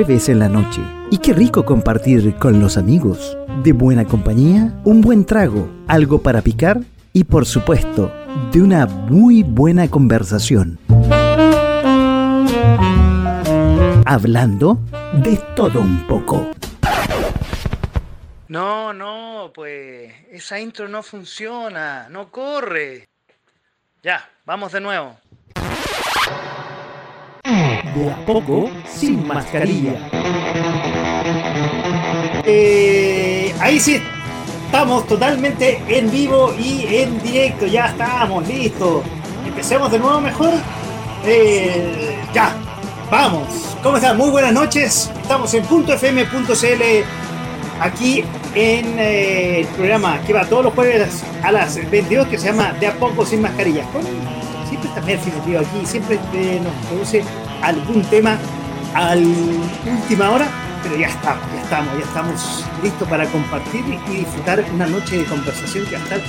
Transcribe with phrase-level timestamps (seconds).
[0.00, 0.80] jueves en la noche.
[1.10, 3.36] Y qué rico compartir con los amigos.
[3.62, 6.80] De buena compañía, un buen trago, algo para picar
[7.12, 8.10] y por supuesto,
[8.50, 10.78] de una muy buena conversación.
[14.06, 14.78] Hablando
[15.22, 16.50] de todo un poco.
[18.48, 23.06] No, no, pues esa intro no funciona, no corre.
[24.02, 25.18] Ya, vamos de nuevo.
[27.94, 29.94] De a poco, sin mascarilla.
[32.44, 34.00] Eh, ahí sí,
[34.66, 37.66] estamos totalmente en vivo y en directo.
[37.66, 39.02] Ya estamos, listos.
[39.46, 40.52] Empecemos de nuevo mejor.
[41.24, 42.54] Eh, ya,
[43.10, 43.76] vamos.
[43.82, 44.16] ¿Cómo están?
[44.16, 45.10] Muy buenas noches.
[45.22, 46.82] Estamos en .fm.cl
[47.80, 48.24] aquí
[48.54, 52.72] en eh, el programa que va todos los jueves a las 22 que se llama
[52.78, 53.84] De a poco sin mascarilla.
[54.68, 56.18] siempre está metido aquí, siempre
[56.62, 57.24] nos produce
[57.62, 58.38] algún tema
[58.94, 60.48] a última hora,
[60.82, 65.24] pero ya estamos, ya estamos, ya estamos listos para compartir y disfrutar una noche de
[65.24, 66.20] conversación que va a estar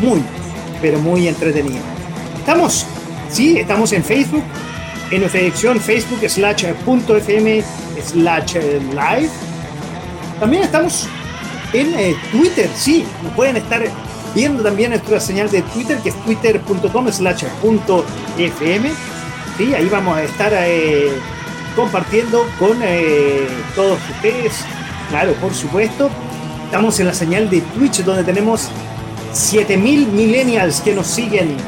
[0.00, 0.22] muy,
[0.80, 1.80] pero muy entretenida.
[2.38, 2.86] Estamos,
[3.28, 4.44] sí, estamos en Facebook,
[5.10, 7.62] en nuestra dirección facebook slash punto fm
[8.04, 9.30] slash live.
[10.38, 11.08] También estamos
[11.72, 13.82] en eh, Twitter, sí, nos pueden estar
[14.34, 18.04] viendo también nuestra señal de Twitter, que es twitter.com slash punto
[18.38, 18.90] fm
[19.60, 21.10] Sí, ahí vamos a estar eh,
[21.76, 24.64] compartiendo con eh, todos ustedes.
[25.10, 26.08] Claro, por supuesto.
[26.64, 28.70] Estamos en la señal de Twitch donde tenemos
[29.34, 31.58] 7000 millennials que nos siguen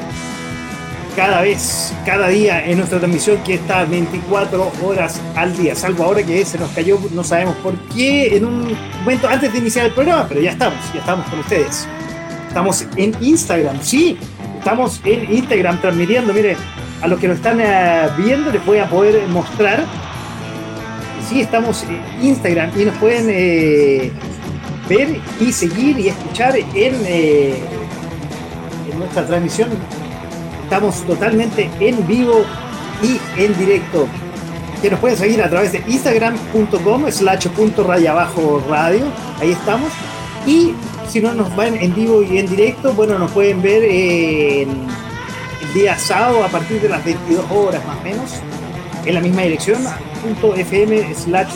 [1.15, 6.23] cada vez, cada día en nuestra transmisión que está 24 horas al día, salvo ahora
[6.23, 9.93] que se nos cayó, no sabemos por qué, en un momento antes de iniciar el
[9.93, 11.87] programa, pero ya estamos, ya estamos con ustedes.
[12.49, 14.17] Estamos en Instagram, sí,
[14.57, 16.57] estamos en Instagram transmitiendo, mire,
[17.03, 19.85] a los que nos están eh, viendo les voy a poder mostrar.
[21.29, 24.13] Sí, estamos en Instagram y nos pueden eh,
[24.89, 27.59] ver y seguir y escuchar en, eh,
[28.91, 29.71] en nuestra transmisión.
[30.63, 32.45] Estamos totalmente en vivo
[33.03, 34.07] y en directo.
[34.81, 39.05] Que nos pueden seguir a través de instagram.com slash punto abajo radio.
[39.41, 39.91] Ahí estamos.
[40.47, 40.75] Y
[41.09, 44.69] si no nos van en vivo y en directo, bueno, nos pueden ver en
[45.75, 48.31] día sábado a partir de las 22 horas más o menos,
[49.05, 49.83] en la misma dirección,
[50.23, 51.53] punto fm slash,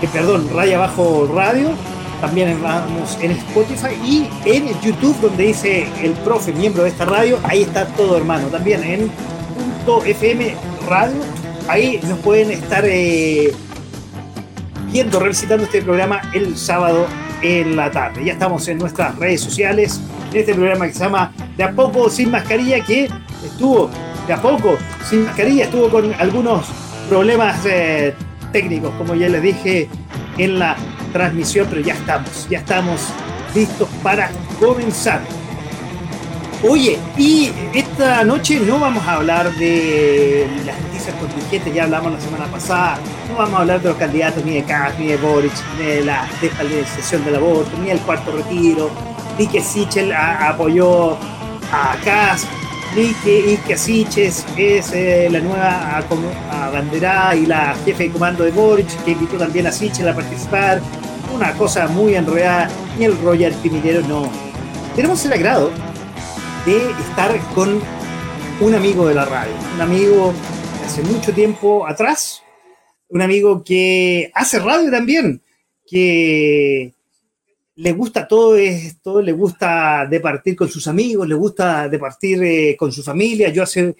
[0.00, 1.70] que perdón, raya abajo radio,
[2.20, 7.38] también vamos en Spotify y en YouTube donde dice el profe, miembro de esta radio,
[7.44, 9.10] ahí está todo hermano, también en
[9.54, 10.54] punto fm
[10.88, 11.20] radio,
[11.68, 13.52] ahí nos pueden estar eh,
[14.90, 17.06] viendo, revisitando este programa el sábado
[17.42, 18.24] en la tarde.
[18.24, 20.00] Ya estamos en nuestras redes sociales,
[20.34, 23.08] en este programa que se llama De a poco sin mascarilla, que
[23.44, 23.88] estuvo
[24.26, 24.76] de a poco
[25.08, 26.66] sin mascarilla, estuvo con algunos
[27.08, 28.14] problemas eh,
[28.52, 29.88] técnicos, como ya les dije
[30.38, 30.76] en la
[31.12, 33.00] transmisión, pero ya estamos, ya estamos
[33.54, 35.20] listos para comenzar.
[36.68, 42.20] Oye, y esta noche no vamos a hablar de las noticias contingentes, ya hablamos la
[42.20, 45.52] semana pasada, no vamos a hablar de los candidatos ni de Kass, ni de Boric,
[45.78, 48.90] ni de la despenalización del aborto, ni del cuarto retiro,
[49.38, 49.62] ni que
[50.16, 51.16] apoyó
[51.72, 52.46] a Kass,
[52.94, 53.12] ni
[53.66, 55.98] que Siches es eh, la nueva
[56.50, 60.80] abanderada y la jefe de comando de Boric, que invitó también a Sichel a participar,
[61.34, 64.30] una cosa muy enredada, ni el Royal Pinillero, no.
[64.94, 65.70] Tenemos el agrado
[66.64, 67.80] de estar con
[68.60, 70.32] un amigo de la radio, un amigo
[70.84, 72.42] hace mucho tiempo atrás,
[73.08, 75.42] un amigo que hace radio también,
[75.86, 76.93] que
[77.76, 82.92] le gusta todo esto, le gusta departir con sus amigos, le gusta departir eh, con
[82.92, 83.48] su familia.
[83.48, 83.96] Yo hace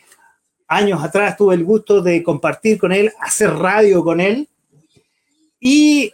[0.69, 4.49] años atrás tuve el gusto de compartir con él, hacer radio con él.
[5.59, 6.13] Y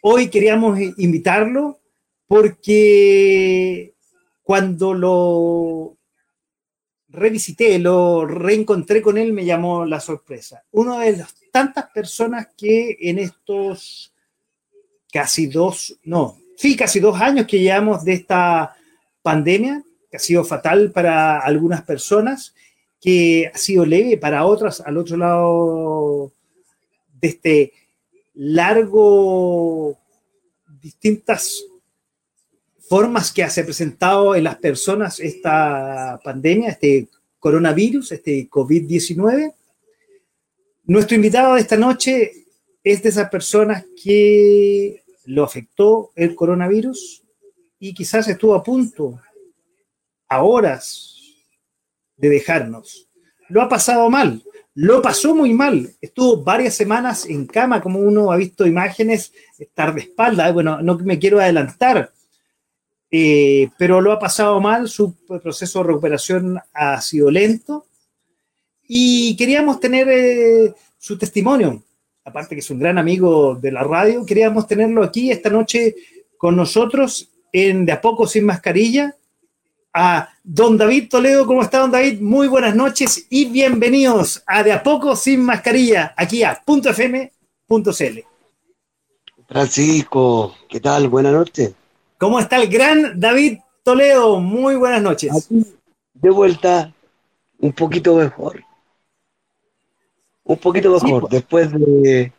[0.00, 1.78] hoy queríamos invitarlo
[2.26, 3.92] porque
[4.42, 5.96] cuando lo
[7.08, 10.64] revisité, lo reencontré con él, me llamó la sorpresa.
[10.70, 14.14] Una de las tantas personas que en estos
[15.12, 16.38] casi dos, no,
[16.76, 18.74] casi dos años que llevamos de esta
[19.22, 22.54] pandemia, que ha sido fatal para algunas personas,
[23.00, 26.32] que ha sido leve para otras al otro lado
[27.20, 27.72] de este
[28.34, 29.98] largo,
[30.80, 31.64] distintas
[32.88, 39.52] formas que se ha presentado en las personas esta pandemia, este coronavirus, este COVID-19.
[40.84, 42.32] Nuestro invitado de esta noche
[42.84, 47.22] es de esas personas que lo afectó el coronavirus
[47.78, 49.20] y quizás estuvo a punto,
[50.28, 51.16] a horas
[52.16, 53.08] de dejarnos.
[53.48, 54.42] Lo ha pasado mal,
[54.74, 55.90] lo pasó muy mal.
[56.00, 60.50] Estuvo varias semanas en cama, como uno ha visto imágenes, estar de espalda.
[60.52, 62.12] Bueno, no me quiero adelantar,
[63.10, 64.88] eh, pero lo ha pasado mal.
[64.88, 67.86] Su proceso de recuperación ha sido lento.
[68.88, 71.82] Y queríamos tener eh, su testimonio.
[72.24, 75.96] Aparte que es un gran amigo de la radio, queríamos tenerlo aquí esta noche
[76.38, 79.14] con nosotros en De a poco sin mascarilla
[79.92, 81.46] a don David Toledo.
[81.46, 82.20] ¿Cómo está, don David?
[82.20, 88.18] Muy buenas noches y bienvenidos a De a poco sin mascarilla, aquí a .fm.cl.
[89.48, 91.08] Francisco, ¿qué tal?
[91.08, 91.74] Buenas noches.
[92.18, 94.38] ¿Cómo está el gran David Toledo?
[94.38, 95.48] Muy buenas noches.
[95.50, 96.94] de vuelta,
[97.58, 98.62] un poquito mejor.
[100.44, 101.32] Un poquito mejor, pues.
[101.32, 102.32] después de,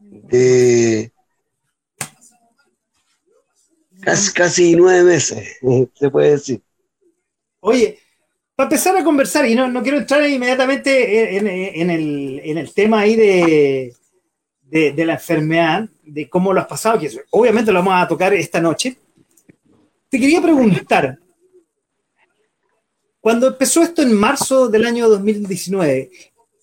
[0.00, 1.12] de
[4.34, 5.58] Casi, nueve meses,
[5.94, 6.62] se puede decir.
[7.60, 7.98] Oye,
[8.54, 13.94] para empezar a conversar, y no, quiero entrar inmediatamente en, el, tema ahí de,
[14.62, 18.60] de, la enfermedad, de cómo lo has pasado, que obviamente lo vamos a tocar esta
[18.60, 18.96] noche.
[20.08, 21.18] Te quería preguntar,
[23.20, 26.10] cuando empezó esto en marzo del año 2019,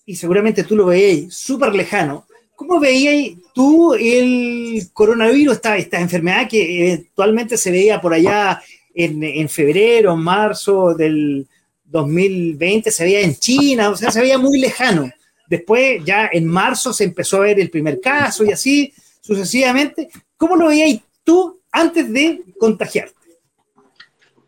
[0.06, 2.26] y seguramente tú lo veías súper lejano,
[2.56, 8.62] ¿Cómo veías tú el coronavirus, esta, esta enfermedad que eventualmente se veía por allá
[8.94, 11.46] en, en febrero, marzo del
[11.84, 15.10] 2020, se veía en China, o sea, se veía muy lejano.
[15.48, 20.08] Después, ya en marzo, se empezó a ver el primer caso y así sucesivamente.
[20.38, 23.15] ¿Cómo lo veías tú antes de contagiarte?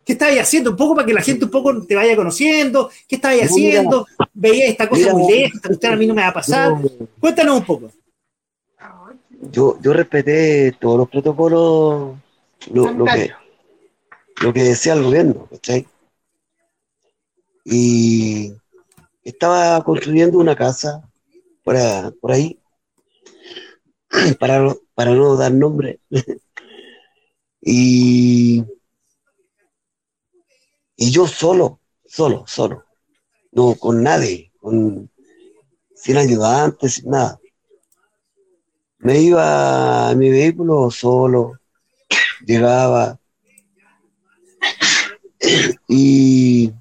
[0.09, 0.71] ¿Qué estabas haciendo?
[0.71, 2.89] Un poco para que la gente un poco te vaya conociendo.
[3.07, 4.07] ¿Qué estabas haciendo?
[4.33, 6.73] Veía esta cosa muy lejos, usted a mí no me va a pasar.
[7.21, 7.91] Cuéntanos un poco
[9.41, 12.17] yo, yo respeté todos los protocolos,
[12.73, 13.31] lo, que,
[14.43, 15.87] lo que decía el gobierno, ¿cachai?
[17.67, 18.55] Y
[19.23, 21.07] estaba construyendo una casa
[21.63, 21.77] por,
[22.19, 22.59] por ahí,
[24.41, 26.01] para, para no dar nombre.
[27.61, 28.65] y,
[31.01, 32.85] y yo solo, solo, solo,
[33.53, 35.09] no con nadie, con,
[35.95, 37.39] sin ayudantes, sin nada.
[38.99, 41.61] Me iba a mi vehículo solo,
[42.45, 43.19] llegaba.
[45.91, 46.73] Y,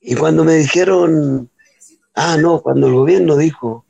[0.00, 1.50] y cuando me dijeron,
[2.14, 3.84] ah, no, cuando el gobierno dijo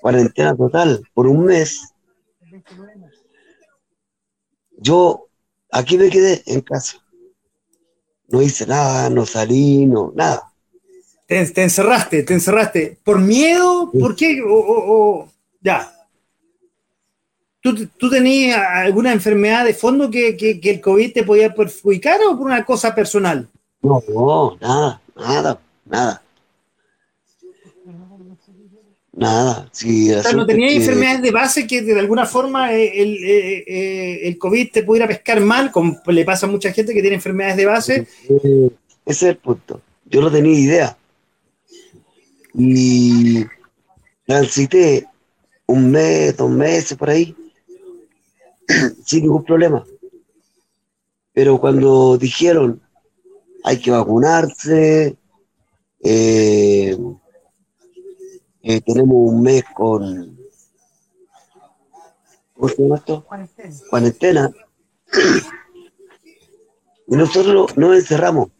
[0.00, 1.94] cuarentena total por un mes,
[4.78, 5.28] yo
[5.70, 6.98] aquí me quedé en casa.
[8.28, 10.52] No hice nada, no salí, no, nada.
[11.26, 12.98] Te, encerraste, te encerraste.
[13.04, 13.90] ¿Por miedo?
[13.92, 14.42] ¿Por qué?
[14.46, 15.28] O,
[15.60, 15.92] ya.
[17.60, 22.64] ¿Tú, tenías alguna enfermedad de fondo que, el COVID te podía perjudicar o por una
[22.64, 23.46] cosa personal?
[23.82, 26.22] No, no, nada, nada, nada.
[29.18, 29.68] Nada.
[29.72, 34.38] Sí, ¿No tenías enfermedades de base que de alguna forma eh, el, eh, eh, el,
[34.38, 37.66] COVID te pudiera pescar mal, como le pasa a mucha gente que tiene enfermedades de
[37.66, 38.06] base?
[38.28, 38.70] Ese
[39.04, 39.80] es el punto.
[40.04, 40.98] Yo no tenía idea
[42.54, 43.44] y
[44.24, 45.06] transité
[45.66, 47.34] un mes, dos meses por ahí,
[49.04, 49.84] sin ningún problema.
[51.32, 52.80] Pero cuando dijeron
[53.64, 55.16] hay que vacunarse,
[56.04, 56.96] eh,
[58.68, 60.38] eh, tenemos un mes con
[62.52, 63.26] ¿cómo se llama esto?
[63.88, 64.50] Cuarentena.
[67.06, 68.50] y nosotros nos encerramos.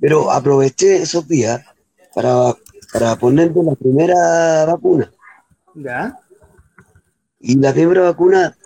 [0.00, 1.62] Pero aproveché esos días
[2.14, 2.56] para,
[2.94, 5.12] para ponerme la primera vacuna.
[5.74, 6.18] ¿Ya?
[7.40, 8.56] Y la primera vacuna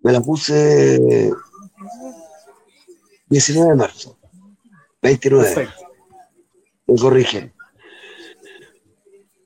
[0.00, 1.30] me la puse
[3.26, 4.18] 19 de marzo.
[5.02, 5.54] 29.
[5.54, 5.82] Perfecto.
[6.86, 7.51] Me corrigen.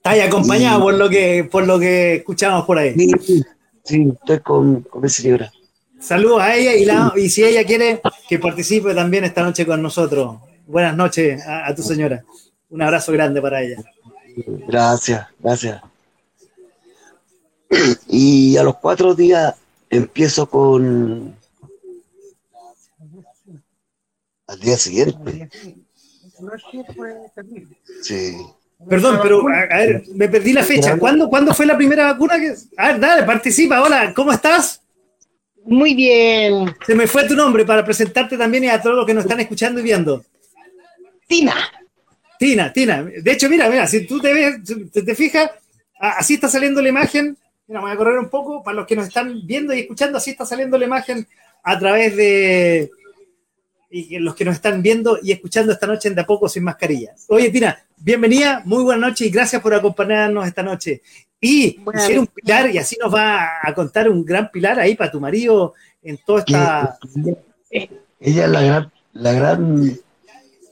[0.07, 2.95] Está ahí acompañado por lo que por lo que escuchamos por ahí.
[2.95, 3.43] Sí,
[3.83, 5.51] sí, estoy con, con mi señora.
[5.99, 9.83] Saludos a ella y, la, y si ella quiere que participe también esta noche con
[9.83, 10.37] nosotros.
[10.65, 12.25] Buenas noches a tu señora.
[12.71, 13.83] Un abrazo grande para ella.
[14.69, 15.83] Gracias, gracias.
[18.07, 19.57] Y a los cuatro días
[19.91, 21.35] empiezo con...
[24.47, 25.51] Al día siguiente.
[28.03, 28.37] Sí.
[28.89, 30.99] Perdón, pero a, ver, me perdí la fecha.
[30.99, 32.39] ¿Cuándo, ¿Cuándo, fue la primera vacuna?
[32.39, 32.55] Que...
[32.77, 33.83] A ver, dale, participa.
[33.83, 34.83] Hola, ¿cómo estás?
[35.65, 36.75] Muy bien.
[36.87, 39.41] Se me fue tu nombre para presentarte también y a todos los que nos están
[39.41, 40.25] escuchando y viendo.
[41.27, 41.55] Tina.
[42.39, 43.03] Tina, Tina.
[43.03, 44.61] De hecho, mira, mira, si tú te ves,
[44.93, 45.51] te, fijas,
[45.99, 47.37] así está saliendo la imagen.
[47.67, 50.31] Mira, voy a correr un poco para los que nos están viendo y escuchando, así
[50.31, 51.27] está saliendo la imagen
[51.65, 52.91] a través de,
[53.91, 56.63] y los que nos están viendo y escuchando esta noche en De a poco sin
[56.63, 57.15] mascarilla.
[57.29, 61.03] Oye, Tina, bienvenida, muy buena noche y gracias por acompañarnos esta noche.
[61.41, 65.11] Y ser un pilar, y así nos va a contar un gran pilar ahí para
[65.11, 66.99] tu marido en toda esta.
[68.19, 69.99] Ella es la gran, la gran,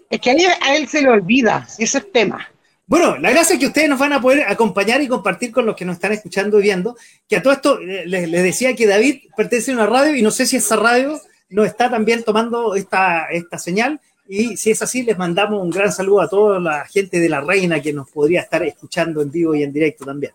[0.08, 2.48] Es que a él, a él se le olvida, ese es el tema.
[2.86, 5.74] Bueno, la gracia es que ustedes nos van a poder acompañar y compartir con los
[5.74, 6.96] que nos están escuchando y viendo.
[7.26, 10.22] Que a todo esto eh, les, les decía que David pertenece a una radio y
[10.22, 14.00] no sé si esa radio nos está también tomando esta, esta señal.
[14.28, 17.40] Y si es así, les mandamos un gran saludo a toda la gente de la
[17.42, 20.32] Reina que nos podría estar escuchando en vivo y en directo también.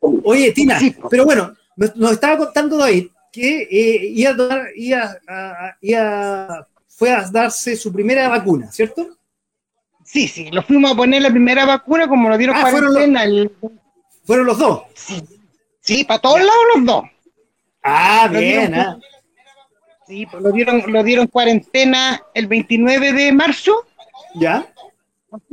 [0.00, 0.96] Oye, Tina, Sí.
[1.10, 6.68] pero bueno, nos, nos estaba contando David que eh, iba a dar- iba a- iba-
[6.88, 9.16] fue a darse su primera vacuna, ¿cierto?
[10.04, 13.24] Sí, sí, lo fuimos a poner la primera vacuna como lo dieron Ah, fueron cuarentena.
[13.24, 13.52] el-
[14.24, 14.82] Fueron los dos.
[15.80, 17.04] Sí, para todos lados los dos.
[17.82, 18.98] Ah, bien, ah.
[20.10, 23.86] Sí, pues lo dieron, lo dieron cuarentena el 29 de marzo.
[24.34, 24.66] ¿Ya?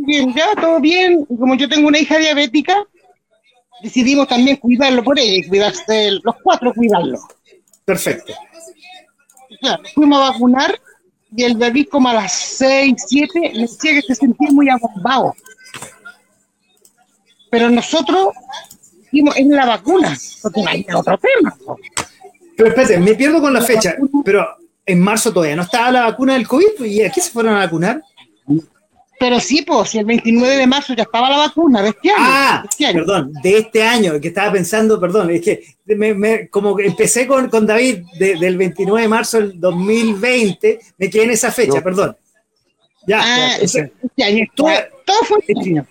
[0.03, 1.27] Que ya, todo bien.
[1.29, 2.75] Y como yo tengo una hija diabética,
[3.83, 7.19] decidimos también cuidarlo por ella y cuidarse, los cuatro cuidarlo.
[7.85, 8.33] Perfecto.
[9.93, 10.81] Fuimos a vacunar
[11.35, 15.35] y el David como a las 6, 7 me decía que se sentía muy abombado.
[17.51, 18.29] Pero nosotros
[19.11, 21.55] en la vacuna, porque no hay otro tema.
[22.57, 23.95] Pero espérate, me pierdo con la fecha.
[24.25, 24.45] Pero
[24.85, 26.83] en marzo todavía no estaba la vacuna del COVID.
[26.85, 28.01] ¿Y a qué se fueron a vacunar?
[29.19, 32.17] Pero sí, pues, si el 29 de marzo ya estaba la vacuna de este año.
[32.19, 32.99] Ah, de este año.
[32.99, 37.25] perdón, de este año, que estaba pensando, perdón, es que me- me- como que empecé
[37.25, 41.77] con, con David de- del 29 de marzo del 2020, me quedé en esa fecha,
[41.77, 41.83] No.
[41.83, 42.15] perdón.
[43.07, 43.91] Ya, Ah, ya, este
[45.05, 45.87] todo fue este año.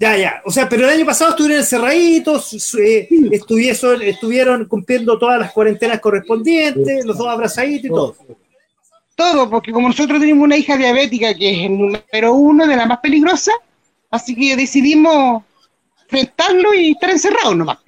[0.00, 0.42] Ya, ya.
[0.44, 6.00] O sea, pero el año pasado estuvieron encerraditos, eh, estuvieron, estuvieron cumpliendo todas las cuarentenas
[6.00, 8.16] correspondientes, los dos abrazaditos y todo.
[9.14, 12.86] Todo, porque como nosotros tenemos una hija diabética que es el número uno de la
[12.86, 13.52] más peligrosa,
[14.10, 15.42] así que decidimos
[16.04, 17.78] enfrentarlo y estar encerrados nomás.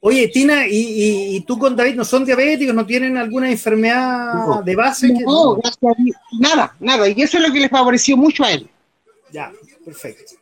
[0.00, 2.72] Oye, Tina, ¿y, y- y tú con David no son diabéticos?
[2.72, 4.62] ¿No tienen alguna enfermedad No.
[4.62, 5.08] de base?
[5.08, 7.08] que- No, a Dios, nada, nada.
[7.08, 8.68] Y eso es lo que le favoreció mucho a él.
[9.32, 9.50] Ya,
[9.84, 10.34] perfecto.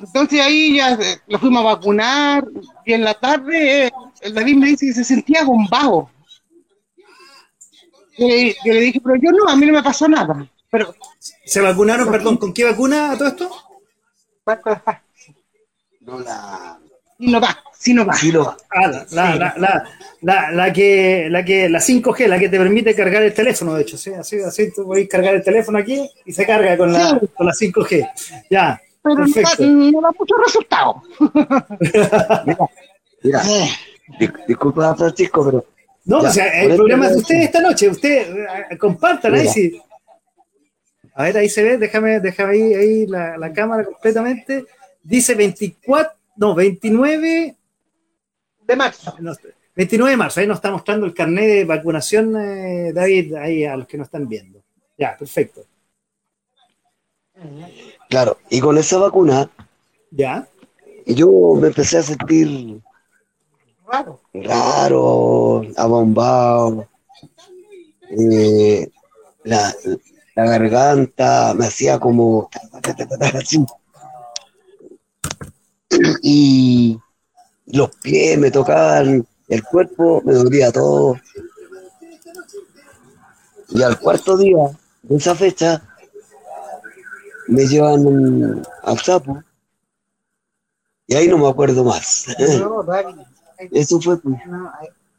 [0.00, 2.44] Entonces ahí ya eh, lo fuimos a vacunar
[2.86, 3.90] y en la tarde eh,
[4.22, 6.10] el David me dice que se sentía bombado.
[8.18, 10.46] Yo le, yo le dije, pero yo no, a mí no me pasó nada.
[10.70, 10.94] Pero,
[11.44, 13.50] ¿Se vacunaron, perdón, con qué vacuna a todo esto?
[16.04, 16.78] no la,
[18.70, 19.84] Ah, la, la, la, la,
[20.22, 23.82] la- la que, la que, la 5G, la que te permite cargar el teléfono, de
[23.82, 24.12] hecho, ¿sí?
[24.12, 27.26] Así, así tú puedes cargar el teléfono aquí y se carga con la, Sí.
[27.34, 28.10] con la 5G.
[28.50, 29.26] Ya, Pero no,
[29.92, 31.02] no da mucho resultado.
[33.22, 33.68] Mira, Eh,
[34.18, 35.64] dis- disculpa Francisco, pero
[36.04, 37.88] No, Ya, o sea, el eso problema es de ustedes esta noche.
[37.88, 38.28] Ustedes
[38.70, 39.40] eh, compartan ahí.
[39.42, 39.52] Mira.
[39.52, 39.82] Si...
[41.14, 44.64] A ver, ahí se ve, déjame, déjame ahí, ahí la, la cámara completamente.
[45.02, 47.56] Dice 24, no, 29,
[48.66, 49.14] de marzo.
[49.20, 49.32] no,
[49.76, 50.40] 29 de marzo.
[50.40, 54.06] Ahí nos está mostrando el carnet de vacunación, eh, David, ahí a los que nos
[54.06, 54.62] están viendo.
[54.98, 55.62] Ya, perfecto.
[58.10, 59.50] Claro, y con esa vacuna
[60.10, 60.46] Ya.
[61.06, 62.80] yo me empecé a sentir
[63.86, 64.20] Raro.
[64.34, 66.88] raro, abombado,
[68.10, 68.88] eh,
[69.44, 69.74] la,
[70.36, 72.48] la garganta me hacía como
[73.34, 73.64] así.
[76.22, 76.98] y
[77.66, 81.16] los pies me tocaban, el cuerpo me dolía todo.
[83.70, 84.70] Y al cuarto día
[85.02, 85.82] de esa fecha
[87.50, 89.42] me llevan al sapo
[91.06, 92.26] y ahí no me acuerdo más.
[92.38, 92.84] No.
[93.72, 94.36] Eso fue pues.
[94.46, 94.70] No,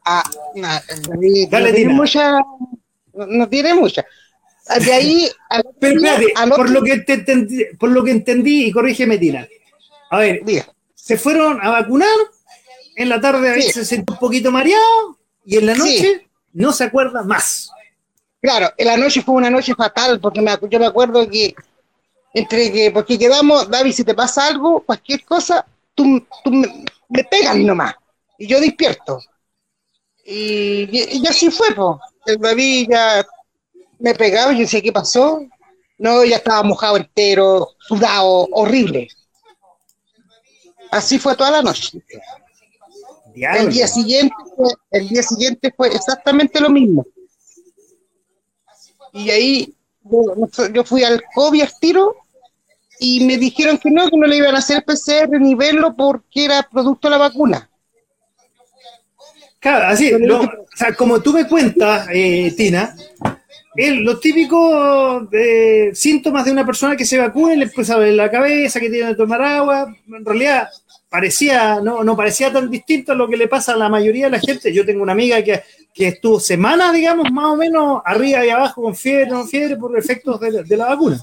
[0.06, 0.24] ah,
[0.56, 0.68] no,
[1.10, 2.32] David, Dale, no tiene mucha.
[2.32, 4.06] No, no tiene mucha.
[4.84, 5.30] De ahí.
[5.50, 9.18] al- Pero espérate, al por lo, que te entendí, por lo que entendí, y corrígeme,
[9.18, 9.48] Tina.
[10.10, 10.66] A ver, día.
[10.96, 12.10] se fueron a vacunar,
[12.96, 13.80] en la tarde a veces Sí.
[13.82, 15.80] se siente un poquito mareado, y en la Sí.
[15.82, 17.70] noche no se acuerda más.
[18.42, 21.54] Claro, en la noche fue una noche fatal, porque me, yo me acuerdo que.
[22.34, 22.92] Entre que.
[22.92, 27.96] Porque quedamos, David, si te pasa algo, cualquier cosa, tú, tú me, me pegas nomás.
[28.38, 29.20] Y yo despierto.
[30.26, 31.98] Y, y, y así fue, pues.
[32.26, 33.26] El David ya
[34.00, 35.42] me pegaba y yo decía, ¿qué pasó?
[35.98, 39.08] No, ya estaba mojado entero, sudado, horrible.
[40.92, 42.04] Así fue toda la noche.
[43.34, 43.62] Diablo.
[43.62, 44.36] El día siguiente,
[44.92, 47.06] el día siguiente fue exactamente lo mismo.
[49.14, 52.16] Y ahí yo, yo fui al COVID al tiro
[53.04, 56.46] y me dijeron que no, que no le iban a hacer PCR ni verlo porque
[56.46, 57.68] era producto de la vacuna.
[59.60, 62.96] Claro, así, lo- o sea, como tú me cuentas, eh, Tina,
[63.76, 68.14] el- los típicos eh, síntomas de una persona que se vacuna, le empieza a doler
[68.14, 69.96] la cabeza, que tiene que tomar agua.
[70.08, 70.68] En realidad,
[71.10, 74.32] parecía, no, no parecía tan distinto a lo que le pasa a la mayoría de
[74.32, 74.72] la gente.
[74.72, 78.84] Yo tengo una amiga que, que estuvo semanas, digamos, más o menos, arriba y abajo,
[78.84, 81.20] con fiebre, no fiebre, por efectos de la vacuna.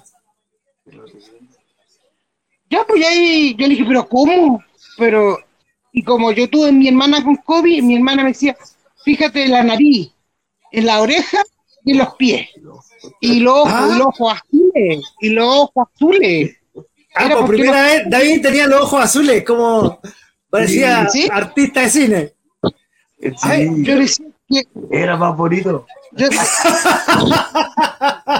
[2.70, 4.62] Ya, pues ya ahí yo le dije, pero ¿cómo?
[4.98, 5.38] Pero,
[5.92, 8.56] y como yo tuve mi hermana con COVID, mi hermana me decía,
[9.04, 10.10] fíjate en la nariz,
[10.72, 11.38] en la oreja
[11.84, 12.48] y en los pies.
[13.20, 13.88] Y los ojos, Ah.
[13.90, 16.56] y los ojos azules, y los ojos azules.
[17.14, 20.00] Ah, Era por primera vez, David tenía los ojos azules, como
[20.50, 21.28] parecía Sí.
[21.32, 22.32] artista de cine.
[23.42, 25.86] Ay, Sí, yo decía que era más bonito.
[26.12, 26.28] yo-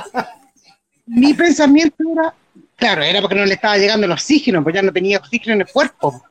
[1.06, 2.35] mi pensamiento era,
[2.78, 5.61] claro, era porque no le estaba llegando el oxígeno, pues ya no tenía oxígeno en
[5.62, 6.23] el cuerpo.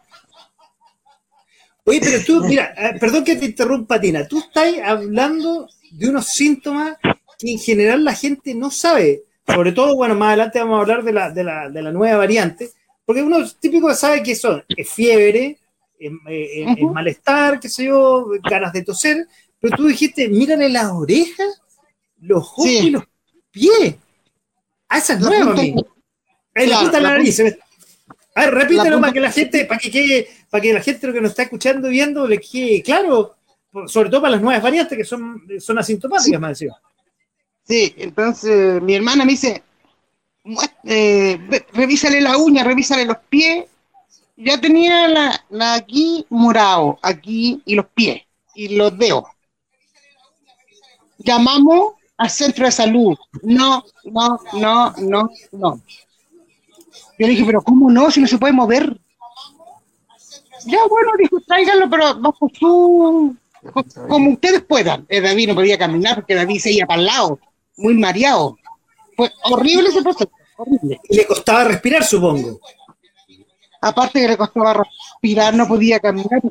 [1.85, 6.27] Oye, pero tú, mira, eh, perdón que te interrumpa, Tina, tú estás hablando de unos
[6.27, 6.97] síntomas
[7.39, 9.23] que en general la gente no sabe.
[9.45, 12.17] Sobre todo, bueno, más adelante vamos a hablar de la, de la, de la nueva
[12.17, 12.71] variante,
[13.05, 15.57] porque uno típico sabe que son es fiebre,
[15.97, 16.93] es, eh, es- es Ujú.
[16.93, 19.25] malestar, qué sé yo, ganas de toser,
[19.61, 21.61] pero tú dijiste, mírale las orejas,
[22.19, 22.77] los ojos Sí.
[22.87, 23.03] y los
[23.49, 23.95] pies.
[24.89, 25.55] Ah, esa es nueva.
[26.57, 27.39] Ahí Claro, la la nariz.
[28.35, 31.13] A ver, repítelo para que la gente, para que quede, para que la gente lo
[31.13, 33.35] que nos está escuchando, viendo, le quede claro,
[33.87, 36.73] sobre todo para las nuevas variantes que son, son asintomáticas, me decía.
[37.67, 39.63] Sí, entonces mi hermana me dice,
[40.45, 41.37] "Muest- eh,
[41.73, 43.65] revísale la uña, revísale los pies.
[44.35, 48.21] Ya tenía la, la aquí morado, aquí y los pies
[48.55, 49.25] y los dedos.
[51.19, 53.17] Llamamos al centro de salud.
[53.41, 55.81] No, no, no, no, no.
[57.19, 58.11] Yo le dije, pero ¿cómo no?
[58.11, 58.97] Si no se puede mover.
[60.65, 63.35] Ya, bueno, dijo, tráiganlo, pero bajo su...
[63.73, 65.05] co- como ustedes puedan.
[65.09, 67.39] Eh, David no podía caminar porque David se iba para el lado,
[67.77, 68.57] muy mareado.
[69.15, 70.99] Fue horrible ese proceso, horrible.
[71.09, 72.59] Y le costaba respirar, supongo.
[73.81, 76.41] Aparte que le costaba respirar, no podía caminar.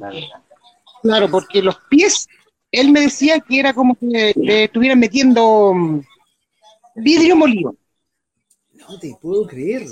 [1.03, 2.27] Claro, porque los pies,
[2.71, 6.01] él me decía que era como que le estuvieran metiendo mm,
[6.97, 7.75] vidrio molido.
[8.89, 9.87] No te puedo creer.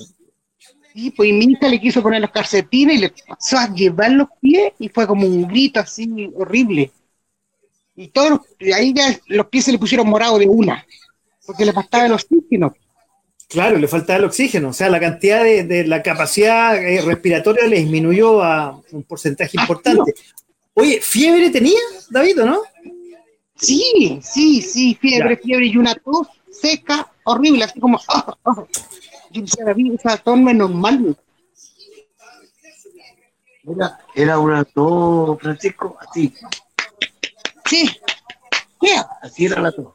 [0.95, 4.29] Sí, pues y Mita le quiso poner los calcetines y le pasó a llevar los
[4.41, 6.93] pies y fue como un grito así horrible.
[7.97, 10.87] Y todos y ahí ya los pies se le pusieron morados de una,
[11.45, 12.75] porque le faltaba el oxígeno.
[13.49, 17.67] Claro, le faltaba el oxígeno, o sea, la cantidad de, de la capacidad eh, respiratoria
[17.67, 20.15] le disminuyó a un porcentaje importante.
[20.17, 21.79] Ah, Oye, ¿fiebre tenía,
[22.11, 22.61] David, o no?
[23.57, 28.01] Sí, sí, sí, fiebre, fiebre y una tos seca, horrible, así como...
[28.09, 28.69] Oh, oh.
[29.35, 31.17] 15 David, o sea, todo normal.
[33.65, 36.33] Era, era un alto, Francisco, así.
[37.69, 37.91] Sí.
[38.81, 39.09] Yeah.
[39.23, 39.95] Así era la tos.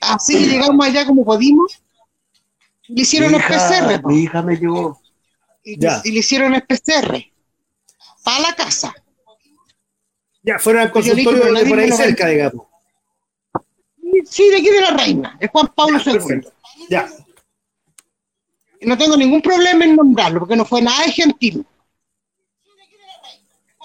[0.00, 0.46] Así sí.
[0.46, 1.82] llegamos allá como pudimos.
[2.88, 4.00] Le hicieron el PCR.
[4.00, 4.14] Pues.
[4.14, 4.98] Mi hija me llevó.
[5.62, 7.22] Y, y, le hicieron el PCR.
[8.24, 8.94] Para la casa.
[10.42, 12.66] Ya, fueron al consultorio de por ahí cerca, digamos.
[14.24, 16.40] Sí, de aquí de la reina, de Juan Pablo II.
[16.90, 17.08] Ya,
[18.82, 21.64] No tengo ningún problema en nombrarlo, porque no fue nada de gentil.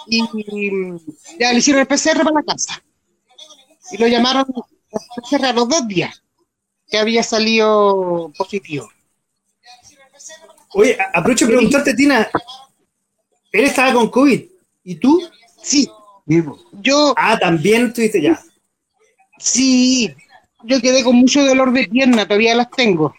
[0.08, 0.24] Y,
[1.40, 2.84] ya le hicieron el PCR para la casa.
[3.92, 6.24] Y lo llamaron el PCR a los dos días,
[6.88, 8.90] que había salido positivo.
[10.74, 12.28] Oye, aprovecho de preguntarte, Tina.
[13.52, 14.46] Él estaba con COVID.
[14.84, 15.22] ¿Y tú?
[15.62, 15.88] Sí,
[16.26, 16.60] Vivo.
[16.72, 18.42] yo, Ah, también estuviste ya.
[19.38, 20.16] sí,
[20.66, 23.14] yo quedé con mucho dolor de pierna, todavía las tengo.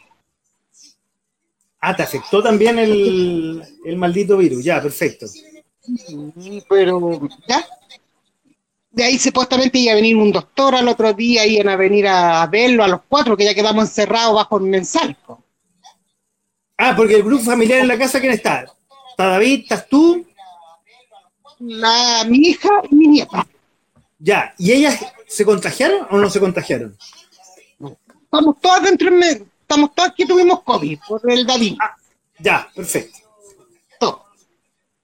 [1.81, 4.65] Ah, te afectó también el, el maldito virus.
[4.65, 5.27] Ya, perfecto.
[5.29, 7.65] Sí, pero ya.
[8.91, 12.47] De ahí supuestamente iba a venir un doctor al otro día, iban a venir a
[12.47, 15.17] verlo a los cuatro, que ya quedamos encerrados bajo un mensal.
[16.79, 18.67] Ah, porque el grupo familiar en la casa, ¿quién está?
[19.11, 20.27] Está David, estás tú.
[21.59, 23.47] La, mi hija y mi nieta.
[24.19, 24.55] Ya.
[24.59, 26.97] ¿Y ellas se contagiaron o no se contagiaron?
[28.39, 31.77] Estamos todas dentro, en me- estamos todas que tuvimos COVID por el David.
[32.39, 33.19] Ya, perfecto.
[33.99, 34.25] todo.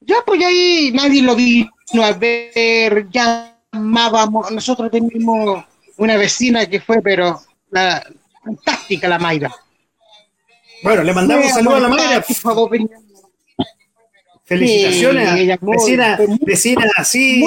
[0.01, 1.71] Ya, pues ahí nadie lo vino
[2.03, 5.65] a ver, llamábamos, nosotros teníamos
[5.97, 7.41] una vecina que fue, pero
[7.71, 8.05] la,
[8.45, 9.55] fantástica la Mayra.
[10.83, 12.23] Bueno, le mandamos saludos a la Mayra.
[12.23, 12.99] Por favor, venía.
[14.45, 15.31] Felicitaciones.
[15.33, 17.45] Sí, ella vecina, vecina así.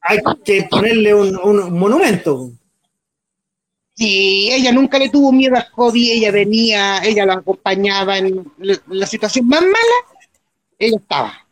[0.00, 2.52] Hay que ponerle un, un monumento.
[3.96, 9.06] Sí, ella nunca le tuvo miedo al COVID, ella venía, ella la acompañaba en la,
[9.06, 10.20] situación más mala,
[10.78, 11.46] ella estaba.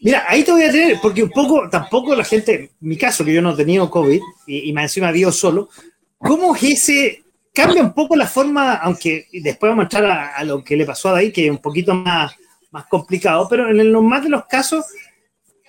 [0.00, 3.24] Mira, ahí te voy a tener, porque un poco, tampoco la gente, en mi caso,
[3.24, 5.70] que yo no he tenido COVID y, y más encima vivo solo,
[6.18, 7.24] ¿cómo es ese?
[7.54, 10.84] Cambia un poco la forma, aunque después vamos a entrar a, a lo que le
[10.84, 12.34] pasó a David, que es un poquito más,
[12.70, 14.84] más complicado, pero en los más de los casos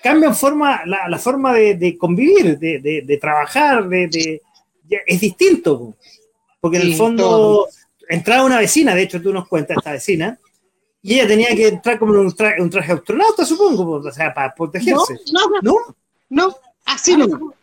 [0.04, 4.42] cambia forma, la, la forma de, de convivir, de, de, de trabajar, de,
[5.06, 5.96] es distinto,
[6.60, 7.68] porque en el fondo todo.
[8.10, 10.38] entraba una vecina, de hecho tú nos cuentas esta vecina,
[11.02, 14.50] y ella tenía que entrar como un, tra- un traje astronauta, supongo, o sea, para
[14.50, 15.20] No, protegerse.
[15.32, 15.96] no, ¿No?
[16.30, 17.54] no, así no.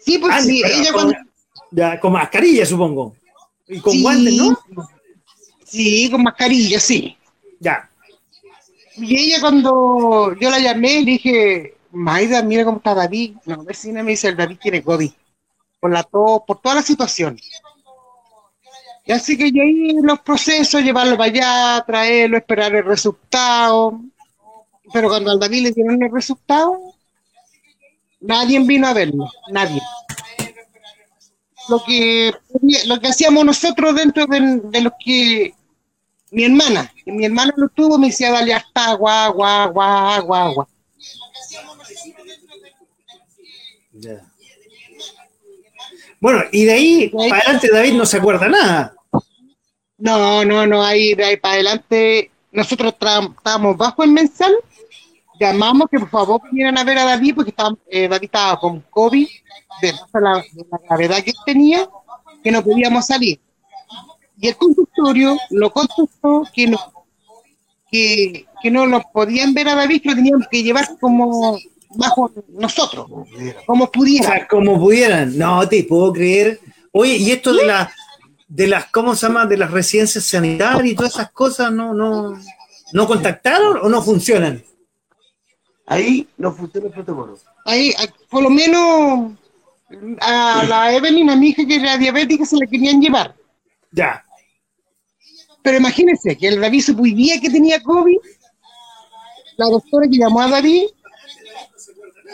[0.00, 1.30] Sí, pues Ah, sí, pero ella con, cuando...
[1.70, 3.16] ya, con mascarilla, supongo.
[3.66, 4.58] Y con sí, guantes, ¿no?
[5.64, 7.16] Sí, con mascarilla, sí.
[7.60, 7.87] Ya.
[9.00, 13.36] Y ella cuando yo la llamé, le dije, Maida, mira cómo está David.
[13.46, 15.10] No, vecina me dice, el David tiene COVID.
[15.80, 17.38] Por la tos, por toda la situación.
[19.04, 24.00] Y así que yo ahí los procesos, llevarlo para allá, traerlo, esperar el resultado.
[24.92, 26.78] Pero cuando al David le dieron el resultado,
[28.20, 29.80] nadie vino a verlo, nadie.
[31.68, 32.32] Lo que,
[32.86, 35.54] lo que hacíamos nosotros dentro de, de los que
[36.30, 40.42] mi hermana, que mi hermana lo tuvo, me decía, dale hasta agua, agua, agua, agua,
[40.44, 40.68] agua.
[46.20, 48.94] Bueno, y de ahí para adelante David no se acuerda nada.
[49.96, 54.54] No, no, no, ahí de ahí para adelante, nosotros estábamos bajo el mensal,
[55.40, 58.80] llamamos que por favor vinieran a ver a David, porque estaba, eh, David estaba con
[58.90, 59.28] COVID,
[59.80, 61.88] de la, de la gravedad que tenía,
[62.42, 63.40] que no podíamos salir.
[64.40, 66.78] Y el consultorio lo contestó que no,
[67.90, 71.58] que, que no lo podían ver a David, lo tenían que llevar como
[71.90, 73.06] bajo nosotros,
[73.66, 74.26] como O pudiera.
[74.28, 75.36] sea, como pudieran.
[75.36, 76.60] No te puedo creer.
[76.92, 77.90] Oye, y esto de las
[78.46, 79.44] de las ¿cómo se llama?
[79.46, 82.34] de las residencias sanitarias y todas esas cosas no no
[82.92, 84.62] no contactaron o no funcionan.
[85.86, 87.38] Ahí no funciona el protocolo.
[87.64, 89.32] ahí, ahí, por lo menos
[90.20, 93.34] a la Evelyn, a mi hija que era diabética, se la querían llevar.
[93.92, 94.22] Ya.
[95.68, 98.16] Pero imagínense que el David supondría que tenía COVID.
[99.58, 100.84] La doctora que llamó a David,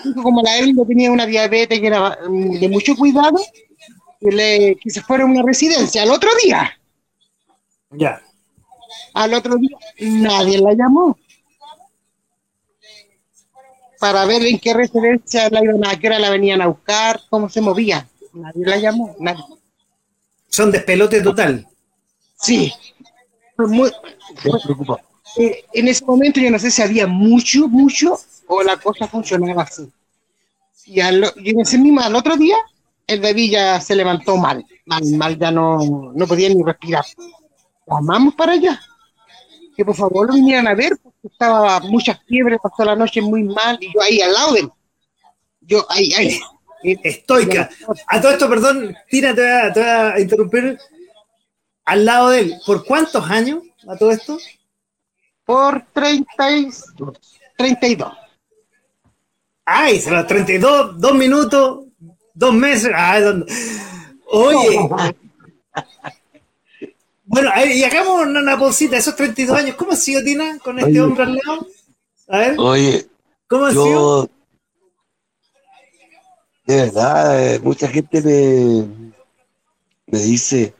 [0.04, 3.40] dijo como la Evelyn no tenía una diabetes que era mm, de mucho cuidado,
[4.20, 6.04] que, le, que se fuera a una residencia.
[6.04, 6.78] Al otro día,
[7.90, 8.22] Ya.
[9.14, 11.18] al otro día, nadie la llamó.
[13.98, 17.48] Para ver en qué residencia la iban a qué hora la venían a buscar, cómo
[17.48, 18.06] se movía.
[18.32, 19.42] Nadie la llamó, nadie.
[20.48, 21.66] Son despelote total.
[22.40, 22.72] Sí.
[23.56, 23.90] Muy-
[25.38, 29.62] eh, en ese momento yo no sé si había mucho, mucho, o la cosa funcionaba
[29.62, 29.90] así.
[30.86, 32.56] Y, al, y en ese mismo, al otro día,
[33.06, 37.04] el David ya se levantó mal, mal, mal, ya no, no podía ni respirar.
[37.86, 38.80] Llamamos para allá,
[39.76, 43.44] que por favor lo vinieran a ver, porque estaba muchas fiebres, pasó la noche muy
[43.44, 44.70] mal, y yo ahí al lado de él.
[45.62, 46.40] Yo ahí, ahí.
[47.02, 47.70] Estoica.
[48.08, 50.78] A todo esto, perdón, Tina, te voy a, te voy a interrumpir.
[51.84, 54.38] Al lado de él, ¿por cuántos años a todo esto?
[55.44, 56.68] Por 30 y-
[57.56, 58.12] 32.
[59.66, 61.84] Ay, se los 32, dos minutos,
[62.34, 62.90] dos meses.
[62.94, 63.46] Ay, don-
[64.26, 64.78] Oye.
[67.26, 70.58] Bueno, a ver, y hagamos una, una pausita, esos 32 años, ¿cómo ha sido, Tina,
[70.62, 71.00] con este Oye.
[71.00, 71.66] hombre al lado?
[72.28, 73.06] A ver, Oye,
[73.48, 73.84] ¿cómo ha sido?
[73.86, 74.30] yo.
[76.66, 79.10] De verdad, eh, mucha gente me,
[80.06, 80.74] me dice.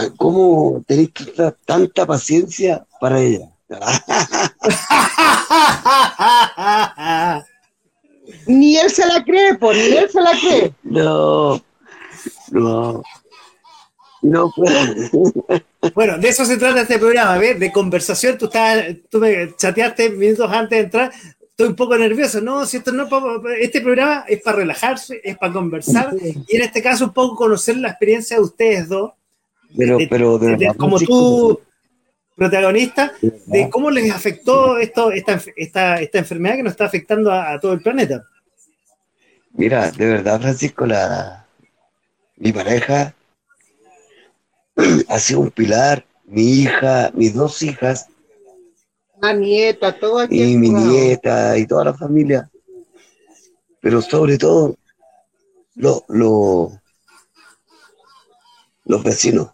[0.00, 3.48] "Ta- ¿Cómo tenéis tanta, tanta paciencia para ella?
[8.46, 10.72] Ni él se la cree, pues, ni él se la cree.
[10.82, 11.62] No,
[12.50, 13.02] no.
[14.20, 15.62] No puedo.
[15.94, 17.58] Bueno, de eso se trata este programa, ¿ves?
[17.60, 18.36] De conversación.
[18.36, 21.12] Tú, estabas, tú me chateaste minutos antes de entrar.
[21.40, 22.40] Estoy un poco nervioso.
[22.40, 23.08] No, si esto no
[23.60, 27.76] este programa es para relajarse, es para conversar y en este caso un poco conocer
[27.78, 29.12] la experiencia de ustedes dos,
[29.76, 31.60] Pero, de- pero de de- verdad, como tú,
[32.36, 37.52] protagonista, de cómo les afectó esto, esta, esta, esta enfermedad que nos está afectando a,
[37.52, 38.24] a todo el planeta.
[39.52, 41.46] Mira, de verdad, Francisco, la,
[42.36, 43.14] mi pareja
[45.08, 48.06] ha sido un pilar, mi hija, mis dos hijas
[49.20, 50.42] La nieta, todo aquí.
[50.42, 52.48] y mi nieta y toda la familia,
[53.80, 54.76] pero sobre todo
[55.76, 56.72] lo, lo-
[58.84, 59.50] los vecinos,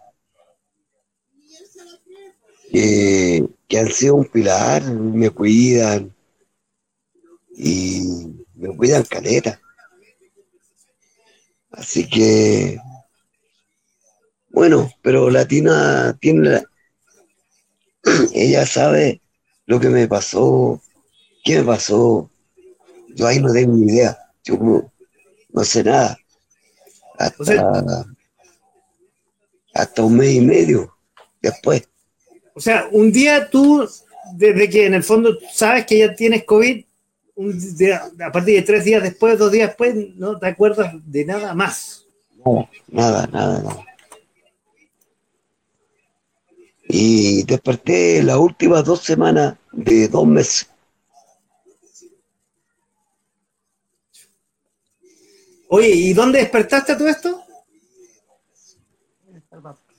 [2.75, 6.13] que, que han sido un pilar, me cuidan
[7.57, 8.01] y
[8.55, 9.59] me cuidan caleta.
[11.71, 12.79] Así que,
[14.49, 16.63] bueno, pero Latina tiene, la-
[18.33, 19.21] ella sabe
[19.65, 20.81] lo que me pasó,
[21.43, 22.29] qué me pasó,
[23.15, 24.17] yo ahí no tengo ni idea.
[24.43, 24.91] Yo no,
[25.49, 26.17] no sé nada.
[29.75, 30.97] Hasta un mes y medio
[31.39, 31.87] después.
[32.55, 33.85] O sea, un día tú,
[34.33, 36.85] desde que en el fondo sabes que ya tienes COVID,
[37.35, 41.25] un día- a partir de tres días después, dos días después, no te acuerdas de
[41.25, 42.05] nada más.
[42.87, 43.85] Nada, nada, nada.
[46.87, 50.69] Y desperté las últimas dos semanas de dos meses.
[55.67, 57.44] Oye, ¿y dónde despertaste todo esto?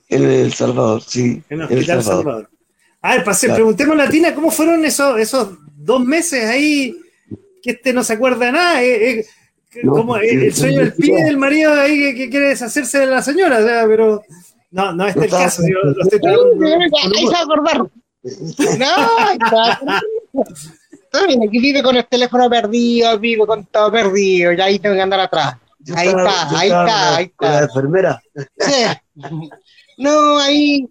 [0.09, 1.41] En El Salvador, sí.
[1.49, 2.23] En el en El Hospital Salvador.
[2.23, 2.49] Salvador.
[3.01, 3.55] A ver, pase, Claro.
[3.57, 6.95] preguntémosle a Tina, ¿cómo fueron esos, esos dos meses ahí
[7.61, 8.83] que este no se acuerda de nada?
[8.83, 9.25] Eh, eh,
[9.83, 11.11] No, como el, sueño del sí.
[11.11, 14.23] del marido ahí que, que quiere deshacerse de la señora, o sea, pero
[14.71, 17.77] no, no este es el caso, yo lo estoy Ahí se va a acordar.
[17.77, 19.79] No, ahí está.
[20.91, 24.95] Está bien, aquí vive con el teléfono perdido, vive con todo perdido, y ahí tengo
[24.95, 25.55] que andar atrás.
[25.95, 27.65] Ahí está, ahí está, ahí con La está.
[27.65, 28.21] enfermera.
[28.59, 28.73] Sí.
[29.97, 30.87] No, ahí,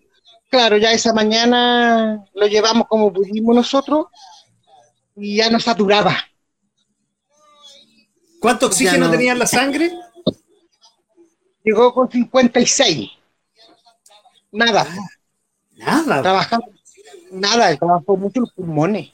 [0.50, 4.06] claro, ya esa mañana lo llevamos como pudimos nosotros
[5.14, 6.16] y ya nos saturaba.
[8.40, 9.10] ¿Cuánto oxígeno no.
[9.10, 9.90] tenía en la sangre?
[11.64, 13.10] Llegó con 56.
[14.52, 14.86] Nada,
[15.76, 16.22] Nada.
[16.22, 16.70] trabajamos,
[17.30, 19.10] nada, trabajó mucho los pulmones.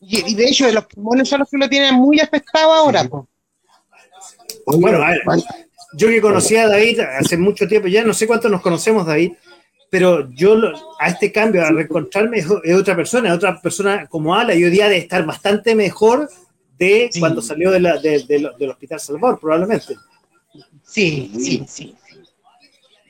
[0.00, 3.04] Y, y de hecho, los pulmones son los que lo tienen muy afectado ahora.
[3.04, 3.26] po.
[4.66, 5.22] Bueno, a ver,
[5.96, 9.32] yo que conocía a David hace mucho tiempo, ya no sé cuánto nos conocemos, David,
[9.90, 14.34] pero yo lo- a este cambio, a reencontrarme, es, otra persona, es otra persona como
[14.34, 16.28] Ala, y hoy día de estar bastante mejor
[16.78, 17.20] de Sí.
[17.20, 19.94] cuando salió de la- de- de lo- del Hospital Salvador, probablemente.
[20.84, 21.94] Sí, sí, sí.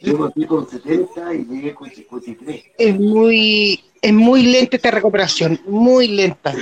[0.02, 2.62] Yo partí con 70 y llegué con 53.
[2.76, 6.54] Es muy, es muy lenta esta recuperación, muy lenta.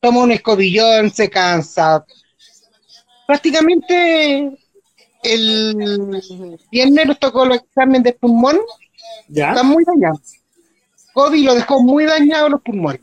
[0.00, 2.04] Toma un escobillón, se cansa.
[3.26, 4.56] Prácticamente
[5.22, 6.20] el
[6.70, 8.58] viernes nos tocó el examen de pulmón,
[9.28, 9.50] ¿Ya?
[9.50, 10.20] está muy dañado.
[11.14, 13.00] COVID lo dejó muy dañado los pulmones.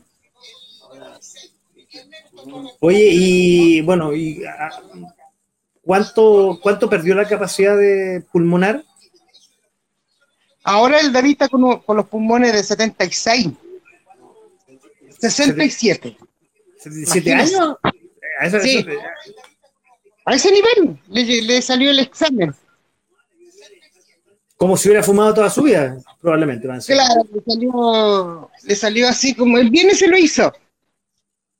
[2.80, 4.70] Oye, y bueno, y, ah,
[5.82, 8.84] ¿cuánto, ¿cuánto perdió la capacidad de pulmonar?
[10.62, 13.48] Ahora el David está con, con los pulmones de 76,
[15.18, 16.16] 67.
[16.84, 17.56] ¿17 Imagínese.
[17.56, 17.76] años?
[18.40, 18.78] A eso- Sí.
[18.78, 18.90] eso-
[20.26, 22.54] A ese nivel le, le salió el examen.
[24.56, 26.66] como si hubiera fumado toda su vida, probablemente.
[26.86, 30.52] Claro, le salió, le salió así como el viernes se lo hizo.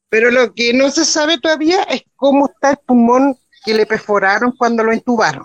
[0.09, 4.53] Pero lo que no se sabe todavía es cómo está el pulmón que le perforaron
[4.53, 5.45] cuando lo entubaron.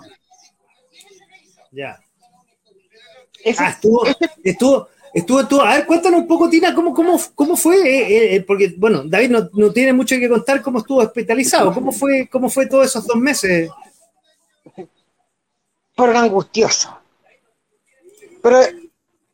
[1.71, 1.99] Ya.
[3.43, 7.19] Ese- Ah, estuvo, ese- estuvo, estuvo, estuvo- A ver, cuéntanos un poco, Tina, cómo, cómo,
[7.35, 10.99] cómo fue, eh, eh, porque, bueno, David no, no tiene mucho que contar cómo estuvo
[10.99, 13.69] hospitalizado, cómo fue, cómo fue todos esos dos meses.
[15.95, 16.91] fueron angustiosos.
[18.41, 18.59] Pero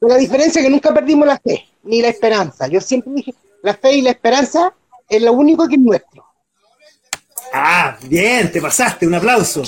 [0.01, 2.67] la diferencia es que nunca perdimos la fe, ni la esperanza.
[2.67, 4.73] Yo siempre dije, la fe y la esperanza
[5.07, 6.25] es lo único que es nuestro.
[7.53, 9.63] Ah, bien, te pasaste, un aplauso.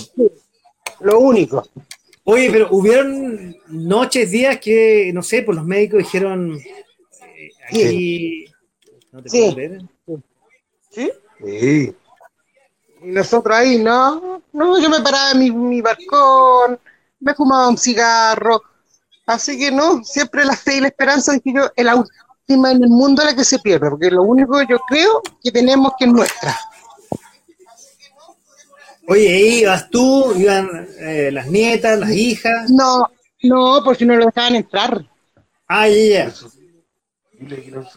[0.99, 1.65] Lo único.
[2.23, 8.45] Oye, pero hubieron noches, días que, no sé, pues los médicos dijeron, eh, aquí...
[9.11, 9.53] No te Sí.
[9.53, 9.81] creer.
[10.91, 11.11] ¿Sí?
[11.43, 11.95] Sí.
[13.01, 16.79] Y nosotros ahí, no, no, yo me paraba en mi, mi balcón,
[17.19, 18.61] me fumaba un cigarro.
[19.25, 22.83] Así que no, siempre la fe y la esperanza, dije yo, es la última en
[22.83, 26.05] el mundo la que se pierde, porque lo único que yo creo que tenemos que
[26.05, 26.57] es nuestra.
[29.11, 32.69] Oye, ibas tú, iban eh, las nietas, las hijas.
[32.69, 33.09] No,
[33.41, 35.03] no, por si no lo dejaban entrar.
[35.67, 36.31] Ah, ya,
[37.41, 37.89] ya.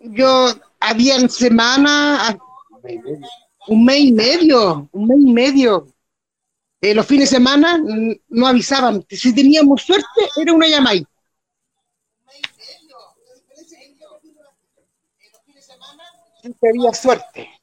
[0.00, 2.36] Yo, habían semanas,
[3.68, 5.86] un mes y medio, un mes y medio.
[6.82, 7.82] Eh, los fines de semana
[8.28, 9.02] no avisaban.
[9.08, 11.00] Si teníamos suerte, era una llamada.
[16.42, 17.57] Si había suerte.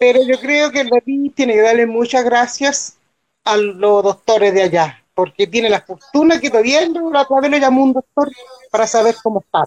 [0.00, 2.96] Pero yo creo que el David tiene que darle muchas gracias
[3.44, 7.58] a los doctores de allá, porque tiene la fortuna que todavía la otra vez lo
[7.58, 8.30] llamó un doctor
[8.70, 9.64] para saber cómo está.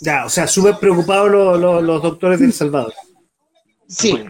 [0.00, 2.94] Ya, o sea, súper preocupados los, los- los doctores de El Salvador.
[3.88, 4.24] Sí.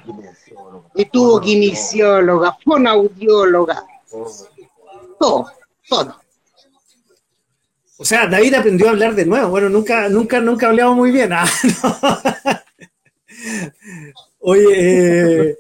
[0.94, 3.85] Y tuvo kinesióloga, fonoaudióloga,
[5.18, 5.46] todo,
[5.88, 6.16] todo.
[7.98, 9.50] O sea, David aprendió a hablar de nuevo.
[9.50, 11.33] Bueno, nunca, nunca, nunca hablamos muy bien.
[11.33, 11.46] Ah,
[11.83, 11.96] no.
[14.46, 15.57] Oye, eh,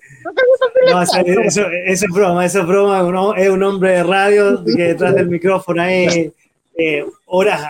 [0.92, 3.02] no, eso, eso- eso es broma, eso es broma.
[3.02, 6.30] uno- es un hombre de radio que detrás del micrófono ahí
[6.76, 7.62] eh, horas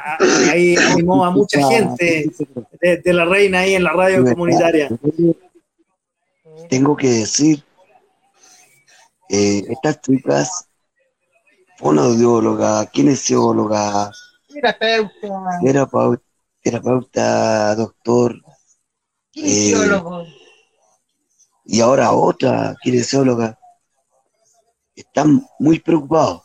[0.51, 2.31] ahí animó a mucha gente
[2.81, 4.89] de, de la reina ahí en la radio comunitaria.
[6.69, 7.63] Tengo que decir,
[9.29, 10.69] eh, estas chicas,
[11.79, 14.11] fonoaudióloga, kinesióloga,
[14.49, 15.11] Terapeuta,
[15.63, 16.23] terapeuta,
[16.63, 18.37] terapeuta, doctor,
[19.33, 20.25] kinesiólogo.
[21.65, 23.59] Y ahora otra kinesióloga,
[24.95, 26.43] están muy preocupados.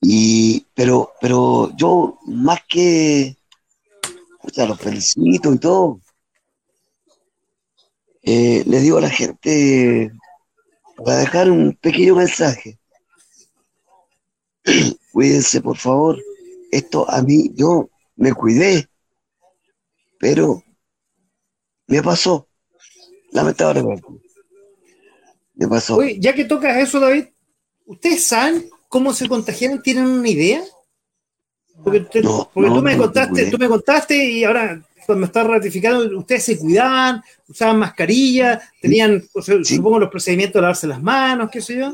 [0.00, 3.36] Y, pero, pero yo más que,
[4.40, 6.00] pucha, los felicito y todo,
[8.22, 10.12] eh, le digo a la gente
[10.96, 12.78] para dejar un pequeño mensaje.
[15.12, 16.18] Cuídense, por favor.
[16.70, 18.88] Esto a mí, yo me cuidé,
[20.18, 20.62] pero
[21.86, 22.49] me pasó,
[23.32, 24.04] lamentablemente.
[25.54, 25.96] Me pasó.
[25.96, 27.26] Oye, ya que tocas eso, David,
[27.86, 29.82] ¿ustedes saben cómo se contagiaron?
[29.82, 30.62] ¿Tienen una idea?
[31.82, 33.50] Porque, No, porque no, tú, me no, contaste, no.
[33.50, 39.24] tú me contaste y ahora cuando me estás ratificando, ustedes se cuidaban, usaban mascarilla, tenían,
[39.34, 39.76] o sea, Sí.
[39.76, 41.92] supongo, los procedimientos de lavarse las manos, qué sé yo.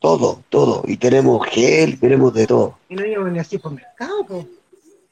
[0.00, 0.82] Todo, todo.
[0.86, 2.78] Y tenemos gel, tenemos de todo.
[2.88, 4.46] Y no iban ni así por mercado, po.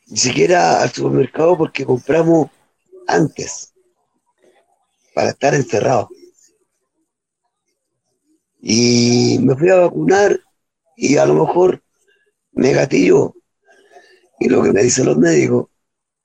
[0.06, 2.48] Ni siquiera al supermercado porque compramos
[3.06, 3.72] antes
[5.14, 6.08] para estar encerrados.
[8.60, 10.40] Y me fui a vacunar
[10.96, 11.82] y a lo mejor
[12.52, 13.34] me gatillo.
[14.40, 15.68] Y lo que me dicen los médicos,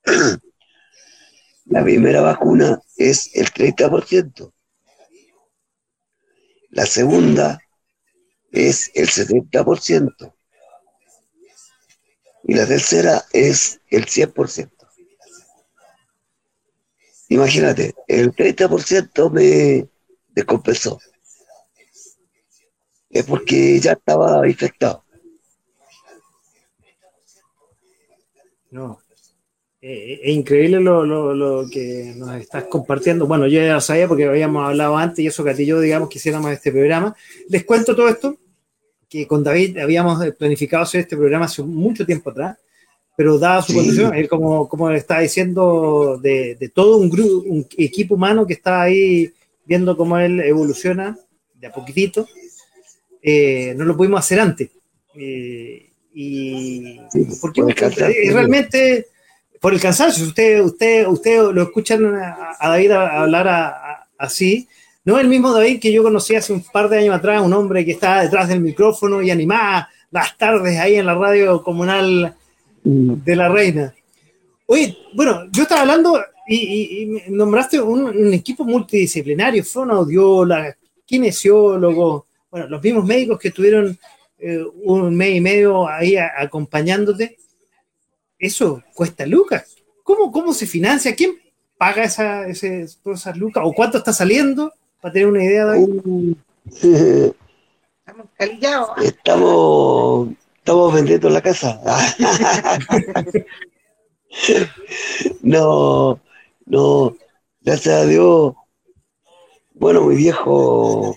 [1.66, 4.52] la primera vacuna es el 30%.
[6.70, 7.60] La segunda
[8.50, 10.34] es el 70%.
[12.44, 14.79] Y la tercera es el 100%.
[17.30, 19.88] Imagínate, el 30% me
[20.34, 20.98] descompensó.
[23.10, 25.04] Es porque ya estaba infectado.
[28.70, 28.98] No.
[29.82, 33.26] Eh, es increíble lo, lo- lo que nos estás compartiendo.
[33.26, 35.80] Bueno, yo ya lo sabía porque habíamos hablado antes y eso que a ti yo,
[35.80, 37.16] digamos, que hiciéramos este programa.
[37.48, 38.36] Les cuento todo esto,
[39.08, 42.58] que con David habíamos planificado hacer este programa hace mucho tiempo atrás,
[43.20, 43.78] pero dada su Sí.
[43.78, 48.54] condición, él como, como estaba diciendo, de, de todo un grupo, un equipo humano que
[48.54, 49.30] está ahí
[49.66, 51.18] viendo cómo él evoluciona
[51.60, 52.26] de a poquitito,
[53.22, 54.70] eh, no lo pudimos hacer antes.
[55.14, 57.74] Eh, y Sí, porque por
[58.32, 59.08] realmente
[59.60, 64.08] por el cansancio, usted, usted, usted lo escuchan a, a David a- hablar a- a-
[64.16, 64.66] así.
[65.04, 67.52] No es el mismo David que yo conocí hace un par de años atrás, un
[67.52, 72.34] hombre que estaba detrás del micrófono y animaba las tardes ahí en la radio comunal
[72.84, 73.94] de la reina.
[74.66, 80.76] Oye, bueno, yo estaba hablando y, y- y me nombraste un, un equipo multidisciplinario, fonoaudióloga,
[81.04, 83.98] kinesiólogo, bueno, los mismos médicos que estuvieron
[84.38, 87.36] eh, un mes y medio ahí a- acompañándote.
[88.38, 89.76] Eso cuesta lucas.
[90.02, 91.14] ¿Cómo, cómo se financia?
[91.14, 91.32] ¿Quién
[91.76, 93.62] paga esa, ese, todas esas lucas?
[93.66, 94.72] ¿O cuánto está saliendo?
[95.00, 95.88] Para tener una idea, David.
[96.04, 96.34] Uh,
[98.06, 98.90] Estamos calillados.
[99.04, 100.28] estamos,
[100.60, 101.80] estamos vendiendo la casa.
[105.42, 106.20] no,
[106.66, 107.16] no,
[107.60, 108.54] gracias a Dios.
[109.74, 111.16] Bueno, mi viejo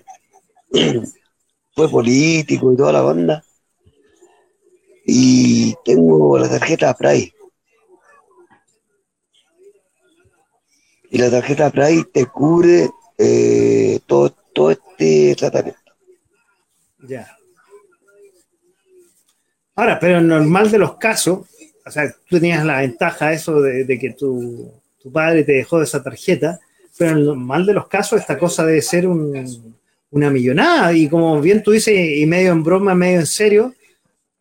[1.76, 3.44] fue político y toda la banda.
[5.06, 7.34] Y tengo la tarjeta Pride.
[11.12, 15.80] Y la tarjeta Pride te cubre eh, todo, todo este tratamiento.
[17.00, 17.28] Ya.
[19.76, 21.48] Ahora, pero en normal de los casos,
[21.86, 26.02] o sea, tú tenías la ventaja eso de, que tu, tu padre te dejó esa
[26.04, 26.60] tarjeta,
[26.98, 29.76] pero en normal de los casos esta cosa debe ser un-
[30.12, 33.74] una millonada y como bien tú dices, y medio en broma, medio en serio,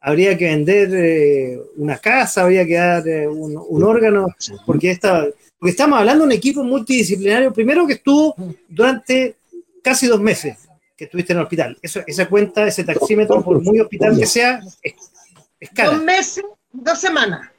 [0.00, 4.26] habría que vender eh, una casa, habría que dar eh, un, órgano,
[4.66, 5.26] porque, esta,
[5.58, 8.34] porque estamos hablando de un equipo multidisciplinario, primero que estuvo
[8.68, 9.36] durante
[9.82, 10.58] casi dos meses
[10.94, 11.78] que estuviste en el hospital.
[11.80, 14.60] Eso, esa cuenta, ese taxímetro, por muy hospital que sea,
[15.74, 17.50] Dos meses, dos semanas.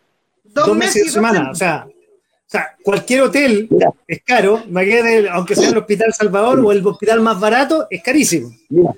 [0.44, 1.50] Dos, Dos meses y dos semanas.
[1.52, 3.92] O sea, o sea, cualquier hotel Mira.
[4.08, 8.52] es caro, imagínate, aunque sea el Hospital Salvador o el hospital más barato, es carísimo.
[8.70, 8.94] Mira,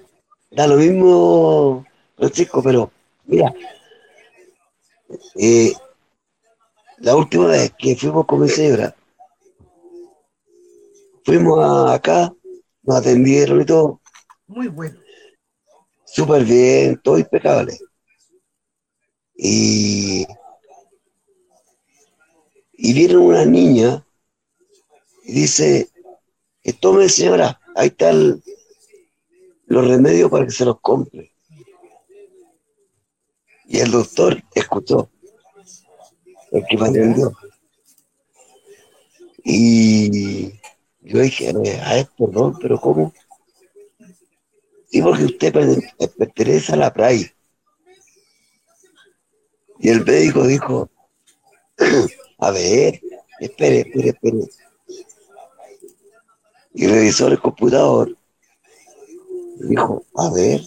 [0.51, 1.85] da lo mismo,
[2.17, 2.91] Francisco, pero
[3.25, 3.53] mira,
[5.35, 5.71] eh,
[6.97, 8.93] la última vez que fuimos con mi señora,
[11.23, 12.33] fuimos a- acá,
[12.83, 14.01] nos atendieron y todo,
[14.47, 14.99] Muy bueno.
[16.05, 17.77] súper bien, todo impecable.
[19.37, 20.25] Y,
[22.73, 24.05] y viene una niña
[25.23, 25.89] y dice,
[26.63, 28.41] "Eh, tome señora, ahí están
[29.67, 31.31] los remedios para que se los compre.
[33.67, 35.09] Y el doctor escuchó,
[36.51, 37.33] el que me atendió.
[39.43, 40.51] Y
[41.01, 43.13] yo dije, a ver, perdón, pero ¿cómo?
[44.89, 45.53] Sí, porque usted
[46.17, 47.34] pertenece a la PRAI.
[49.85, 50.89] Y el médico dijo,
[52.39, 52.99] a ver,
[53.39, 54.39] espere, espere, espere.
[56.73, 58.17] Y revisó el computador.
[59.59, 60.61] dijo, a ver,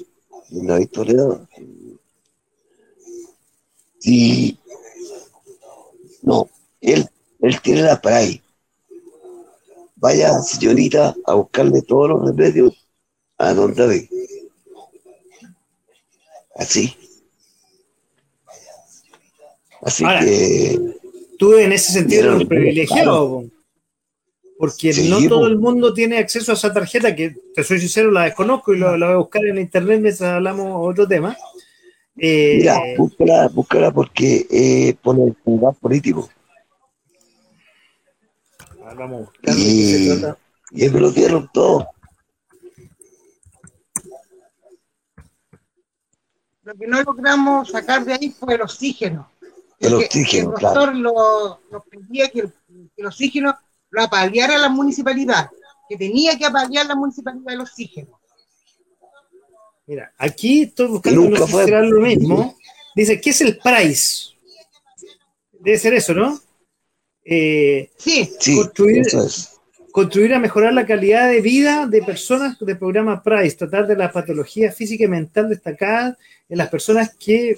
[0.51, 1.25] la historia.
[3.99, 4.57] Sí.
[6.23, 6.49] No,
[6.81, 7.11] él,
[7.41, 8.41] él tiene la PRAI.
[9.97, 12.87] Vaya, señorita, a buscarle todos los remedios
[13.37, 14.09] a don David.
[16.55, 17.08] Así.
[19.83, 20.99] Así que.
[21.39, 23.45] Tú en ese sentido eres privilegiado,
[24.59, 28.25] porque no todo el mundo tiene acceso a esa tarjeta, que te soy sincero, la
[28.25, 31.37] desconozco y la, voy a buscar en internet mientras hablamos otro tema.
[32.17, 36.29] Eh, Mira, búscala, búscala porque eh, pone el lugar político.
[38.97, 40.11] Vamos y,
[40.73, 41.89] y me lo dieron todo.
[46.65, 49.31] Lo que no logramos sacar de ahí fue el oxígeno.
[49.81, 52.41] El oxígeno, el doctor lo, nos pedía que
[52.97, 53.57] el, oxígeno
[53.91, 55.51] lo apaleara la municipalidad,
[55.89, 58.21] que tenía que apalear la municipalidad el oxígeno.
[59.87, 62.57] Mira, aquí estoy buscando no sé lo mismo.
[62.95, 64.35] Dice, ¿qué es el price?
[65.53, 66.39] Debe ser eso, ¿no?
[67.25, 69.07] Eh, sí, construir,
[69.93, 74.11] construir a mejorar la calidad de vida de personas del programa PRICE, tratar de la
[74.11, 76.19] patología física y mental destacada
[76.49, 77.55] en las personas que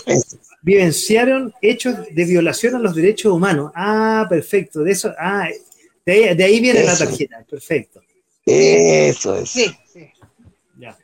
[0.62, 3.70] vivenciaron hechos de violación a los derechos humanos.
[3.74, 4.80] Ah, perfecto.
[4.80, 5.48] De eso, ah,
[6.04, 7.44] de ahí, viene la tarjeta.
[7.48, 8.02] Perfecto.
[8.44, 9.50] Eso es.
[9.50, 10.10] Sí, sí.
[10.78, 10.96] Ya.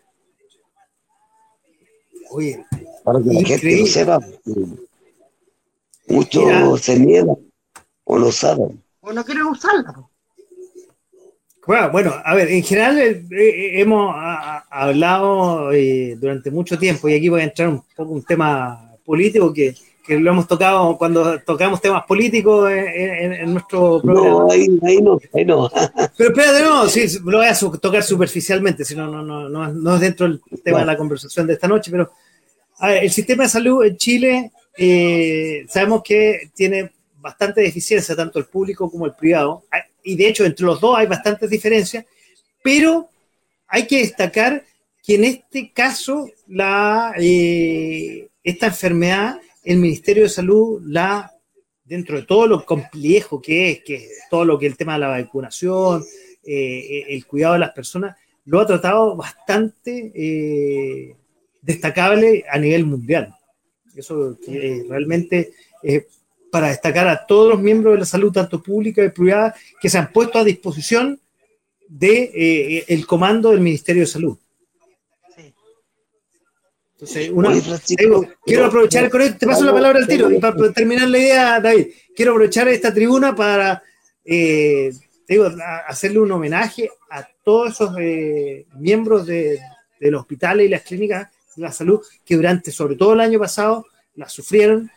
[2.31, 2.65] Oye,
[3.05, 4.21] para que la gente lo sepa,
[6.09, 7.37] muchos se niegan
[8.05, 8.83] o no saben.
[9.01, 10.09] O no quieren usarla.
[11.67, 14.15] Bueno, bueno, a ver, en general eh, eh, hemos
[14.71, 19.53] hablado eh, durante mucho tiempo, y aquí voy a entrar un poco un tema político
[19.53, 19.75] que,
[20.09, 24.45] lo hemos tocado cuando tocamos temas políticos en, nuestro programa.
[24.45, 24.69] No, ahí,
[25.03, 25.69] no, ahí no.
[26.17, 30.01] Pero espérate, no, sí, lo voy a tocar superficialmente, si no, no, no, no, es
[30.01, 32.13] dentro del tema de la conversación de esta noche, pero
[32.79, 34.53] a ver, el sistema de salud en Chile
[35.69, 39.65] sabemos que tiene bastante deficiencia, tanto el público como el privado
[40.07, 42.07] y de hecho entre los dos hay bastantes diferencias,
[42.63, 43.11] pero
[43.67, 44.65] hay que destacar
[45.03, 51.33] que en este caso la, eh, esta enfermedad, el Ministerio de Salud la,
[51.85, 55.01] dentro de todo lo complejo que es, que es todo lo que el tema de
[55.01, 56.05] la vacunación,
[56.45, 61.17] eh, el cuidado de las personas, lo ha tratado bastante eh,
[61.63, 63.35] destacable a nivel mundial.
[63.97, 64.39] Eso
[64.89, 65.53] realmente
[66.51, 69.99] para destacar a todos los miembros de la salud, tanto pública y privada, que se
[69.99, 71.21] han puesto a disposición
[71.89, 74.39] de eh, el comando del Ministerio de Salud.
[76.99, 77.31] Entonces,
[78.45, 81.89] quiero aprovechar con esto, te paso la palabra al tiro, para terminar la idea, David,
[82.15, 83.83] quiero aprovechar esta tribuna para
[84.25, 84.91] eh,
[85.87, 89.59] hacerle un homenaje a todos esos eh, miembros de,
[90.01, 93.87] los hospitales y las clínicas de la salud que durante, sobre todo el año pasado,
[94.15, 94.91] la sufrieron,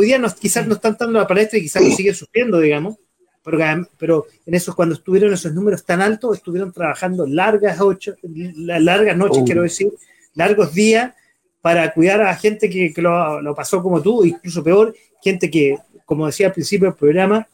[0.00, 2.98] Hoy día quizás no están dando la palestra y quizás lo siguen sufriendo, digamos,
[3.42, 3.58] pero,
[3.98, 9.42] pero en esos, cuando estuvieron esos números tan altos, estuvieron trabajando largas, ocho, largas noches,
[9.44, 9.88] quiero decir,
[10.36, 11.14] largos días
[11.60, 16.46] para cuidar a gente que, lo, pasó como tú, incluso peor, gente que, como decía
[16.46, 17.48] al principio del programa,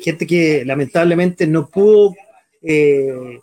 [0.00, 2.14] gente que lamentablemente no pudo
[2.62, 3.38] eh,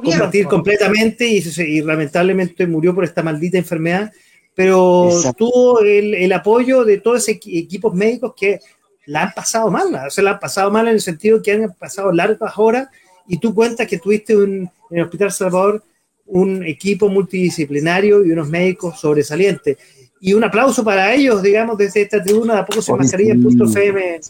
[0.00, 4.12] combatir completamente y, y, lamentablemente murió por esta maldita enfermedad
[4.54, 8.60] pero tuvo el, apoyo de todos esos equipos médicos que
[9.06, 11.74] la han pasado mal, o sea, la han pasado mal en el sentido que han
[11.74, 12.88] pasado largas horas
[13.26, 15.82] y tú cuentas que tuviste en el Hospital Salvador
[16.26, 19.76] un equipo multidisciplinario y unos médicos sobresalientes.
[20.20, 23.64] Y un aplauso para ellos, digamos, desde esta tribuna de a poco se mascarilla punto
[23.64, 24.20] FM.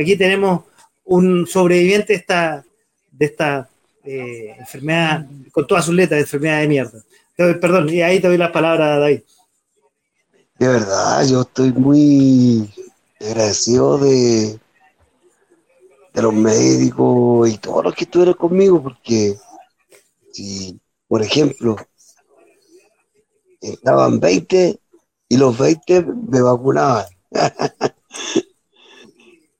[0.00, 0.62] Aquí tenemos
[1.04, 2.64] un sobreviviente de esta,
[3.10, 3.68] de esta
[4.04, 7.02] eh, enfermedad, con todas sus letras, de enfermedad de mierda.
[7.36, 9.20] Perdón, y ahí te doy la palabra, David.
[10.60, 12.70] De verdad, yo estoy muy
[13.18, 14.60] agradecido de,
[16.12, 19.38] de los médicos y todos los que estuvieron conmigo, porque
[20.30, 21.76] si, por ejemplo,
[23.62, 24.78] estaban 20
[25.30, 27.06] y los 20 me vacunaban.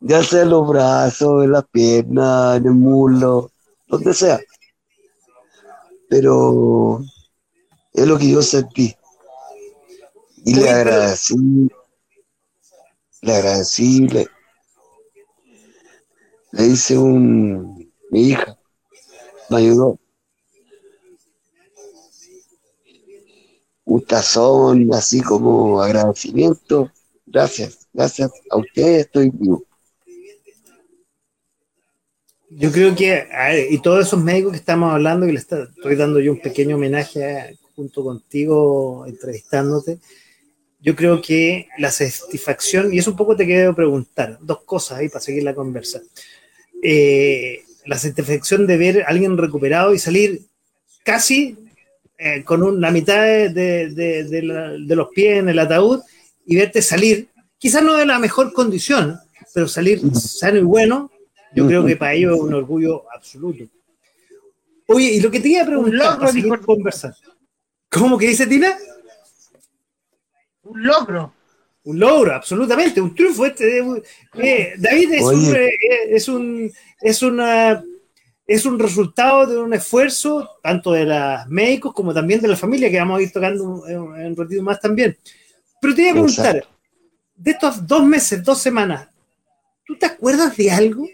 [0.00, 3.52] ya sea en los brazos, en las piernas, en el muslo,
[3.88, 4.38] donde sea.
[6.10, 7.00] Pero
[7.94, 8.94] es lo que yo sentí.
[10.44, 11.68] Y le agradecí
[13.22, 14.28] le agradecí, le,
[16.52, 18.56] le hice un, mi hija,
[19.50, 19.98] me ayudó.
[23.84, 26.90] Un tazón así como agradecimiento.
[27.26, 29.64] Gracias, gracias a ustedes estoy vivo.
[32.52, 33.26] Yo creo que,
[33.70, 37.58] y todos esos médicos que estamos hablando, que le estoy dando yo un pequeño homenaje
[37.76, 40.00] junto contigo, entrevistándote,
[40.82, 45.08] yo creo que la satisfacción, y eso un poco te quiero preguntar, dos cosas ahí
[45.08, 46.00] para seguir la conversa.
[46.82, 50.42] Eh, la satisfacción de ver a alguien recuperado y salir
[51.04, 51.56] casi
[52.18, 56.00] eh, con la mitad de, los pies en el ataúd
[56.46, 57.28] y verte salir,
[57.58, 59.18] quizás no de la mejor condición,
[59.54, 61.10] pero salir sano y bueno,
[61.54, 63.64] yo creo que para ellos es un orgullo absoluto.
[64.86, 67.14] Oye, y lo que te iba a preguntar, para seguir conversar,
[67.88, 68.76] ¿cómo que dice Tina?
[70.70, 71.32] Un logro.
[71.84, 73.46] Un logro, absolutamente, un triunfo.
[73.46, 73.78] Este,
[74.34, 75.70] eh, David es un, eh,
[76.10, 77.82] es un, es una
[78.46, 82.90] es un resultado de un esfuerzo tanto de los médicos como también de la familia,
[82.90, 85.16] que vamos a ir tocando en un ratito más también.
[85.80, 86.68] Pero te iba a preguntar,
[87.36, 89.08] de estos dos meses, dos semanas,
[89.86, 91.06] ¿tú te acuerdas de algo?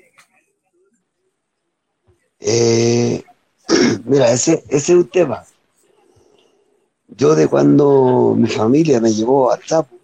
[2.41, 3.23] Eh,
[4.05, 5.45] mira, ese, ese es un tema.
[7.09, 9.97] Yo de cuando mi familia me llevó al Tapo.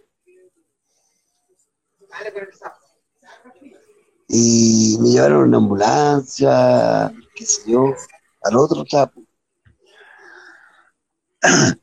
[4.28, 7.94] Y me llevaron a una ambulancia, qué sé yo,
[8.42, 9.22] al otro Tapo.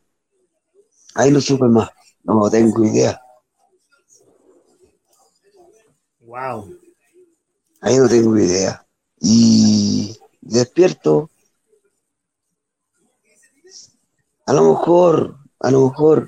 [1.15, 1.89] Ahí no supe más,
[2.23, 3.21] no tengo idea.
[6.21, 6.77] Wow.
[7.81, 8.85] Ahí no tengo idea.
[9.19, 11.29] Y despierto
[14.49, 16.27] A lo mejor, a lo mejor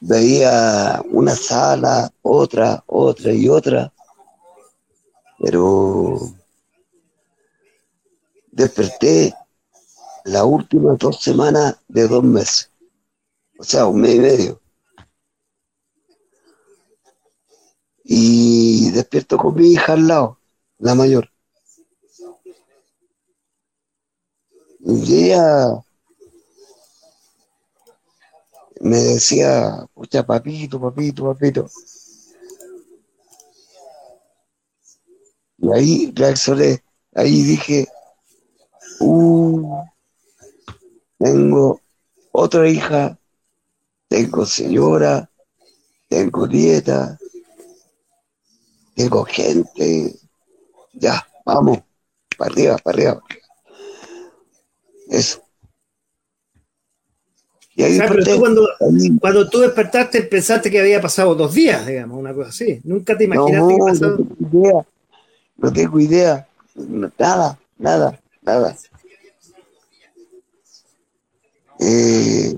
[0.00, 3.92] veía una sala, otra, otra y otra,
[5.38, 6.18] pero
[8.50, 9.32] desperté
[10.24, 12.72] las últimas dos semanas de dos meses,
[13.56, 14.60] o sea, un mes y medio.
[18.02, 20.40] Y despierto con mi hija al lado,
[20.78, 21.33] la mayor.
[24.86, 25.82] Y ella
[28.80, 31.66] me decía, pucha, papito, papito, papito.
[35.56, 37.86] Y ahí reaccioné, ahí dije,
[39.00, 39.84] uh,
[41.18, 41.80] tengo
[42.32, 43.18] otra hija,
[44.08, 45.30] tengo señora,
[46.10, 47.18] tengo nieta,
[48.94, 50.14] tengo gente,
[50.92, 51.78] ya, vamos,
[52.36, 53.22] para arriba, para arriba.
[55.14, 55.40] Eso.
[57.76, 57.98] Y ahí
[58.38, 58.68] cuando,
[59.20, 62.80] cuando, tú despertaste pensaste que había pasado dos días, digamos, una cosa así.
[62.84, 64.18] Nunca te imaginaste no, que pasado.
[64.18, 64.86] No tengo idea.
[65.56, 66.48] No tengo idea.
[67.18, 68.76] Nada, nada, nada.
[71.80, 72.56] Eh,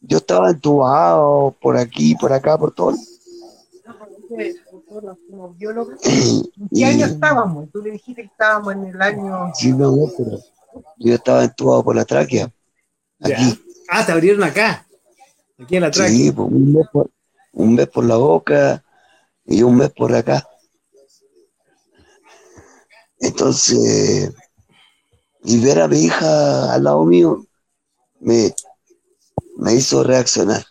[0.00, 2.96] yo estaba entubado por aquí, por acá, por todo.
[6.74, 7.70] qué año estábamos?
[7.70, 9.52] Tú le dijiste que estábamos en el año.
[9.54, 10.38] Sí, no, pero
[10.98, 12.52] yo estaba entubado por la tráquea.
[13.20, 13.60] Aquí.
[13.88, 14.86] Ah, te abrieron acá.
[15.58, 16.14] Aquí en la tráquea.
[16.14, 17.10] Sí, pues, un, mes por,
[17.52, 18.84] un mes por la boca
[19.44, 20.48] y un mes por acá.
[23.20, 24.32] Entonces,
[25.44, 27.46] y ver a mi hija al lado mío
[28.20, 28.54] me,
[29.56, 30.64] me hizo reaccionar.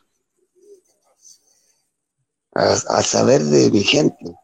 [2.53, 4.35] a saber de mi gente.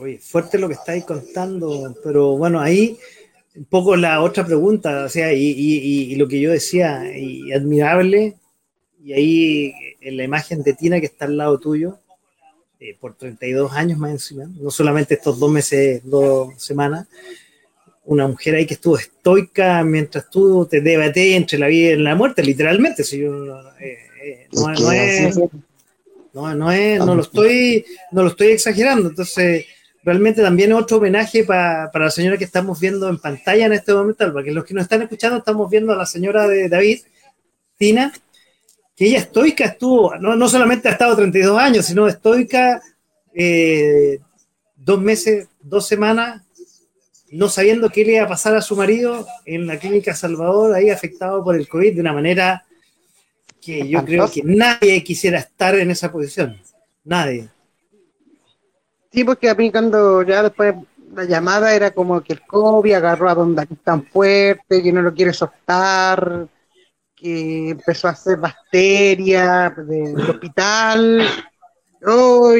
[0.00, 2.96] Oye, fuerte lo que estáis contando, pero bueno, ahí
[3.56, 8.36] un poco la otra pregunta, o sea, y, lo que yo decía, y admirable,
[9.02, 11.98] y ahí en la imagen de Tina que está al lado tuyo,
[12.78, 17.08] eh, por 32 años más encima, no solamente estos dos meses, dos semanas,
[18.04, 22.14] una mujer ahí que estuvo estoica mientras tú te debates entre la vida y la
[22.14, 25.36] muerte, literalmente, si yo, eh, eh, no, no, es,
[26.32, 29.66] no, no, es, no lo estoy, no lo estoy exagerando, entonces
[30.08, 34.32] realmente también otro homenaje para la señora que estamos viendo en pantalla en este momento,
[34.32, 37.00] porque los que nos están escuchando estamos viendo a la señora de David,
[37.76, 38.10] Tina,
[38.96, 42.80] que ella estoica estuvo, no, solamente ha estado 32 años, sino estoica
[43.34, 44.18] eh,
[44.76, 46.42] dos meses, dos semanas,
[47.30, 50.88] no sabiendo qué le iba a pasar a su marido en la clínica Salvador, ahí
[50.88, 52.64] afectado por el COVID de una manera
[53.60, 56.58] que yo creo que nadie quisiera estar en esa posición.
[57.04, 57.50] Nadie.
[59.18, 60.76] Sí, porque cuando ya después
[61.12, 65.02] la llamada era como que el COVID agarró a Don David tan fuerte, que no
[65.02, 66.46] lo quiere soltar,
[67.16, 71.26] que empezó a hacer bacterias del hospital,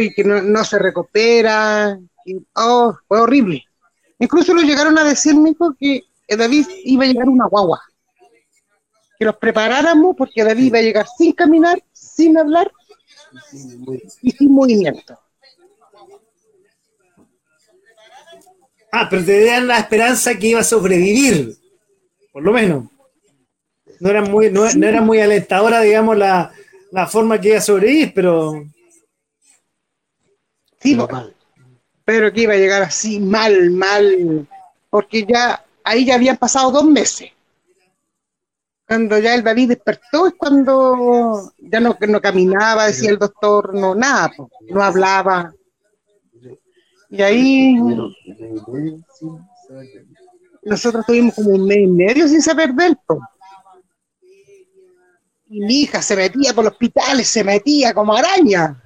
[0.00, 3.64] y que no, se recupera, que, oh, fue horrible.
[4.18, 7.80] Incluso lo llegaron a decirme que David iba a llegar una guagua.
[9.16, 12.68] Que los preparáramos porque David iba a llegar sin caminar, sin hablar
[14.22, 15.16] y sin movimiento.
[18.91, 21.57] Ah, pero te dan la esperanza que iba a sobrevivir,
[22.32, 22.84] por lo menos.
[24.01, 26.53] No era muy, no, era muy alentadora, digamos, la,
[26.93, 28.64] la, forma que iba a sobrevivir, pero.
[30.80, 30.97] Sí,
[32.05, 34.47] pero que iba a llegar así mal, mal,
[34.89, 37.30] porque ya ahí ya habían pasado dos meses.
[38.86, 43.95] Cuando ya el David despertó es cuando ya no, no caminaba, decía el doctor, no,
[43.95, 44.32] nada,
[44.70, 45.53] no hablaba.
[47.11, 47.76] Y ahí
[50.62, 52.98] nosotros tuvimos como un mes y medio sin saber de él.
[55.50, 58.82] Y mi hija se metía por los hospitales, se metía como araña.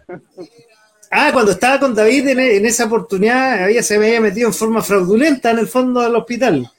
[1.10, 5.50] Ah, cuando estaba con David en, esa oportunidad, había, se había metido en forma fraudulenta
[5.50, 6.70] en el fondo del hospital.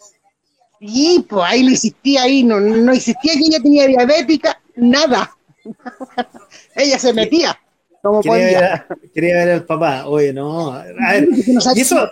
[0.80, 5.36] Sí, pues ahí no existía, ahí no, no existía que ella tenía diabética, nada.
[6.76, 7.58] ella se metía
[8.04, 10.74] como quería Ver, quería ver al papá, oye, no.
[10.74, 11.30] A ver,
[11.76, 12.10] y eso,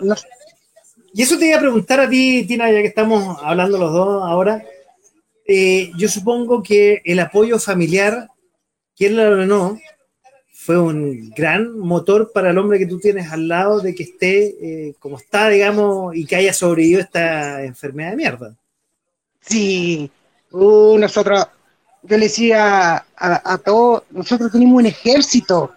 [1.12, 4.22] y eso te iba a preguntar a ti, Tina, ya que estamos hablando los dos
[4.24, 4.64] ahora.
[5.46, 8.28] Eh, yo supongo que el apoyo familiar,
[8.96, 9.78] quién lo no,
[10.50, 14.88] fue un gran motor para el hombre que tú tienes al lado de que esté
[14.88, 18.56] eh, como está, digamos, y que haya sobrevivido esta enfermedad de mierda.
[19.40, 20.10] Sí,
[20.52, 21.48] uh, nosotros,
[22.02, 25.72] yo le decía a, a todos, nosotros tenemos un ejército,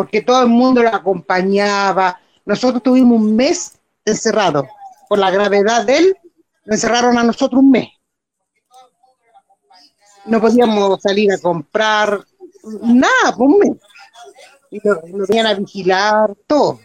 [0.00, 2.18] porque todo el mundo lo acompañaba.
[2.46, 3.72] Nosotros tuvimos un mes
[4.02, 4.66] encerrado.
[5.10, 6.16] Por la gravedad de él,
[6.64, 7.88] lo encerraron a nosotros un mes.
[10.24, 12.18] No podíamos salir a comprar
[12.80, 13.72] nada, por un mes
[14.70, 16.80] y lo, venían a vigilar, todo.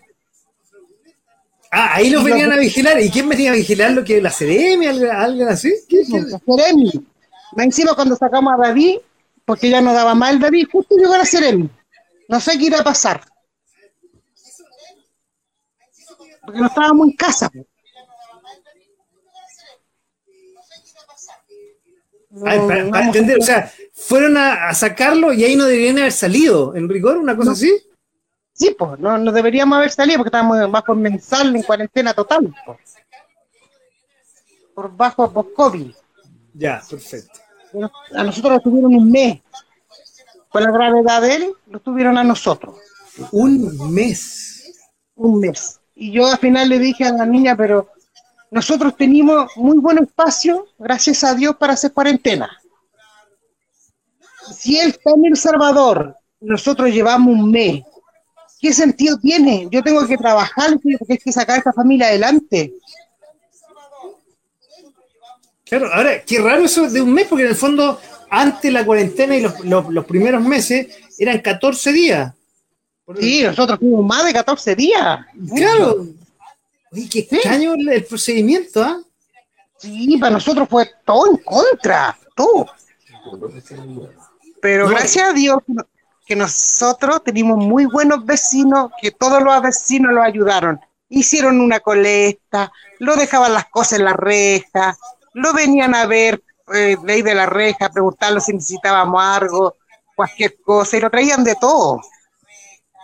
[1.71, 2.99] Ah, ahí lo venían a vigilar.
[2.99, 5.73] ¿Y quién venía a vigilar lo que la Ceremi, algo, así?
[5.87, 6.91] ¿Qué, La Ceremi.
[7.55, 8.97] Encima cuando sacamos a David,
[9.45, 11.69] porque ya no daba mal David, justo llegó la Ceremi.
[12.27, 13.21] No sé qué iba a pasar.
[16.43, 17.49] Porque no estábamos en casa.
[22.41, 27.17] para, entender, o sea, fueron a, sacarlo y ahí no deberían haber salido, en rigor,
[27.17, 27.71] una cosa así.
[28.53, 32.53] Sí, pues, no, no, deberíamos haber salido porque estábamos bajo mensal en cuarentena total.
[34.73, 35.93] Por bajo post-COVID.
[36.53, 37.39] Ya, perfecto.
[38.13, 39.41] a nosotros lo tuvieron un mes.
[40.55, 42.77] Por la gravedad de él, lo tuvieron a nosotros.
[43.33, 44.71] Un mes.
[45.13, 45.81] Un mes.
[45.93, 47.89] Y yo al final le dije a la niña, pero
[48.51, 52.57] nosotros tenemos muy buen espacio, gracias a Dios, para hacer cuarentena.
[54.57, 57.83] Si él está en El Salvador, nosotros llevamos un mes.
[58.57, 59.67] ¿Qué sentido tiene?
[59.69, 62.75] Yo tengo que trabajar porque hay que sacar a esta familia adelante.
[65.65, 67.99] Claro, ahora, qué raro eso de un mes, porque en el fondo,
[68.29, 72.33] antes la cuarentena y los, primeros meses eran 14 días.
[73.19, 75.19] Sí, nosotros tuvimos más de 14 días.
[75.55, 76.07] Claro,
[77.11, 79.01] qué extraño el, procedimiento, ¿ah?
[79.77, 82.67] Sí, para nosotros fue todo en contra, todo.
[84.61, 85.59] Pero gracias a Dios
[86.25, 90.79] que nosotros tenemos muy buenos vecinos, que todos los vecinos lo ayudaron.
[91.07, 94.97] Hicieron una colecta, lo dejaban las cosas en la reja,
[95.33, 96.41] lo venían a ver
[96.73, 99.75] eh, ley de la reja, preguntarlo si necesitábamos algo,
[100.15, 102.01] cualquier cosa, y lo traían de todo.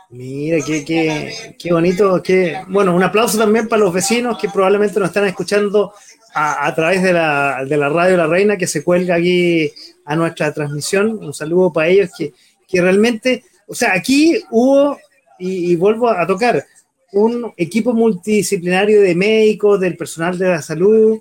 [0.10, 5.00] Mira, qué, qué, qué bonito, qué, bueno, un aplauso también para los vecinos que probablemente
[5.00, 5.94] nos están escuchando
[6.34, 9.72] a, través de la, de la, radio La Reina que se cuelga aquí
[10.06, 11.24] a nuestra transmisión.
[11.24, 12.34] Un saludo para ellos que,
[12.68, 14.98] que realmente, o sea, aquí hubo,
[15.40, 16.66] y, vuelvo a tocar,
[17.14, 21.20] un equipo multidisciplinario de médicos, del personal de la salud,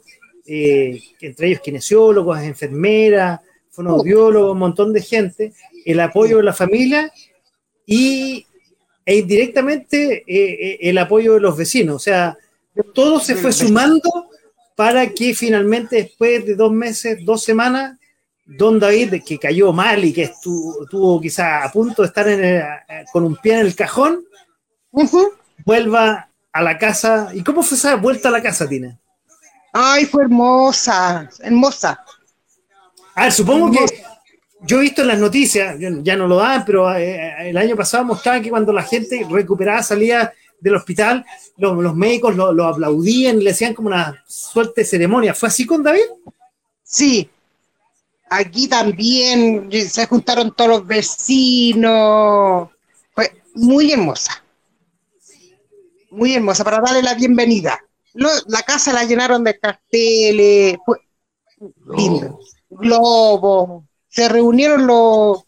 [0.53, 3.41] eh, entre ellos kinesiólogos, enfermeras,
[3.71, 5.53] fonoaudiólogos, un montón de gente,
[5.85, 7.13] el apoyo de la familia
[7.87, 8.45] y
[9.07, 11.95] e indirectamente eh, eh, el apoyo de los vecinos.
[11.95, 12.37] O sea,
[12.93, 14.11] todo se fue sumando
[14.75, 17.97] para que finalmente después de dos meses, dos semanas,
[18.45, 22.27] Don David, que cayó mal y que estuvo, quizá a punto de estar
[23.13, 24.25] con un pie en el cajón,
[25.65, 27.31] vuelva a la casa.
[27.33, 28.99] ¿Y cómo fue esa vuelta a la casa, Tina?
[29.73, 32.05] Ay, fue hermosa, hermosa.
[33.15, 34.03] A ver, supongo que
[34.63, 38.05] yo he visto en las noticias, ya no lo dan, pero eh, el año pasado
[38.05, 41.25] mostraba que cuando la gente recuperaba salía del hospital,
[41.57, 45.35] los, los médicos lo, lo aplaudían y le hacían como una suerte de ceremonia.
[45.35, 46.03] ¿Fue así con David?
[46.83, 47.31] Sí.
[48.29, 52.69] Aquí también se juntaron todos los vecinos.
[53.15, 54.45] Fue muy hermosa.
[56.11, 57.81] Muy hermosa para darle la bienvenida.
[58.15, 60.99] Lo- la casa la llenaron de carteles, fue
[61.97, 62.39] lindo.
[62.71, 63.85] Globos.
[64.09, 65.45] Se reunieron los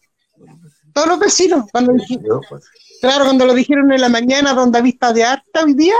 [0.93, 2.63] todos los vecinos cuando dije- Yo, pues,
[3.01, 5.95] Claro, cuando lo dijeron en la mañana, donde vista de harta hoy día.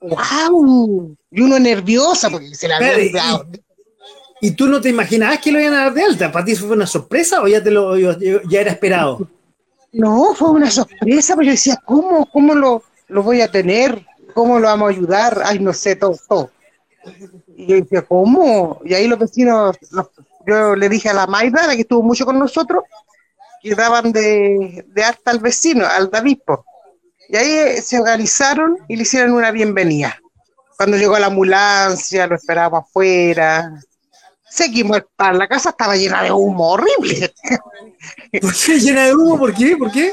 [0.00, 1.16] ¡Wow!
[1.30, 3.46] Y uno nerviosa porque se la había Espérate, olvidado.
[4.40, 6.32] ¿Y tú no te imaginabas que lo iban a dar de alta?
[6.32, 9.28] ¿Para ti fue una sorpresa o ya, te lo, ya era esperado?
[9.92, 12.26] No, fue una sorpresa, pero yo decía, ¿cómo?
[12.32, 14.04] ¿Cómo lo, lo voy a tener?
[14.34, 15.42] ¿Cómo lo vamos a ayudar?
[15.44, 16.50] Ay, no sé, todo, todo.
[17.56, 18.80] Y yo decía, ¿cómo?
[18.84, 20.10] Y ahí los vecinos, los-
[20.46, 22.84] yo le dije a la Maida, la que estuvo mucho con nosotros,
[23.62, 26.38] que daban de, de alta al vecino, al David.
[27.28, 30.18] Y ahí eh, se organizaron y le hicieron una bienvenida.
[30.76, 33.72] Cuando llegó la ambulancia, lo esperábamos afuera.
[34.48, 37.32] Seguimos pan, la casa estaba llena de humo horrible.
[38.40, 39.38] ¿Por qué llena de humo?
[39.38, 39.76] ¿Por qué?
[39.76, 40.12] ¿Por qué?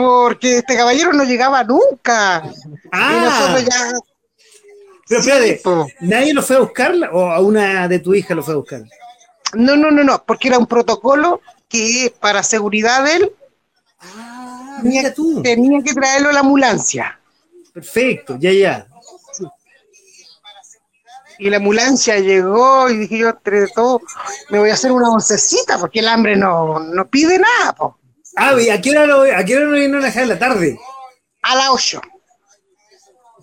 [0.00, 2.42] Porque este caballero no llegaba nunca.
[2.44, 3.92] Y Ah, nosotros ya.
[5.08, 5.96] pero espérate.
[6.00, 8.82] ¿nadie lo fue a buscar o a una de tu hija lo fue a buscar?
[9.54, 13.32] No, no, no, no, porque era un protocolo que para seguridad de él
[14.00, 15.42] Ah, mira tú.
[15.42, 17.20] tenía que traerlo a la ambulancia.
[17.72, 18.86] Perfecto, ya, ya.
[21.38, 24.00] Y la ambulancia llegó y dije yo, entre todo,
[24.50, 27.72] me voy a hacer una oncecita porque el hambre no, no pide nada.
[27.74, 27.96] po.
[28.36, 30.78] Ah, ¿y a qué hora lo, a qué hora vinieron a dejar en la tarde?
[31.42, 32.00] A las 8.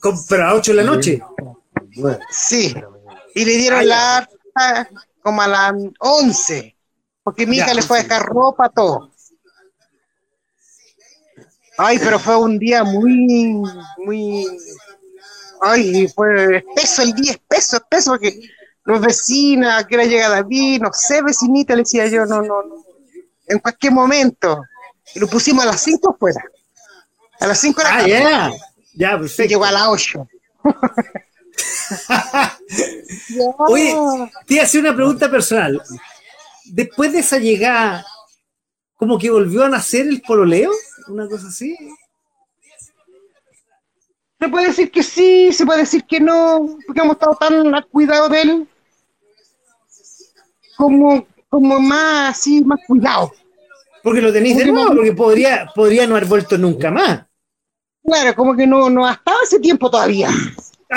[0.01, 1.21] Con- pero a 8 de la noche.
[1.97, 2.73] bueno, Sí.
[3.35, 4.89] Y le dieron Ah, la harta
[5.21, 6.75] como a las 11.
[7.23, 9.11] Porque mi hija le fue a dejar ropa, todo.
[11.77, 13.61] Ay, pero fue un día muy,
[13.97, 14.45] muy.
[15.61, 18.39] Ay, fue espeso el día, espeso, espeso, porque
[18.85, 22.63] los vecinos, a qué hora llega David, no sé, vecinita, le decía yo, no, no,
[22.63, 22.75] no.
[23.47, 24.61] En cualquier momento.
[25.15, 26.43] Y lo pusimos a las 5 fuera.
[27.39, 28.09] A las 5 de la Ah, tarde.
[28.11, 28.51] ya.
[28.93, 29.49] Ya, Y perfecto.
[29.49, 30.27] llegó a las 8.
[33.69, 33.95] Oye,
[34.45, 35.81] te hacer una pregunta personal.
[36.65, 38.05] Después de esa llegada,
[38.95, 40.71] como que volvió a nacer el pololeo,
[41.07, 41.75] una cosa así.
[44.39, 47.87] Se puede decir que sí, se puede decir que no, porque hemos estado tan al
[47.87, 48.67] cuidado de él,
[50.75, 53.31] como, como más así, más cuidado.
[54.07, 57.25] Porque lo tenéis de nuevo, porque podría, podría no haber vuelto nunca más.
[58.01, 60.29] Claro, como que no, no ha estado ese tiempo todavía.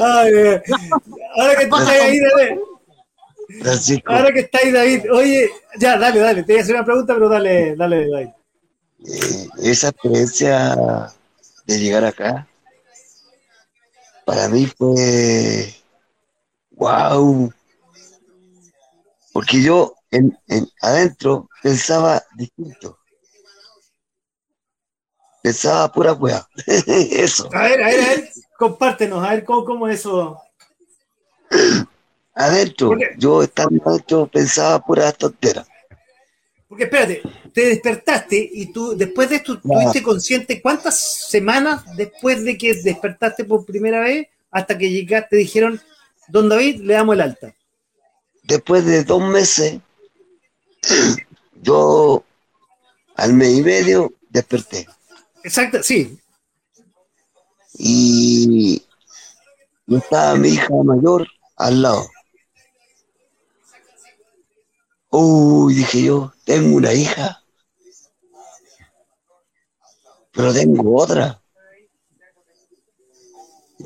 [0.00, 0.62] Ay, eh.
[1.36, 2.58] ahora que estás ahí, David,
[3.62, 6.84] Francisco, ahora que está ahí, David, oye, ya, dale, dale, te voy a hacer una
[6.84, 8.28] pregunta, pero dale, dale, David.
[9.06, 11.14] eh, esa experiencia
[11.64, 12.48] de llegar acá,
[14.24, 15.72] para mí fue
[16.72, 17.52] wow.
[19.40, 22.98] Porque yo en, en- adentro pensaba distinto.
[25.42, 26.46] Pensaba pura wea.
[26.66, 27.48] Eso.
[27.54, 30.38] A ver, a ver, a ver, compártenos, a ver cómo, cómo es eso.
[32.34, 35.66] Adentro, yo estando adentro pensaba pura tontera.
[36.68, 37.22] Porque espérate,
[37.54, 43.44] te despertaste y tú, después de esto, ¿tuviste consciente cuántas semanas después de que despertaste
[43.44, 45.80] por primera vez hasta que llegaste, dijeron,
[46.28, 47.54] don David, le damos el alta?
[48.50, 49.80] Después de dos meses,
[51.62, 52.24] yo
[53.14, 54.88] al mes y medio desperté.
[55.44, 56.18] Exacto, sí.
[57.74, 58.82] y
[59.86, 62.08] estaba mi hija mayor al lado.
[65.10, 67.44] Uy, dije yo, tengo una hija,
[70.32, 71.40] pero tengo otra.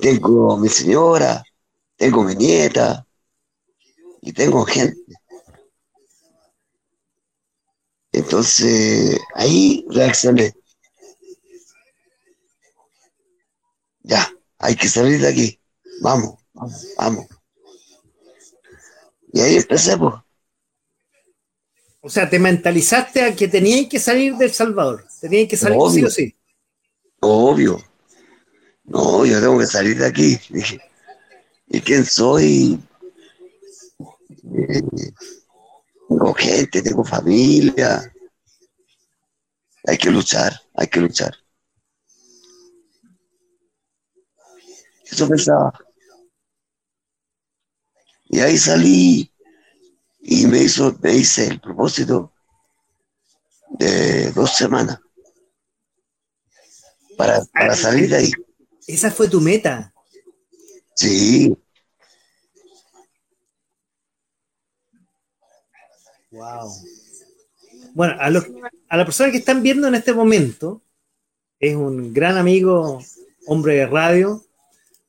[0.00, 1.44] Tengo mi señora,
[1.96, 3.03] tengo mi nieta
[4.24, 4.98] y tengo gente.
[8.10, 10.54] Entonces, ahí reaccioné.
[14.02, 15.60] Ya, hay que salir de aquí.
[16.00, 17.26] Vamos, vamos, vamos.
[19.32, 20.14] Y ahí empecé, pues.
[22.00, 25.06] O sea, te mentalizaste a que tenías que salir del Salvador.
[25.20, 26.36] Tenías que salir sí o sí.
[27.20, 27.82] Obvio.
[28.84, 30.38] No, yo tengo que salir de aquí.
[30.48, 30.80] Dije,
[31.66, 32.80] ¿y quién soy?
[34.56, 34.82] Eh,
[36.08, 38.12] tengo gente, tengo familia.
[39.86, 41.34] Hay que luchar, hay que luchar.
[45.04, 45.72] Eso pensaba.
[48.26, 49.32] Y ahí salí
[50.20, 52.32] y me hizo, me hice el propósito
[53.78, 54.98] de dos semanas
[57.16, 58.32] para, para salir de ahí.
[58.86, 59.92] Esa fue tu meta.
[60.94, 61.56] Sí,
[66.34, 66.68] Wow.
[67.94, 70.82] Bueno, a, la persona que están viendo en este momento,
[71.60, 73.00] es un gran amigo,
[73.46, 74.42] hombre de radio,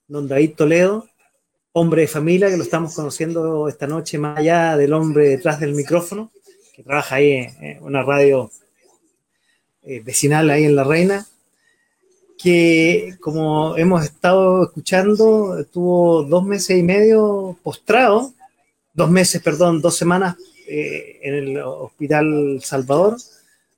[0.08, 1.10] don David Toledo,
[1.72, 5.74] hombre de familia, que lo estamos conociendo esta noche más allá del hombre detrás del
[5.74, 6.32] micrófono,
[6.76, 8.52] que trabaja ahí en, en una radio
[9.82, 11.26] eh, vecinal ahí en La Reina,
[12.38, 18.32] que como hemos estado escuchando, estuvo dos meses y medio postrado,
[18.94, 20.36] dos meses, perdón, dos semanas
[20.68, 23.18] eh, en el Hospital Salvador,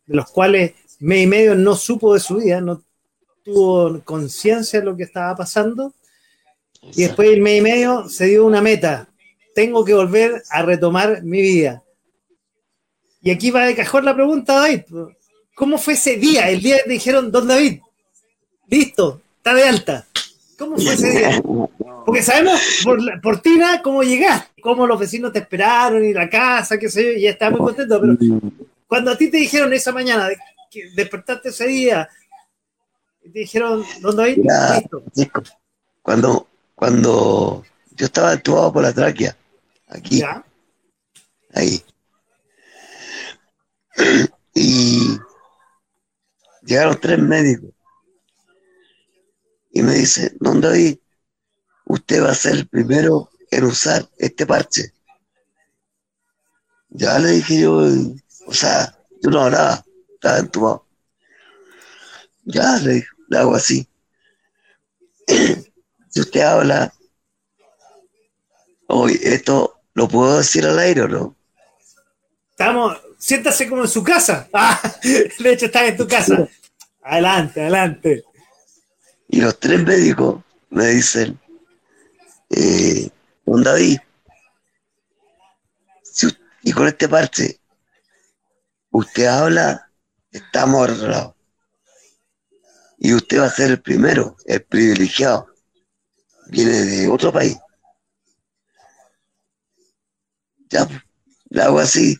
[0.05, 2.81] de los cuales mes y medio no supo de su vida, no
[3.43, 5.93] tuvo conciencia de lo que estaba pasando,
[6.81, 9.09] y después del mes y medio se dio una meta,
[9.53, 11.83] tengo que volver a retomar mi vida.
[13.21, 14.81] Y aquí va de cajón la pregunta, David,
[15.55, 16.49] ¿cómo fue ese día?
[16.49, 17.79] El día que te dijeron, don David,
[18.69, 20.07] listo, está de alta.
[20.57, 21.41] ¿Cómo fue ese día?
[22.05, 26.29] Porque sabemos por, la- por Tina cómo llegaste, cómo los vecinos te esperaron y la
[26.29, 27.99] casa, qué sé yo, y ya estaba muy contento.
[28.01, 28.17] Pero
[28.87, 30.29] cuando a ti te dijeron esa mañana
[30.71, 32.09] que despertaste ese día,
[33.21, 33.83] te dijeron,
[34.15, 35.03] David, Mira, listo.
[36.01, 39.35] Cuando, cuando yo estaba actuado por la tráquea,
[39.89, 40.43] aquí, Ya,
[41.53, 41.83] ahí.
[44.59, 45.19] Y
[46.63, 47.69] llegaron tres médicos.
[49.77, 50.97] Y me dice, don David,
[51.85, 54.91] usted va a ser el primero en usar este parche.
[56.89, 57.85] Ya le dije yo,
[58.47, 60.87] o sea, yo no hablaba, estaba entubado.
[62.45, 63.87] Ya le, dije, le hago así.
[65.27, 66.91] si usted habla,
[68.87, 71.35] hoy esto lo puedo decir al aire o no.
[72.49, 74.49] estamos, siéntase como en su casa.
[74.51, 76.49] Ah, de hecho, estás en tu casa.
[77.03, 78.23] Adelante, adelante.
[79.27, 81.39] Y los tres médicos me dicen,
[82.49, 83.09] eh,
[83.45, 83.99] don David,
[86.67, 87.61] y con este parche,
[88.89, 89.89] usted habla,
[90.29, 91.33] estamos arreglados.
[92.97, 95.47] Y usted va a ser el primero, el privilegiado.
[96.47, 97.57] Viene de otro país.
[100.69, 100.85] Ya,
[101.49, 102.17] le hago así.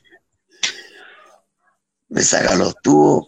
[2.08, 3.28] Me saca los tubos,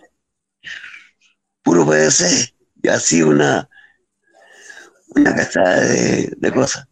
[1.61, 3.69] puro PVC, y así una,
[5.15, 6.87] una cachada de, de cosas.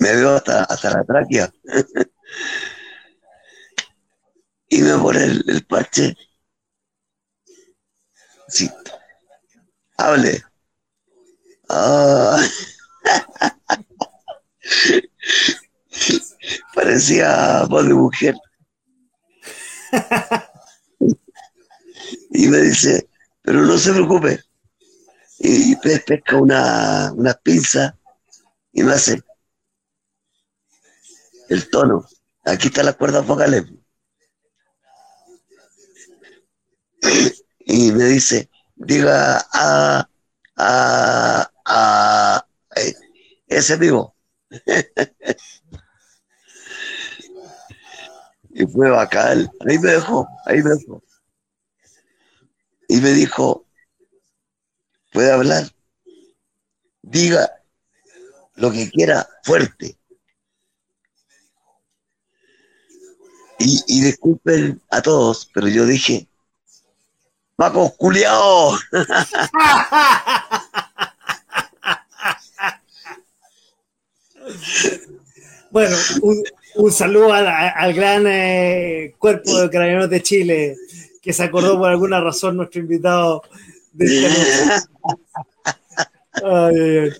[0.00, 1.50] Me veo hasta, hasta la tráquea.
[4.68, 6.16] y me pone el, parche.
[8.48, 8.70] Sí.
[9.96, 10.42] Hable.
[11.68, 12.38] Ah.
[16.74, 18.34] Parecía voz de mujer.
[22.30, 23.08] y me dice,
[23.42, 24.40] pero no se preocupe.
[25.40, 27.94] Y pe- pesca una, unas pinzas
[28.72, 29.22] y me hace
[31.48, 32.04] el tono.
[32.44, 33.64] Aquí están las cuerdas vocales.
[37.60, 40.08] Y me dice, diga a,
[40.56, 42.46] a, a,
[43.46, 44.16] ese vivo.
[48.50, 49.48] y fue bacán.
[49.66, 51.02] Ahí me dejó, ahí me dejó.
[52.92, 53.64] Y me dijo,
[55.12, 55.64] puede hablar,
[57.00, 57.50] diga
[58.56, 59.96] lo que quiera fuerte.
[63.58, 66.28] Y, y disculpen a todos, pero yo dije,
[67.56, 68.78] Paco culiao.
[75.70, 75.96] Bueno,
[76.74, 80.76] un, saludo al, al gran eh, cuerpo de carabineros de Chile,
[81.22, 83.42] que se acordó por alguna razón nuestro invitado
[83.92, 84.88] de esta.
[86.44, 87.10] Ay, ay, ay.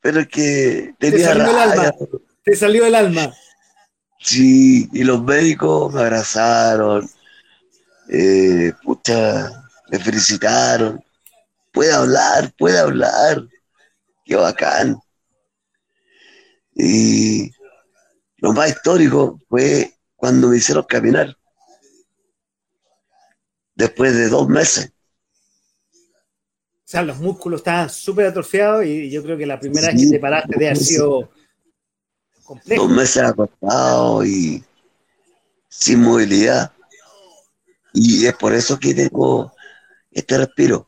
[0.00, 1.94] Pero es que Te tenía salió el alma.
[2.42, 3.34] Te salió el alma.
[4.18, 7.08] Sí, y los médicos me abrazaron,
[8.08, 9.50] eh, pucha,
[9.90, 11.04] me felicitaron.
[11.70, 13.46] Puede hablar, puede hablar.
[14.24, 14.98] Qué bacán.
[16.74, 17.50] Y
[18.38, 21.36] lo más histórico fue cuando me hicieron caminar.
[23.74, 24.90] Después de dos meses.
[25.92, 30.06] O sea, los músculos estaban súper atrofiados y yo creo que la primera vez Sí.
[30.06, 31.30] que te paraste de haber sido
[32.44, 32.82] complejo.
[32.84, 34.62] dos meses acostado y
[35.68, 36.72] sin movilidad.
[37.92, 39.52] Y es por eso que tengo
[40.12, 40.86] este respiro.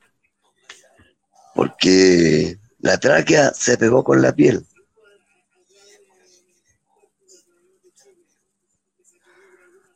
[1.55, 4.65] Porque la tráquea se pegó con la piel.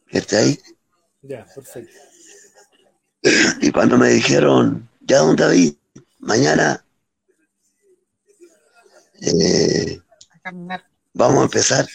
[0.09, 0.59] ¿Está ahí?
[1.23, 1.95] Ya, perfecto.
[3.23, 5.75] Y cuando me dijeron, ya don David,
[6.21, 6.85] mañana
[9.21, 10.01] eh,
[10.45, 10.53] A
[11.13, 11.87] vamos a empezar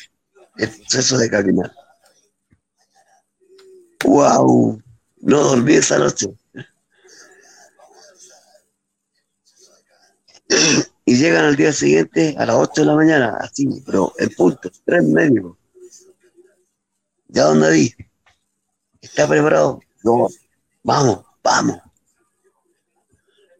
[0.57, 1.71] el proceso de caminar.
[4.03, 4.82] ¡Wow!
[5.21, 6.28] No dormí esa noche.
[11.05, 14.69] Y llegan al día siguiente a las 8 de la mañana, así, pero en punto,
[14.86, 15.57] tres médicos.
[17.28, 17.93] ¿Ya don David?
[19.01, 19.80] ¿Está preparado?
[20.03, 20.28] No,
[20.86, 21.79] vamos, vamos.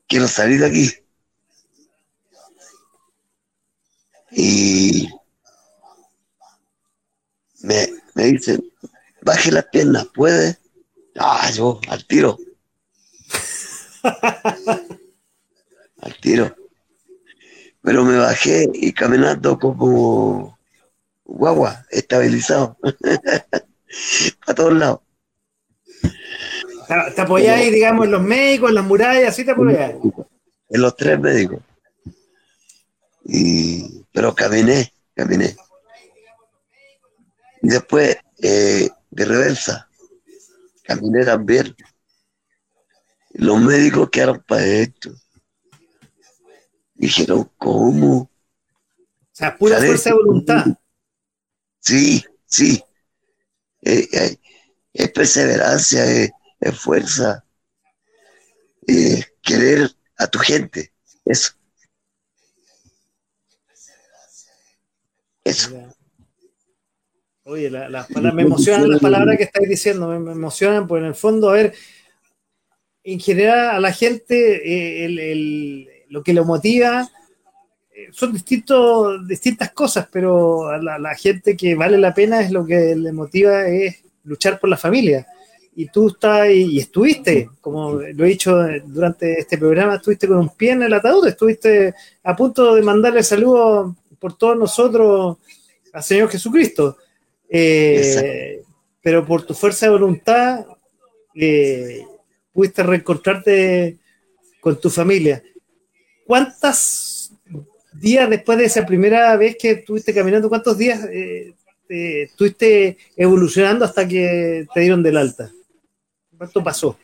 [0.08, 0.92] Quiero salir de aquí.
[4.32, 5.10] Y
[7.62, 8.64] me, me dicen,
[9.22, 10.60] baje las piernas, ¿puede?
[11.18, 12.38] Ah, yo, al tiro.
[16.02, 16.56] al tiro.
[17.82, 20.60] Pero me bajé y caminando como
[21.24, 22.78] guagua, estabilizado.
[24.48, 25.00] A todos lados.
[26.88, 29.96] Te, te apoyáis, digamos, en los médicos, en las murallas, así te apoyáis.
[30.70, 31.60] En los tres médicos.
[33.26, 35.56] Y, pero caminé, caminé.
[37.62, 39.90] Y después eh, de reversa,
[40.84, 41.76] caminé también.
[43.34, 45.12] Los médicos quedaron para esto.
[46.94, 48.18] Dijeron, ¿cómo?
[48.18, 48.30] O
[49.32, 49.90] sea, pura ¿Sabes?
[49.90, 50.66] fuerza de voluntad.
[51.80, 52.82] Sí, sí.
[53.82, 54.38] Eh, eh,
[54.94, 57.46] es perseverancia, es, es fuerza.
[58.88, 60.92] Eh, querer a tu gente.
[61.26, 61.54] Eso.
[65.44, 65.70] Eso.
[67.44, 71.02] Oye, la- las palabras- me emocionan las palabras que estáis diciendo, me, me emocionan, porque
[71.02, 71.74] en el fondo, a ver,
[73.04, 74.36] en general a la gente
[74.68, 77.08] eh, el- el- lo que lo motiva
[77.92, 82.52] eh, son distintos, distintas cosas, pero a la, la gente que vale la pena es
[82.52, 85.28] lo que le motiva es luchar por la familia.
[85.76, 88.56] Y tú estás y, y estuviste, como lo he dicho
[88.86, 93.22] durante este programa, estuviste con un pie en el ataúd, estuviste a punto de mandarle
[93.24, 95.38] saludos por todos nosotros
[95.92, 96.98] al Señor Jesucristo.
[97.50, 98.62] Eh,
[99.02, 100.66] pero por tu fuerza de voluntad
[101.36, 102.04] eh,
[102.52, 103.98] pudiste reencontrarte
[104.62, 105.44] con tu familia.
[106.26, 107.34] ¿Cuántos
[107.94, 111.54] días después de esa primera vez que estuviste caminando, cuántos días eh,
[111.88, 115.52] te- estuviste evolucionando hasta que te dieron del alta?
[116.46, 117.00] ¿Cuánto pasó?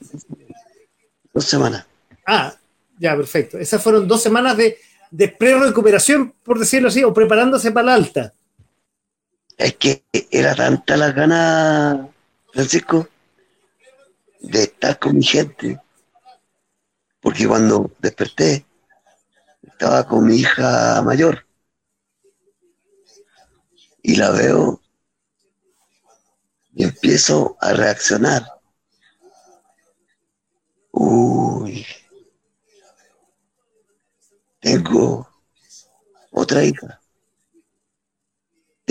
[1.33, 1.87] Dos semanas.
[2.27, 2.53] Ah,
[2.99, 3.57] ya, perfecto.
[3.57, 4.77] Esas fueron dos semanas de,
[5.09, 8.33] de pre-recuperación, por decirlo así, o preparándose para la alta.
[9.57, 12.07] Es que era tanta la ganas,
[12.53, 13.07] Francisco,
[14.41, 15.79] de estar con mi gente.
[17.19, 18.63] Porque cuando desperté,
[19.63, 21.47] estaba con mi hija mayor.
[24.03, 24.79] Y la veo
[26.75, 28.60] y empiezo a reaccionar.
[30.93, 31.85] Uy,
[34.61, 35.27] tengo
[36.31, 37.01] otra hija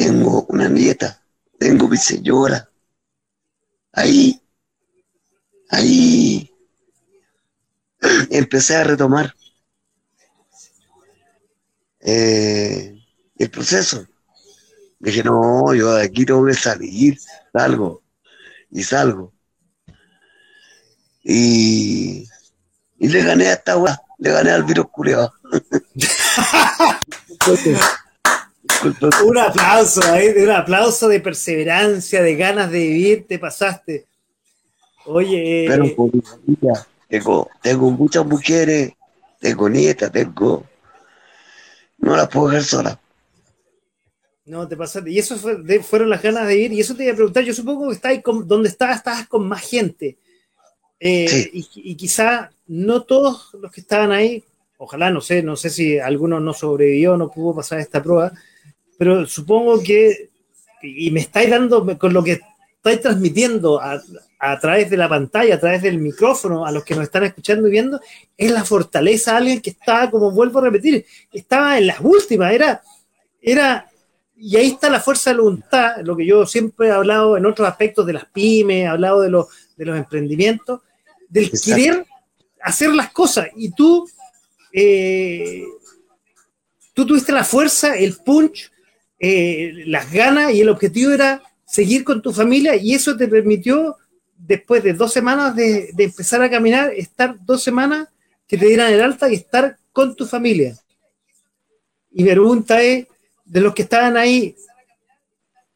[0.01, 1.23] tengo una nieta,
[1.59, 2.71] tengo mi señora.
[3.93, 4.41] Ahí,
[5.71, 6.51] ahí
[8.31, 9.35] empecé a retomar
[12.01, 12.95] eh,
[13.37, 14.07] el proceso.
[14.99, 17.19] Dije, no, yo de aquí tengo que salir,
[17.53, 18.03] salgo,
[18.71, 19.35] y salgo.
[21.33, 22.27] Y,
[22.99, 24.87] y le gané a esta weá, le gané al virus.
[27.25, 27.77] Disculpe.
[29.25, 34.07] Un aplauso ahí, un aplauso de perseverancia, de ganas de vivir, te pasaste.
[35.07, 38.93] Oye, eh, pero familia, tengo, tengo muchas mujeres,
[39.39, 40.67] tengo nietas, tengo.
[41.99, 42.99] No las puedo dejar solas.
[44.47, 45.11] no te pasaste.
[45.11, 46.73] Y eso fue- de- fueron las ganas de ir.
[46.73, 47.45] Y eso te iba a preguntar.
[47.45, 50.19] Yo supongo que estabas con, donde estabas, estabas con más gente.
[51.03, 54.45] Eh, y, quizá no todos los que estaban ahí,
[54.77, 58.33] ojalá, no sé, no sé si alguno no sobrevivió, no pudo pasar esta prueba,
[58.99, 60.29] pero supongo que,
[60.83, 62.41] y me estáis dando, con lo que
[62.77, 67.05] estáis transmitiendo a, través de la pantalla, a través del micrófono, a los que nos
[67.05, 67.99] están escuchando y viendo,
[68.37, 72.53] es la fortaleza de alguien que estaba, como vuelvo a repetir, estaba en las últimas,
[72.53, 72.83] era,
[73.41, 73.91] era,
[74.37, 77.67] y ahí está la fuerza de voluntad, lo que yo siempre he hablado en otros
[77.67, 79.47] aspectos de las pymes, he hablado de los,
[79.77, 80.81] de los emprendimientos,
[81.31, 81.65] del Exacto.
[81.77, 82.07] querer
[82.63, 84.07] hacer las cosas, y tú,
[84.73, 85.63] eh,
[86.93, 88.71] tú tuviste la fuerza, el punch,
[89.19, 93.97] eh, las ganas y el objetivo era seguir con tu familia y eso te permitió,
[94.37, 98.09] después de dos semanas de, de empezar a caminar, estar dos semanas
[98.49, 100.77] que te dieran el alta y estar con tu familia.
[102.11, 103.07] Y mi pregunta es,
[103.45, 104.57] de los que estaban ahí,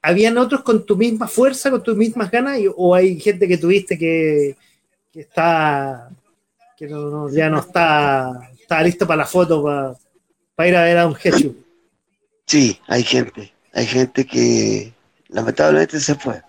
[0.02, 2.58] ¿habían otros con tu misma fuerza, con tus mismas ganas?
[2.58, 4.56] y- ¿O hay gente que tuviste que,
[5.14, 6.10] que está,
[6.76, 9.94] que no- no- ya no está, está listo para la foto, para,
[10.56, 11.52] para ir a ver a un Jesús?
[12.48, 14.92] Sí, hay gente, hay gente que
[15.28, 16.42] lamentablemente se fue.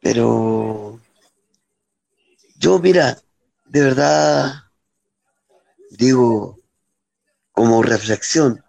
[0.00, 0.98] Pero
[2.56, 3.18] yo, mira,
[3.66, 4.54] de verdad
[5.90, 6.58] digo
[7.52, 8.64] como reflexión,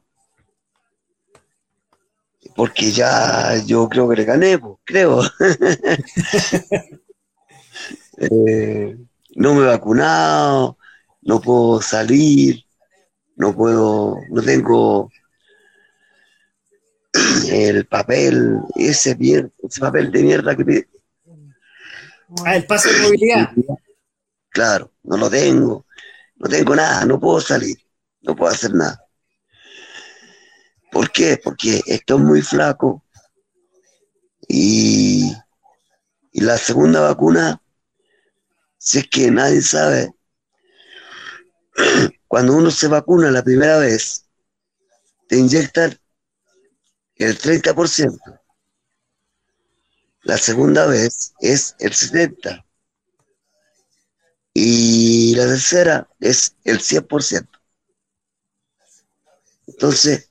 [2.54, 5.22] porque ya yo creo que le gané, pues, creo.
[8.18, 8.98] Eh,
[9.36, 10.78] no me he vacunado,
[11.22, 12.64] no puedo salir,
[13.36, 15.12] no puedo, no tengo
[17.52, 20.88] el papel, ese, mier- ese papel de mierda que pide.
[22.44, 23.52] Ah, el pase de movilidad.
[24.50, 25.86] Claro, no lo tengo,
[26.38, 27.78] no tengo nada, no puedo salir,
[28.22, 29.04] no puedo hacer nada.
[30.92, 31.40] ¿Por qué?
[31.44, 33.04] Porque estoy muy flaco
[34.48, 35.32] y,
[36.32, 37.62] y la segunda vacuna,
[38.78, 40.12] si es que nadie sabe,
[42.28, 44.26] cuando uno se vacuna la primera vez,
[45.28, 45.98] te inyectan
[47.16, 48.20] el 30%.
[50.24, 52.64] La segunda vez es el 70%.
[54.54, 57.48] Y la tercera es el 100%.
[59.68, 60.30] Entonces,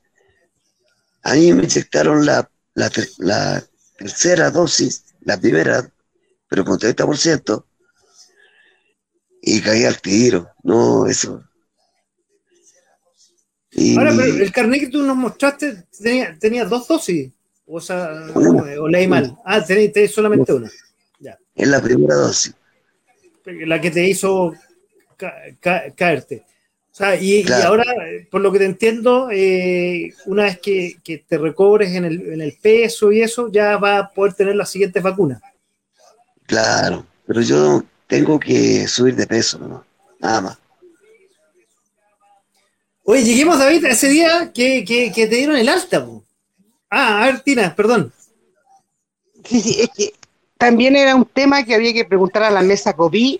[1.23, 3.63] a mí me inyectaron la, la, la
[3.97, 5.89] tercera dosis, la primera,
[6.49, 7.65] pero con 30%,
[9.49, 10.49] y caí al tiro.
[10.63, 11.43] No, eso.
[13.71, 17.31] Y Ahora, pero el carnet que tú nos mostraste tenía, tenía dos dosis.
[17.65, 18.63] O sea, Una.
[18.81, 19.37] o leí mal.
[19.45, 20.69] Ah, tenés, tenés solamente una.
[21.55, 22.53] es la primera dosis.
[23.45, 24.53] La que te hizo
[25.15, 26.43] ca- ca- caerte.
[26.91, 27.85] O sea, y, ahora,
[28.31, 32.41] por lo que te entiendo, eh, una vez que, que te recobres en el, en
[32.41, 35.39] el peso y eso, ya vas a poder tener las siguientes vacunas.
[36.47, 39.85] Claro, pero yo tengo que subir de peso, ¿no?
[40.19, 40.57] Nada más.
[43.03, 46.05] Oye, lleguemos, David, a ese día que, que- que te dieron el alta.
[46.05, 46.23] po.
[46.89, 48.11] Ah, a ver, Tina, perdón.
[49.45, 50.13] Sí, sí, es que
[50.57, 53.39] también era un tema que había que preguntar a la mesa COVID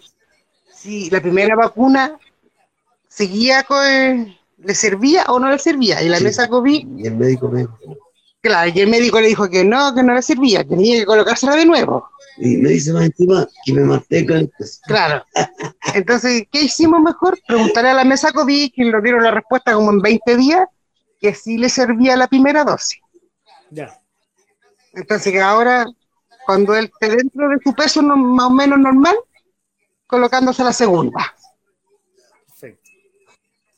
[0.74, 2.18] si la primera vacuna
[3.10, 6.02] seguía con, le servía o no le servía.
[6.02, 6.24] Y la Sí.
[6.26, 7.78] mesa COVID, Y el médico me dijo,
[8.42, 11.06] claro, y el médico le dijo que no, que no le servía, que tenía que
[11.06, 12.10] colocársela de nuevo.
[12.40, 14.80] y me dice más encima que me mantenga el peso.
[14.86, 15.26] Claro.
[15.96, 17.40] Entonces, ¿qué hicimos mejor?
[17.48, 20.68] Preguntarle a la mesa COVID, que nos dieron la respuesta como en 20 días,
[21.20, 23.00] que sí le servía la primera dosis.
[23.72, 24.00] Ya.
[24.94, 25.86] Entonces, que ahora,
[26.46, 29.16] cuando él esté dentro de su peso no- más o menos normal,
[30.06, 31.34] colocándose la segunda.
[32.46, 32.90] Perfecto.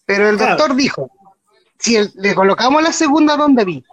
[0.05, 0.57] Pero el Claro.
[0.57, 1.09] doctor dijo,
[1.79, 3.83] si el- le colocamos la segunda donde vi,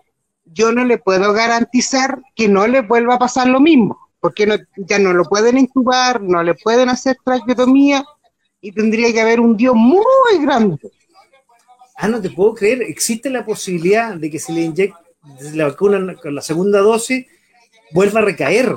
[0.57, 4.57] yo no le puedo garantizar que no le vuelva a pasar lo mismo, porque no-
[4.76, 8.04] ya no lo pueden intubar, no le pueden hacer traqueotomía
[8.61, 10.02] y tendría que haber un Dios muy
[10.40, 10.78] grande.
[11.98, 12.82] Ah, no te puedo creer.
[12.82, 14.96] Existe la posibilidad de que se le inyecte
[15.54, 17.26] la vacuna con la segunda dosis,
[17.92, 18.74] vuelva a recaer.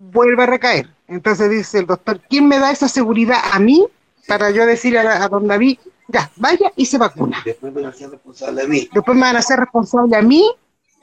[0.00, 0.88] vuelve a recaer.
[1.08, 3.84] Entonces dice el doctor, ¿quién me da esa seguridad a mí
[4.26, 7.42] para yo decirle a, a don David, ya, vaya y se vacuna?
[7.44, 8.88] Después me lo hacía responsable a mí.
[8.92, 10.44] Después me van a hacer responsable a mí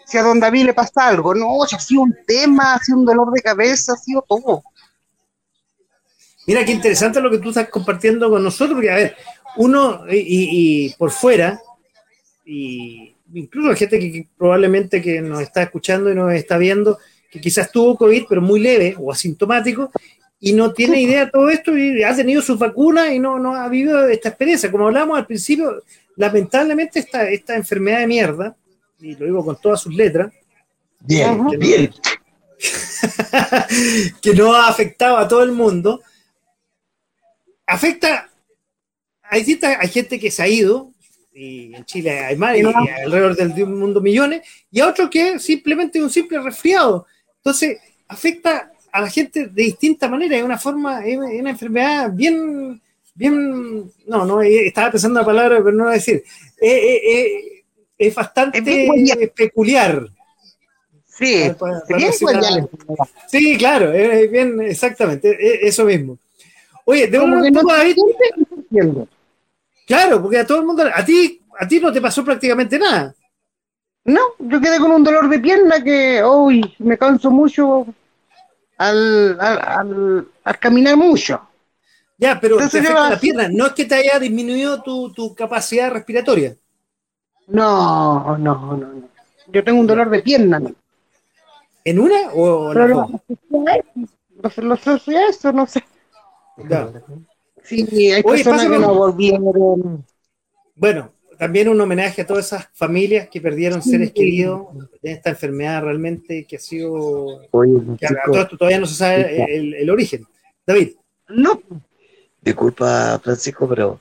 [0.06, 1.34] si a don David le pasa algo.
[1.34, 4.64] No, si ha sido un tema, ha sido un dolor de cabeza, ha sido todo.
[6.48, 9.16] Mira qué interesante lo que tú estás compartiendo con nosotros, porque a ver,
[9.58, 11.60] uno y, por fuera,
[12.46, 17.00] y incluso la gente que, que probablemente que nos está escuchando y nos está viendo,
[17.32, 19.92] que quizás tuvo COVID, pero muy leve o asintomático,
[20.40, 23.56] y no tiene idea de todo esto y ha tenido sus vacunas y no, no
[23.56, 24.70] ha vivido esta experiencia.
[24.70, 25.82] Como hablábamos al principio,
[26.18, 28.56] lamentablemente esta, esta enfermedad de mierda,
[29.00, 30.32] y lo digo con todas sus letras,
[31.08, 31.50] Bien, Ajá.
[31.60, 31.94] bien.
[34.22, 36.02] que no ha afectado a todo el mundo,
[37.68, 38.30] afecta
[39.24, 40.92] hay, distintas- hay gente que se ha ido,
[41.34, 44.42] y en Chile hay más, y, y alrededor del mundo millones,
[44.72, 47.06] y a otros que simplemente un simple resfriado.
[47.38, 47.78] Entonces,
[48.08, 52.82] afecta a la gente de distinta manera, es una forma, es una enfermedad bien,
[53.14, 56.24] bien, no, no, eh, estaba pensando la palabra, pero no voy a decir,
[56.62, 57.55] Eh, eh, eh,
[57.98, 60.08] es bastante Es peculiar.
[61.06, 62.12] Sí, Para- para bien
[63.28, 66.18] Sí, claro, es bien, exactamente, e- eso mismo.
[66.84, 67.96] Oye, de un no David,
[69.88, 73.16] claro, porque a todo el mundo, a ti, a ti no te pasó prácticamente nada.
[74.04, 77.88] No, yo quedé con un dolor de pierna que, uy, me canso mucho
[78.78, 81.42] al, al, al- al caminar mucho.
[82.18, 85.34] Ya, pero te Entonces afecta la pierna, no es que te haya disminuido tu, tu
[85.34, 86.56] capacidad respiratoria.
[87.48, 89.10] No, no, no, no.
[89.48, 90.60] Yo tengo un dolor de pierna.
[90.60, 90.72] ¿no?
[91.84, 93.10] ¿En una o Pero las dos?
[94.42, 95.84] no sé, no sé si eso, no sé.
[96.68, 96.92] Ya.
[97.64, 100.06] Sí, hay Oye, personas que no volvieron.
[100.76, 104.68] Bueno, también un homenaje a todas esas familias que perdieron seres queridos
[105.02, 107.42] de esta enfermedad realmente que ha sido.
[107.52, 110.26] Oye, que a- a chico, todo esto todavía no se sabe el, el origen.
[110.66, 110.94] David,
[111.30, 111.62] No,
[112.42, 114.00] disculpa, Francisco, pero.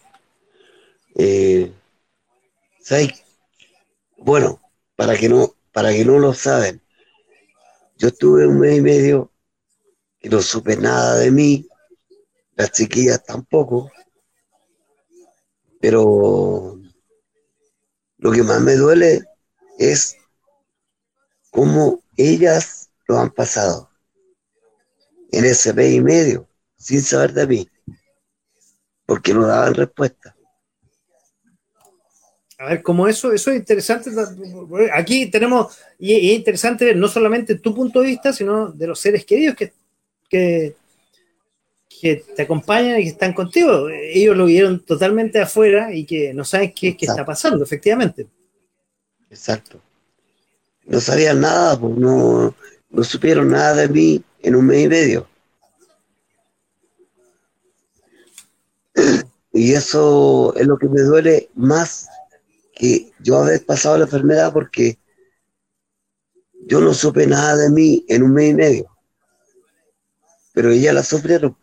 [1.16, 1.70] Eh,
[2.80, 3.23] ¿sabes?
[4.24, 4.58] Bueno,
[4.96, 6.80] para que no, para que no lo saben,
[7.98, 9.30] yo estuve un mes y medio
[10.22, 11.68] y no supe nada de mí,
[12.56, 13.92] las chiquillas tampoco,
[15.78, 16.80] pero
[18.16, 19.26] lo que más me duele
[19.78, 20.16] es
[21.50, 23.90] cómo ellas lo han pasado
[25.32, 26.48] en ese mes y medio,
[26.78, 27.70] sin saber de mí,
[29.04, 30.33] porque no daban respuesta.
[32.58, 34.10] A ver, como eso, eso es interesante.
[34.92, 39.00] Aquí tenemos, y, es interesante ver no solamente tu punto de vista, sino de los
[39.00, 39.72] seres queridos que,
[40.28, 40.76] que,
[42.00, 43.88] que te acompañan y que están contigo.
[43.88, 48.26] Ellos lo vieron totalmente afuera y que no saben qué, qué está pasando, efectivamente.
[49.30, 49.80] Exacto.
[50.84, 52.54] No sabían nada, pues no,
[52.90, 55.28] no supieron nada de mí en un mes y medio.
[59.56, 62.08] Y eso es lo que me duele más
[62.74, 64.98] que yo haber pasado la enfermedad porque
[66.66, 68.90] yo no supe nada de mí en un mes y medio.
[70.52, 71.56] Pero ellas la sufrieron,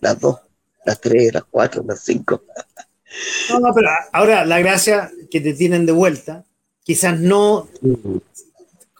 [0.00, 0.40] las dos,
[0.84, 2.42] las tres, las cuatro, las cinco.
[3.48, 6.44] No, no, pero ahora la gracia que te tienen de vuelta,
[6.82, 7.68] quizás no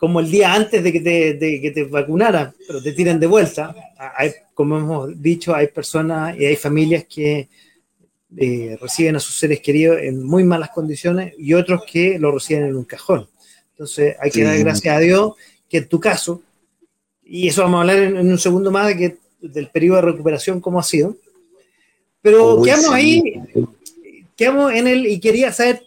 [0.05, 3.27] como el día antes de que te, de que te vacunaran, pero te tiran de
[3.27, 3.75] vuelta.
[4.17, 7.49] Hay, como hemos dicho, hay personas y hay familias que
[8.37, 12.65] eh, reciben a sus seres queridos en muy malas condiciones y otros que lo reciben
[12.65, 13.29] en un cajón.
[13.71, 14.45] Entonces hay que Sí.
[14.45, 15.33] dar gracias a Dios
[15.69, 16.43] que en tu caso,
[17.25, 20.03] y eso vamos a hablar en, en un segundo más de que, del periodo de
[20.03, 21.17] recuperación, cómo ha sido.
[22.23, 22.93] Pero Uy, quedamos sí.
[22.93, 23.43] ahí,
[24.37, 25.83] quedamos en el, y quería saber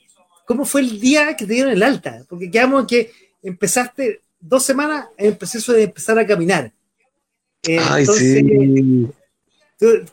[0.46, 3.12] cómo fue el día que te dieron el alta, porque quedamos en que
[3.44, 6.72] empezaste dos semanas en el proceso de empezar a caminar.
[7.64, 9.08] Eh, Ay, entonces, sí.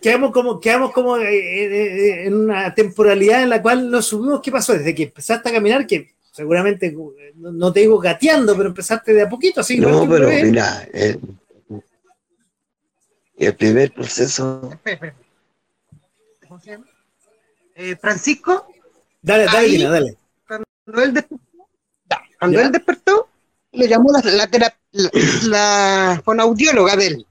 [0.01, 4.51] Quedamos como, quedamos como eh, eh, en una temporalidad en la cual no supimos qué
[4.53, 9.12] pasó desde que empezaste a caminar, que seguramente eh, no te digo gateando, pero empezaste
[9.15, 11.19] de a poquito, así No, pero mira, el,
[13.36, 15.15] el primer proceso, Espera, espera.
[16.49, 16.86] ¿Cómo se llama?
[17.74, 18.66] Eh, Francisco,
[19.23, 20.16] Dale, dale, ahí- dale.
[20.47, 21.45] cuando él despertó,
[22.39, 23.28] cuando él despertó,
[23.73, 25.11] le llamó la, la, la,
[25.49, 27.27] la fonoaudióloga de él,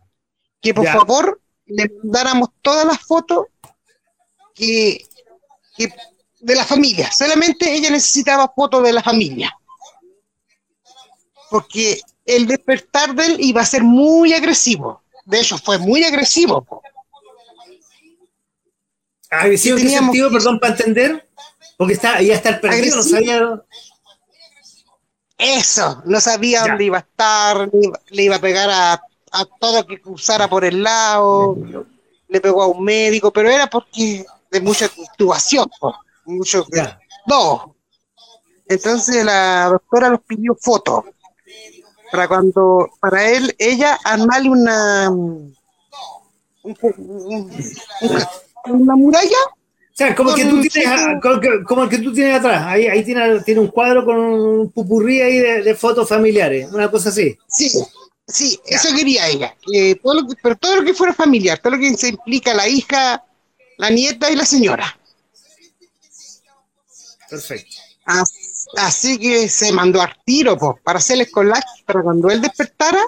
[0.60, 0.93] que por Ya.
[0.93, 3.45] favor le mandáramos todas las fotos
[4.53, 5.06] que,
[5.77, 5.94] que
[6.40, 7.11] de la familia.
[7.11, 9.56] Solamente ella necesitaba fotos de la familia.
[11.49, 15.03] Porque el despertar de él iba a ser muy agresivo.
[15.26, 16.65] De hecho, fue muy agresivo.
[19.30, 21.30] ¿Agresivo en qué teníamos sentido, que- perdón, para entender?
[21.77, 23.64] Porque está, iba a estar perdido, no sabía.
[25.38, 26.68] Eso, no sabía Ya.
[26.69, 29.02] dónde iba a estar, le iba, le iba a pegar a,
[29.34, 31.57] a todo que cruzara por el lado,
[32.27, 35.68] le pegó a un médico, pero era porque de mucha intubación,
[36.26, 36.99] mucho, Ya.
[37.27, 37.76] no.
[38.68, 41.03] Entonces la doctora nos pidió fotos
[42.11, 45.55] para cuando, para él, ella armarle una, un-
[46.64, 47.51] un- un-
[48.65, 52.14] una muralla O sea, como el que tú tienes, como, que- como el que tú
[52.14, 52.64] tienes atrás.
[52.65, 56.89] Ahí, ahí tiene, tiene un cuadro con un pupurrí ahí de, de fotos familiares, una
[56.89, 57.38] cosa así.
[57.47, 57.69] Sí,
[58.27, 59.55] sí, eso quería ella.
[59.65, 62.53] que todo lo que- pero todo lo que fuera familiar, todo lo que se implica
[62.53, 63.23] la hija,
[63.77, 64.97] la nieta y la señora.
[67.29, 67.75] Perfecto.
[68.05, 73.03] As- Así que se mandó al tiro po, para hacerle collage para cuando él despertara,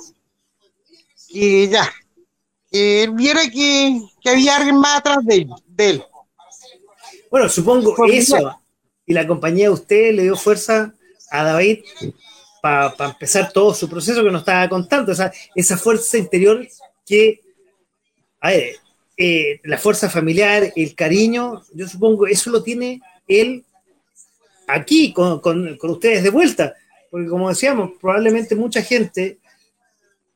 [1.28, 1.92] que ya,
[2.72, 5.50] que él viera que, que había alguien más atrás de él.
[5.68, 6.06] De él.
[7.32, 8.60] Bueno, supongo eso
[9.08, 10.94] y la compañía de usted le dio fuerza
[11.32, 11.80] a David
[12.66, 15.12] para empezar todo su proceso que nos estaba contando.
[15.12, 15.16] O
[15.54, 16.68] esa fuerza interior
[17.06, 17.40] que,
[18.42, 23.64] a eh, la fuerza familiar, el cariño, yo supongo eso lo tiene él
[24.68, 26.74] aquí con, con- ustedes de vuelta.
[27.12, 29.38] Porque como decíamos, probablemente mucha gente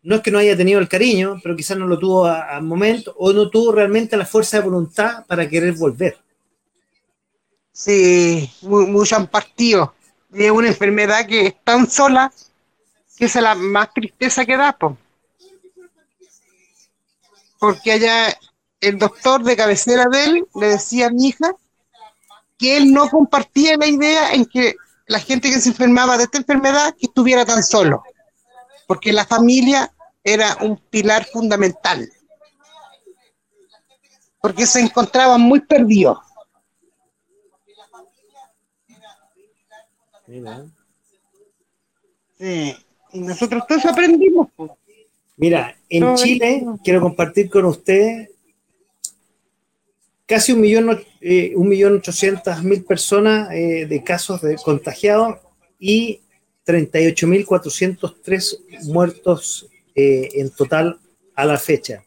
[0.04, 2.64] no es que no haya tenido el cariño, pero quizás no lo tuvo a- al
[2.64, 6.16] momento o no tuvo realmente la fuerza de voluntad para querer volver.
[7.72, 9.94] Sí, mu- muchos han partido.
[10.32, 12.32] Y es una enfermedad que es tan sola
[13.18, 14.98] que es la más tristeza que da, po.
[17.60, 18.38] Porque allá
[18.80, 21.52] el doctor de cabecera de él le decía a mi hija
[22.58, 24.76] que él no compartía la idea en que
[25.08, 28.04] la gente que se enfermaba de esta enfermedad que estuviera tan solo,
[28.88, 29.92] porque la familia
[30.24, 32.10] era un pilar fundamental,
[34.42, 36.20] porque se encontraban muy perdidos.
[42.38, 42.76] Sí,
[43.14, 44.50] y nosotros todos aprendimos.
[44.56, 44.70] pues.
[45.38, 46.80] Mira, en No, Chile, no.
[46.84, 48.30] quiero compartir con ustedes
[50.26, 55.38] casi un millón, eh, un millón ochocientas mil personas eh, de casos de contagiados
[55.80, 56.22] y
[56.66, 61.00] 38.403 muertos eh, en total
[61.36, 62.04] a la fecha.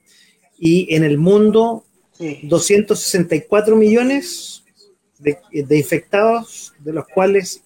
[0.59, 1.85] Y en el mundo,
[2.19, 2.41] Sí.
[2.45, 4.63] 264 millones
[5.19, 7.65] de, de infectados, de los cuales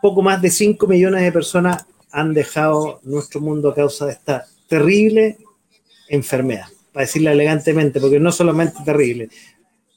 [0.00, 4.46] poco más de 5 millones de personas han dejado nuestro mundo a causa de esta
[4.68, 5.38] terrible
[6.08, 9.28] enfermedad, para decirla elegantemente, porque no solamente terrible,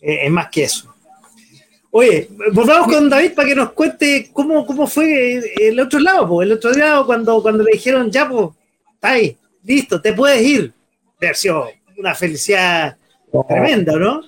[0.02, 0.94] eh, es más que eso.
[1.92, 6.42] Oye, volvamos con David para que nos cuente cómo, cómo fue el otro lado, po,
[6.42, 8.50] el otro lado cuando, cuando le dijeron, ya, pues,
[8.96, 10.74] está ahí, listo, te puedes ir.
[11.34, 12.98] Sido una felicidad
[13.48, 14.22] tremenda, ¿no?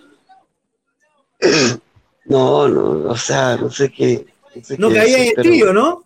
[2.25, 4.25] No, no, o sea, no sé qué.
[4.77, 6.05] No, caía en pero trío, ¿no?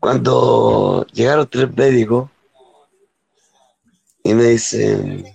[0.00, 2.30] Cuando llegaron tres médicos
[4.22, 5.26] y me dicen,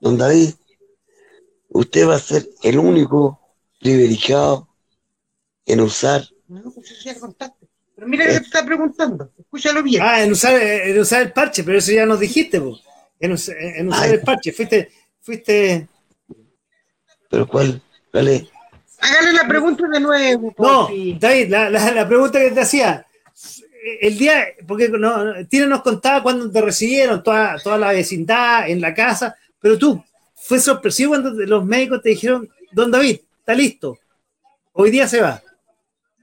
[0.00, 0.50] don David,
[1.68, 3.38] usted va a ser el único
[3.80, 4.68] privilegiado
[5.66, 6.22] en usar.
[6.48, 7.68] No, pues eso ya contaste.
[7.94, 9.30] Pero mira que te está preguntando.
[9.38, 10.02] Escúchalo bien.
[10.02, 12.78] Ah, en usar, en usar el parche, pero eso ya nos dijiste, po.
[13.20, 14.12] En, us- en usar Ay.
[14.12, 14.52] el parche.
[14.52, 14.90] Fuiste,
[15.20, 15.86] fuiste.
[17.30, 17.80] Pero ¿cuál?
[18.10, 18.51] ¿Cuál es?
[19.02, 20.54] Hágale la pregunta de nuevo.
[20.58, 20.88] No.
[21.18, 23.04] David, la, la- la pregunta que te hacía.
[24.00, 28.80] El día, porque no, Tina nos contaba cuando te recibieron, toda, toda la vecindad, en
[28.80, 30.02] la casa, pero tú,
[30.36, 33.98] fue sorpresivo cuando los médicos te dijeron, don David, está listo,
[34.72, 35.42] hoy día se va.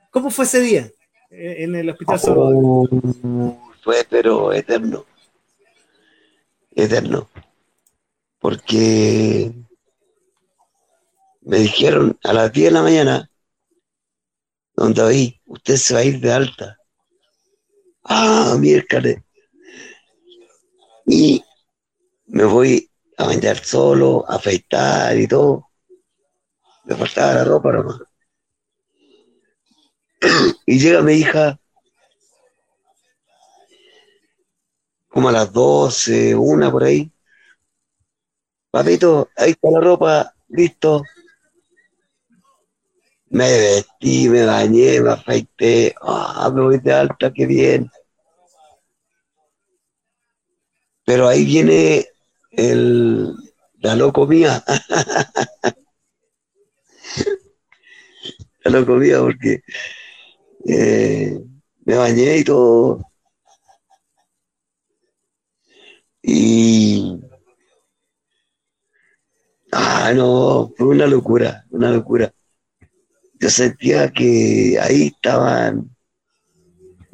[0.09, 0.89] ¿Cómo fue ese día
[1.31, 2.53] eh, en el hospital Salvador?
[2.55, 5.05] Oh, fue pero eterno.
[6.73, 7.27] Eterno.
[8.39, 9.51] Porque
[11.49, 13.31] me dijeron a las 10 de la mañana,
[14.75, 16.77] don David, usted se va a ir de alta.
[18.03, 19.23] Ah, miércoles.
[21.07, 21.43] Y
[22.27, 25.71] me voy a bañar solo, a afeitar y todo.
[26.83, 27.99] Me faltaba la ropa nomás.
[30.67, 31.59] Y llega mi hija
[35.07, 37.11] como a las 12, una por ahí.
[38.69, 41.01] Papito, ahí está la ropa, listo.
[43.31, 45.95] Me vestí, me bañé, me afeité.
[46.01, 47.89] Ah, me voy de alta, qué bien.
[51.05, 52.05] Pero ahí viene
[52.51, 53.33] el,
[53.81, 54.63] la loco mía.
[58.63, 59.61] la loco mía porque
[60.67, 61.39] eh,
[61.85, 63.01] me bañé y todo.
[66.23, 67.19] Y.
[69.71, 72.31] Ah, no, fue una locura, una locura.
[73.39, 75.89] Yo sentía que ahí estaban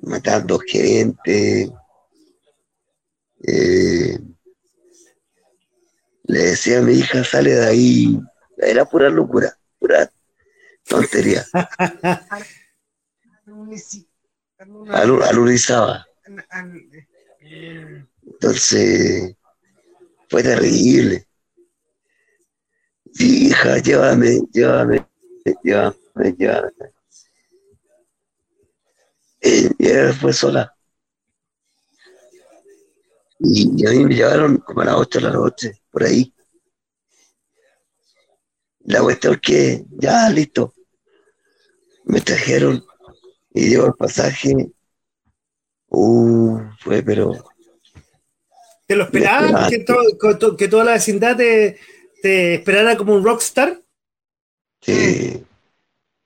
[0.02, 1.72] matando gente.
[3.48, 4.18] eh,
[6.28, 8.20] le decía a mi hija, sale de ahí.
[8.58, 10.10] Era pura locura, pura
[10.88, 11.46] tontería.
[14.90, 16.06] Alu- Alunizaba.
[18.24, 19.36] Entonces,
[20.30, 21.28] fue terrible.
[23.20, 25.08] Hija, llévame, llévame,
[25.64, 26.72] llévame, llévame.
[29.42, 30.76] Eh, Y ella fue sola.
[33.40, 36.34] Y, y a mí me llevaron como a las 8 de la noche, por ahí.
[38.86, 40.74] La cuestión es que, ya, listo.
[42.06, 42.84] Me trajeron
[43.54, 44.54] y llevo el pasaje.
[45.90, 47.32] Uh, fue, pero
[48.88, 49.50] ¿Te lo esperaban?
[49.50, 49.70] esperaba.
[49.70, 51.80] ¿Que, to- que to- que toda la vecindad te,
[52.22, 53.82] te esperara como un rockstar?
[54.82, 55.46] sí,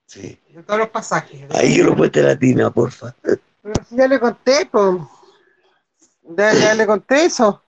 [0.10, 0.40] sí.
[0.50, 1.50] De todos los pasajes.
[1.56, 3.16] Ahí que lo cuente la tina, porfa.
[3.22, 4.98] Pero si ya le conté, pues.
[6.22, 7.64] Ya, ya le conté eso.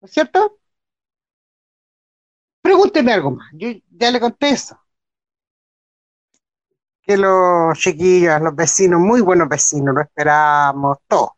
[0.00, 0.58] ¿No es cierto?
[2.62, 3.50] Pregúnteme algo más.
[3.54, 4.78] Yo ya le conté eso.
[7.02, 11.36] Que los chiquillos, los vecinos, muy buenos vecinos, lo esperamos, todo.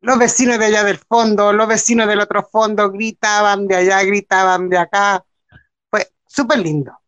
[0.00, 4.68] Los vecinos de allá del fondo, los vecinos del otro fondo gritaban de allá, gritaban
[4.68, 5.24] de acá.
[5.88, 7.01] Fue súper lindo.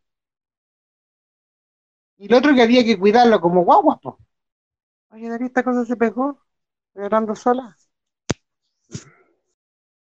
[2.18, 4.16] Y lo otro que había que cuidarlo como guagua, pues.
[5.10, 6.40] Oye, David, esta cosa se pegó.
[6.96, 7.76] Hablando sola.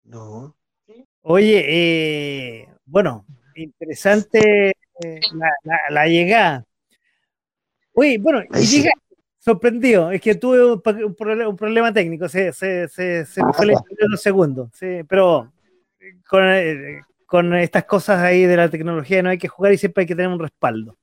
[0.04, 0.56] No.
[1.24, 1.66] Oye,
[2.64, 3.26] eh, bueno,
[3.56, 4.70] interesante
[5.04, 6.66] eh, la, la- la llegada.
[7.94, 8.92] Oye, bueno, y llega
[9.40, 10.82] sorprendido, es que tuve un,
[11.16, 15.52] problema, un problema técnico, se, se, se, se me fue los segundos, sí, pero
[16.30, 20.02] con, eh, con estas cosas ahí de la tecnología no hay que jugar y siempre
[20.02, 20.98] hay que tener un respaldo.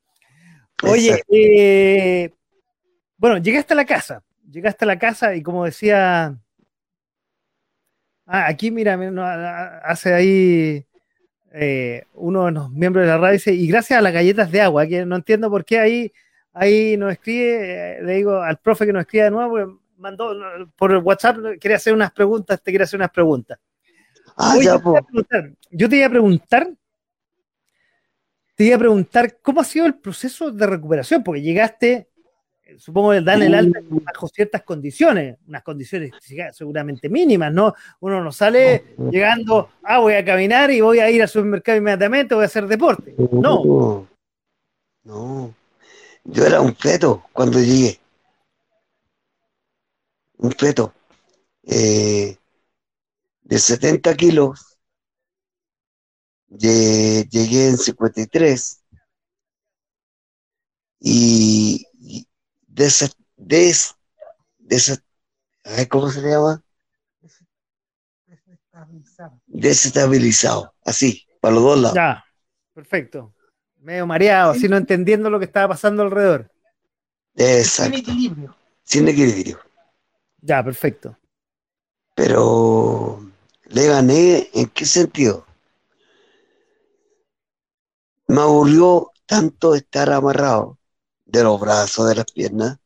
[0.83, 2.33] Oye, eh,
[3.17, 6.37] bueno, llegaste a la casa, llegaste a la casa y como decía,
[8.25, 10.85] ah, aquí mira, no, ah, hace ahí
[11.53, 14.61] eh, uno de los miembros de la radio dice, y gracias a las galletas de
[14.61, 16.13] agua, que no entiendo por qué ahí,
[16.51, 20.35] ahí nos escribe, eh, le digo al profe que nos escriba de nuevo, porque mandó
[20.75, 23.57] por WhatsApp, quería hacer unas preguntas, te quería hacer unas preguntas.
[24.35, 25.07] Ah, Oye, ya, yo, te iba a po.
[25.07, 26.69] preguntar, yo te iba a preguntar,
[28.55, 32.07] te iba a preguntar cómo ha sido el proceso de recuperación, porque llegaste,
[32.77, 36.11] supongo que dan el alta bajo ciertas condiciones, unas condiciones
[36.53, 37.73] seguramente mínimas, ¿no?
[37.99, 42.33] Uno no sale llegando, ah, voy a caminar y voy a ir al supermercado inmediatamente,
[42.33, 43.13] voy a hacer deporte.
[43.31, 44.07] No,
[45.03, 45.53] No.
[46.27, 47.99] Yo era un feto cuando llegué.
[50.37, 50.91] Un feto.
[51.63, 52.35] Eh,
[53.43, 54.74] de 70 kilos.
[56.57, 58.81] Lle- Llegué en 53.
[60.99, 62.27] Y, y
[62.67, 63.09] de ese,
[65.63, 66.63] de ¿cómo se llama?
[69.47, 70.73] Desestabilizado.
[70.83, 71.95] Así, para los dos lados.
[71.95, 72.25] ya,
[72.73, 73.33] perfecto.
[73.79, 76.49] Medio mareado, así no entendiendo lo que estaba pasando alrededor.
[77.35, 77.91] Exacto.
[77.97, 78.55] Sin equilibrio.
[78.83, 79.59] Sin equilibrio.
[80.41, 81.17] Ya, perfecto.
[82.15, 83.19] Pero
[83.65, 85.44] le gané, ¿en qué sentido?
[88.35, 90.77] Me aburrió tanto estar amarrado
[91.25, 92.77] de los brazos, de las piernas.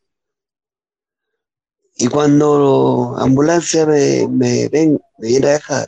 [1.96, 5.88] Y cuando la ambulancia me, me, ven, me viene a dejar,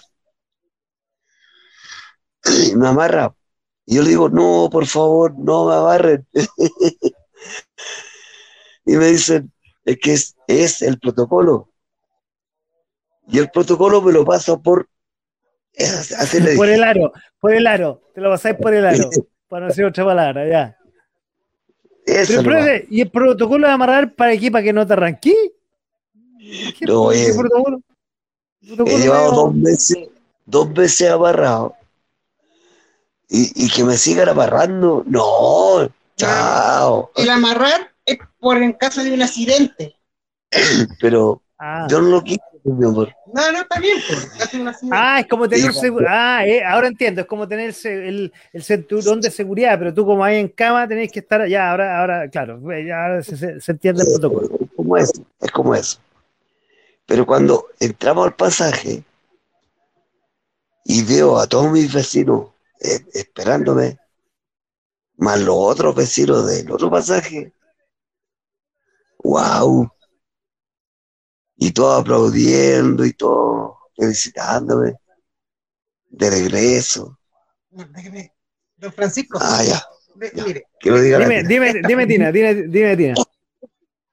[2.76, 3.36] me amarra.
[3.86, 6.28] Y yo le digo, no, por favor, no me amarren.
[8.86, 9.54] y me dicen,
[9.86, 11.70] es que es, es el protocolo.
[13.28, 14.90] Y el protocolo me lo paso por...
[15.74, 18.02] es- Así le Por el aro, por el aro.
[18.16, 19.08] Te lo pasáis por el aro.
[19.52, 20.78] Para no decir otra palabra, ya.
[22.06, 25.36] Eso Pero, profe, ¿y el protocolo de amarrar para aquí, para que no te arranquí?
[26.80, 27.82] ¿Qué, No, qué eh, protocolo?
[28.66, 30.08] Protocolo He llevado dos meses,
[30.46, 31.76] dos veces amarrado.
[33.28, 35.04] Y, y que me sigan amarrando.
[35.06, 37.12] No, chao.
[37.18, 39.98] El amarrar es por en caso de un accidente.
[41.02, 41.88] Pero Ah.
[41.90, 42.40] yo no lo amor.
[42.64, 43.98] No, no, está bien.
[44.08, 44.32] Pues.
[44.92, 47.90] Ah, es como tener un Sí, segu- Ah, eh, ahora entiendo, es como tener el,
[47.92, 51.72] el, el cinturón de seguridad, pero tú como ahí en cama tenés que estar ya,
[51.72, 54.50] ahora, ahora, claro, ya ahora se, se- se entiende el protocolo.
[54.60, 56.00] Es como eso, es como eso.
[57.06, 59.04] Pero cuando entramos al pasaje
[60.86, 62.48] y veo a todos mis vecinos
[62.80, 63.98] eh, esperándome,
[65.18, 67.52] más los otros vecinos del otro pasaje,
[69.24, 69.90] wow.
[71.64, 74.96] Y todos aplaudiendo y todo felicitándome
[76.10, 77.20] de regreso.
[77.70, 79.80] Don Francisco, Ah, ya,
[80.34, 80.44] ya.
[80.44, 83.14] mire, que lo diga la Dime, dime, dime, Tina, dime, dime, Tina.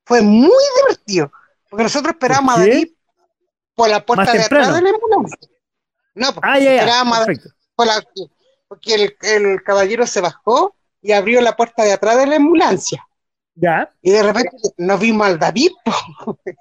[0.04, 1.32] fue muy divertido.
[1.70, 2.60] Porque nosotros esperábamos a.
[2.60, 2.88] David
[3.74, 5.38] por la puerta de atrás de la ambulancia.
[6.14, 7.56] No, porque Ah, ya, ya, esperábamos a David perfecto.
[7.74, 8.04] por la-
[8.68, 13.07] porque el, el caballero se bajó y abrió la puerta de atrás de la ambulancia.
[13.60, 13.92] Ya.
[14.02, 15.70] Y de repente nos vimos al David.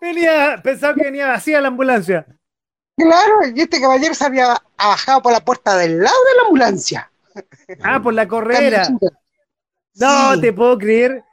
[0.00, 2.26] Venía, pensaba que venía vacía la ambulancia.
[2.96, 7.10] Claro, y este caballero se había bajado por la puerta del lado de la ambulancia.
[7.82, 8.82] Ah, por la correra.
[8.82, 9.10] Caminando.
[9.94, 11.24] No Sí, te puedo creer.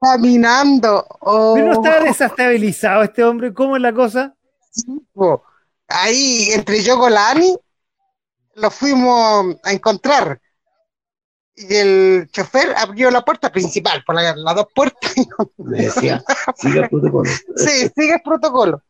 [0.00, 1.06] Caminando.
[1.20, 3.54] Oh, Pero no está desestabilizado este hombre.
[3.54, 4.34] ¿Cómo es la cosa?
[5.88, 7.56] Ahí, entre yo con la Ani,
[8.54, 10.40] lo fuimos a encontrar.
[11.56, 15.00] Y el chofer abrió la puerta principal, por la- las dos puertas.
[15.56, 16.22] Me decía,
[16.56, 17.30] siga el protocolo.
[17.56, 18.82] Sí, sigue el protocolo.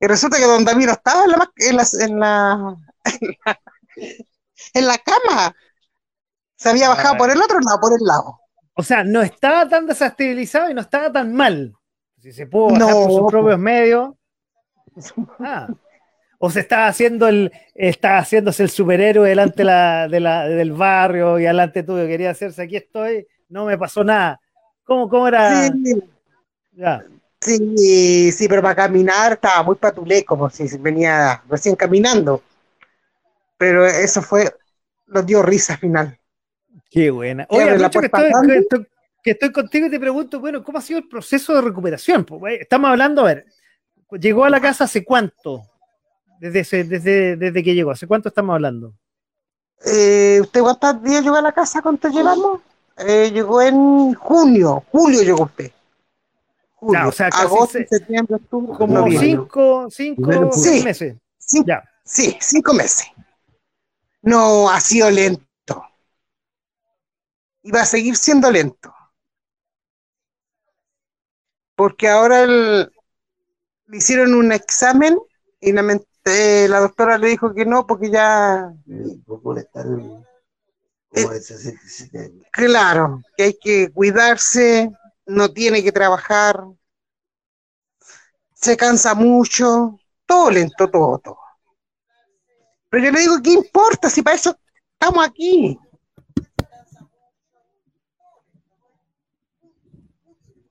[0.00, 2.76] Y resulta que don David no estaba en la, ma- en la, en la,
[4.74, 5.54] en la cama.
[6.56, 8.38] Se había bajado por el otro lado, por el lado.
[8.74, 11.74] O sea, no estaba tan desestabilizado y no estaba tan mal.
[12.20, 12.88] Si se pudo bajar No.
[13.06, 14.10] por sus propios medios.
[15.40, 15.66] Ah.
[16.46, 20.72] O se estaba haciendo el, estaba haciéndose el superhéroe delante de la, de la- del
[20.72, 22.06] barrio y delante tuyo.
[22.06, 24.38] Quería hacerse aquí estoy, no me pasó nada.
[24.84, 25.72] ¿Cómo, cómo era?
[25.72, 26.02] Sí,
[26.72, 27.02] Ya.
[27.40, 32.42] sí, sí, pero para caminar estaba muy patulé, como si venía recién caminando.
[33.56, 34.54] Pero eso fue,
[35.06, 36.18] nos dio risa al final.
[36.90, 37.46] Qué buena.
[37.48, 38.86] Oye, abre la que estoy, que, estoy,
[39.22, 42.22] que estoy contigo y te pregunto, bueno, ¿cómo ha sido el proceso de recuperación?
[42.26, 43.46] Pues, estamos hablando, a ver,
[44.20, 45.70] llegó a la casa hace cuánto?
[46.40, 48.92] Desde, ese- desde, desde que llegó, ¿hace cuánto estamos hablando?
[49.86, 51.82] Eh, ¿Usted cuántos días llegó a la casa?
[51.82, 52.60] ¿Cuánto llevamos?
[52.96, 55.72] eh, llegó en junio, julio llegó usted.
[56.76, 59.26] Julio, o sea, agosto, se- septiembre, octubre, Como noviembre.
[59.30, 60.82] cinco, cinco Sí.
[60.84, 61.16] meses.
[61.38, 61.82] Sí, Ya.
[62.04, 63.08] sí, cinco meses.
[64.22, 65.44] No, ha sido lento.
[67.62, 68.94] Y va a seguir siendo lento.
[71.76, 72.92] Porque ahora el-
[73.86, 75.18] le hicieron un examen
[75.60, 78.72] y la, men- eh, la doctora le dijo que no, porque ya,
[79.26, 80.24] Por molestar en-
[81.10, 82.46] como de 67 años.
[82.50, 84.90] claro, que hay que cuidarse,
[85.26, 86.64] no tiene que trabajar,
[88.54, 91.38] se cansa mucho, todo lento, todo, todo.
[92.90, 94.56] Pero yo le digo, ¿qué importa si para eso
[94.98, 95.78] estamos aquí?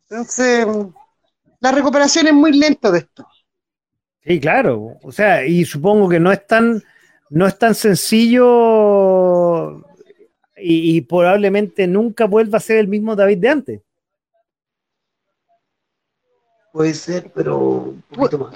[0.10, 0.68] Entonces,
[1.60, 3.26] la recuperación es muy lenta de esto.
[4.26, 4.98] Sí, claro.
[5.04, 6.82] O sea, y supongo que no es tan,
[7.30, 8.42] no es tan sencillo
[10.56, 13.82] y, y probablemente nunca vuelva a ser el mismo David de antes.
[16.72, 18.56] Puede ser, pero un poquito más.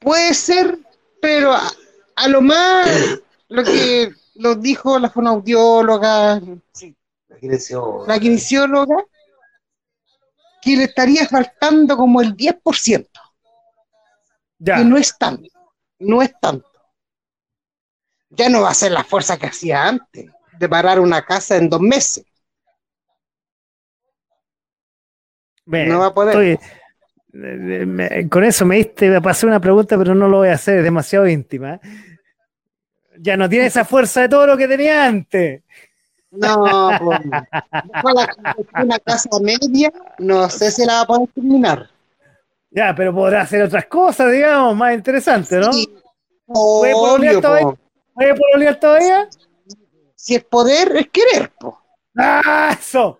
[0.00, 0.78] Puede ser,
[1.20, 1.62] pero a,
[2.16, 2.88] a lo más
[3.48, 6.40] lo que nos dijo la fonoaudióloga,
[7.28, 8.06] La kinesióloga.
[8.14, 8.96] la kinesióloga,
[10.60, 13.08] que le estaría faltando como el 10%,
[14.58, 14.76] Ya.
[14.78, 15.48] que no es tanto,
[16.00, 16.66] no es tanto.
[18.30, 20.26] Ya no va a ser la fuerza que hacía antes,
[20.58, 22.24] de parar una casa en dos meses.
[25.64, 26.56] Me- no va a poder.
[26.56, 26.68] estoy-
[27.32, 30.78] me- con eso me diste, me pasé una pregunta, pero no lo voy a hacer,
[30.78, 31.80] es demasiado íntima.
[33.18, 35.62] Ya no tiene esa fuerza de todo lo que tenía antes.
[36.30, 37.20] No, pues,
[38.74, 41.90] una casa media, no sé si la va a poder terminar.
[42.70, 45.72] Ya, pero podrá hacer otras cosas, digamos, más interesantes, ¿no?
[45.72, 45.88] Sí,
[46.46, 47.66] ¿Puede pololear todavía?
[47.66, 47.78] po.
[48.14, 49.28] ¿Puede pololear todavía?
[50.14, 51.80] Si es poder, es querer, po.
[52.16, 53.18] ¡Ah, eso!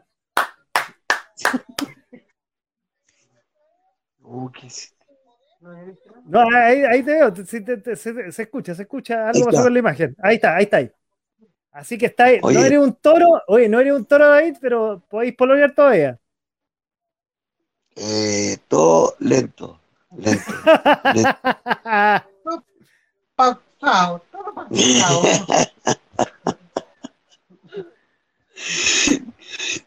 [4.21, 4.69] Uh, qué.
[6.27, 10.15] No, ahí, ahí te veo, se, se escucha, se escucha algo pasó con la imagen.
[10.23, 10.77] Ahí está, ahí está.
[10.79, 10.93] ahí.
[11.71, 12.41] Así que está ahí.
[12.43, 16.19] No eres un toro, oye, no eres un toro, David, pero podéis pololear todavía.
[18.01, 19.81] Eh, todo lento.
[20.17, 20.53] Lento.
[23.35, 25.23] Pausado, todo pausado.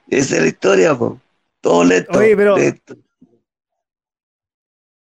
[0.09, 1.19] Esa es la historia, po.
[1.61, 2.17] Todo lento.
[2.17, 2.95] Oye, pero- lento.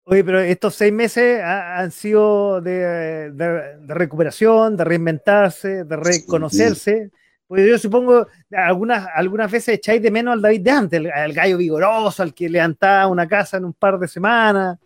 [0.05, 5.95] Oye, pero estos seis meses ha- han sido de, de- de recuperación, de reinventarse, de
[5.95, 7.11] reconocerse.
[7.53, 11.33] Pues yo supongo, algunas, algunas veces echáis de menos al David de antes, al, al
[11.33, 14.79] gallo vigoroso, al que levantaba una casa en un par de semanas.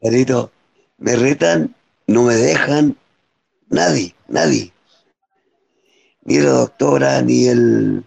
[0.00, 0.52] Carito,
[0.98, 1.74] me retan,
[2.06, 2.96] no me dejan,
[3.70, 4.72] nadie, nadie.
[6.22, 8.04] Ni la doctora, ni el,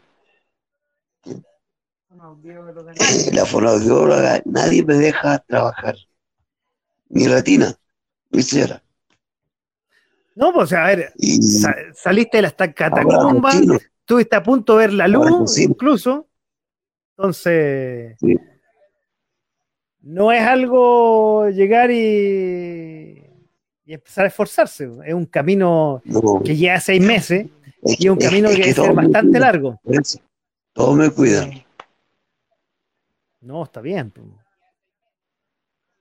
[3.33, 5.97] la fonoaudióloga, nadie me deja trabajar.
[7.09, 7.75] Ni Latina,
[8.29, 8.81] mi señora.
[10.39, 13.59] No, pues a ver, Y sa- saliste de las catacumbas,
[13.99, 16.29] estuviste a punto de ver la luz, incluso.
[17.17, 18.37] Entonces, Sí.
[19.99, 23.21] no es algo llegar y,
[23.83, 24.89] y empezar a esforzarse.
[25.05, 27.47] Es un camino No, que lleva seis meses
[27.83, 29.81] es y es un es- camino es que debe todos ser bastante cuidan, largo.
[30.71, 31.51] Todos me cuidan.
[33.41, 34.13] No, está bien.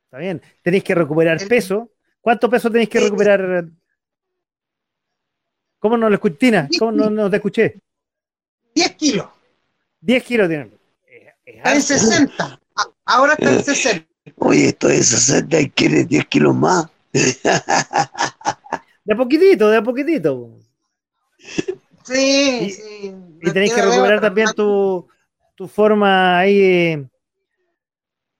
[0.04, 0.40] Está bien.
[0.62, 1.90] Tenéis que recuperar peso.
[2.20, 3.66] ¿Cuánto peso tenéis que recuperar?
[5.78, 6.36] ¿Cómo no lo escuché?
[6.36, 7.76] Tina, ¿cómo no, no te escuché?
[8.74, 9.26] 10 kilos,
[10.00, 10.72] 10 kilos tienen.
[11.06, 11.80] Es- es está en harto.
[11.86, 12.60] 60.
[12.76, 14.06] A- Ahora está en 60.
[14.36, 16.86] Oye, estoy en 60 y quieres 10 kilos más.
[19.04, 20.50] De a poquitito, de a poquitito.
[22.04, 23.14] Sí, Y- sí.
[23.40, 25.08] Y tenéis que recuperar también tu,
[25.54, 27.06] tu forma ahí, eh,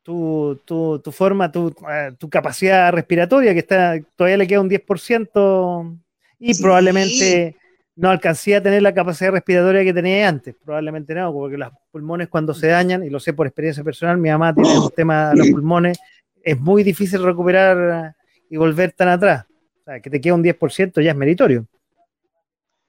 [0.03, 4.69] tu, tu, tu forma, tu, eh, tu capacidad respiratoria, que está todavía le queda un
[4.69, 5.97] 10%,
[6.39, 6.63] y Sí.
[6.63, 7.57] probablemente
[7.97, 10.55] no alcancé a tener la capacidad respiratoria que tenía antes.
[10.65, 14.29] Probablemente no, porque los pulmones cuando se dañan, y lo sé por experiencia personal, mi
[14.31, 15.99] mamá tiene un tema de los pulmones,
[16.43, 19.45] es muy difícil recuperar eh, y volver tan atrás.
[19.81, 21.67] O sea, que te queda un 10% ya es meritorio.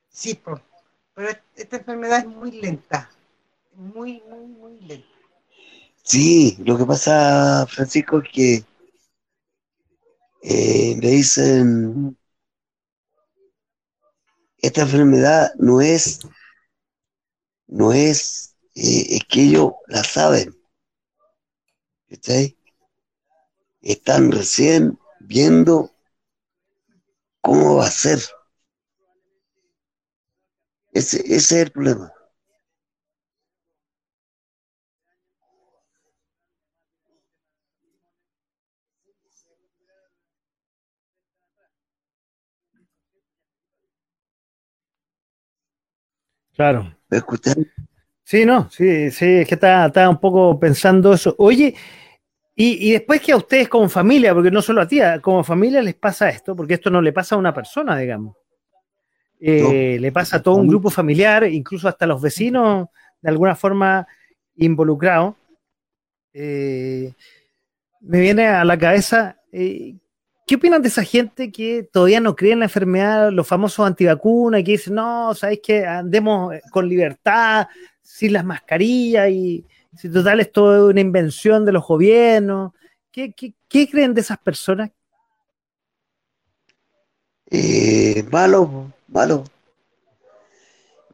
[0.10, 0.60] Sí, po.
[1.14, 3.10] pero est- esta enfermedad es muy lenta.
[3.76, 5.08] Muy, muy, muy lenta.
[6.04, 8.64] Sí, lo que pasa, Francisco, es que
[10.42, 12.18] eh, me dicen,
[14.62, 16.20] esta enfermedad no es,
[17.68, 20.56] no es, eh, es que ellos la saben.
[22.10, 22.58] ¿Cachai?
[23.82, 25.92] Están recién viendo
[27.42, 28.20] cómo va a ser.
[30.92, 32.12] Ese, ese es el problema.
[46.60, 46.94] Claro.
[47.10, 47.56] ¿Me escuchan?
[48.22, 51.34] Sí, no, sí, sí, es que estaba un poco pensando eso.
[51.38, 51.74] Oye,
[52.54, 55.96] y, después que a ustedes como familia, porque no solo a ti, como familia les
[55.96, 58.36] pasa esto, porque esto no le pasa a una persona, digamos.
[59.40, 62.90] Eh, le pasa a todo un grupo familiar, incluso hasta los vecinos,
[63.22, 64.06] de alguna forma
[64.58, 65.36] involucrados.
[66.34, 67.14] Eh,
[68.02, 69.96] me viene a la cabeza, eh,
[70.50, 74.64] ¿qué opinan de esa gente que todavía no cree en la enfermedad, los famosos antivacunas,
[74.64, 77.68] que dicen, no, sabéis que andemos con libertad,
[78.02, 79.64] sin las mascarillas y
[79.96, 82.72] si total es todo una invención de los gobiernos.
[83.12, 83.32] ¿Qué,
[83.70, 84.90] creen de esas personas?
[87.52, 89.44] Eh, malo, malo.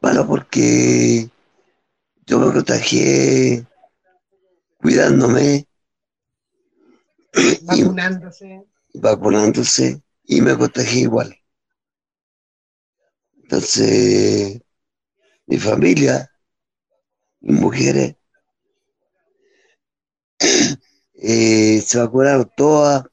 [0.00, 1.28] Malo porque
[2.24, 3.66] yo me contagié
[4.78, 5.66] cuidándome.
[7.64, 8.64] Vacunándose.
[8.64, 11.36] Y, vacunándose y me contagié igual.
[13.42, 14.60] Entonces,
[15.46, 16.30] mi familia,
[17.40, 18.16] mis mujeres,
[21.14, 23.04] eh, se vacunaron todas,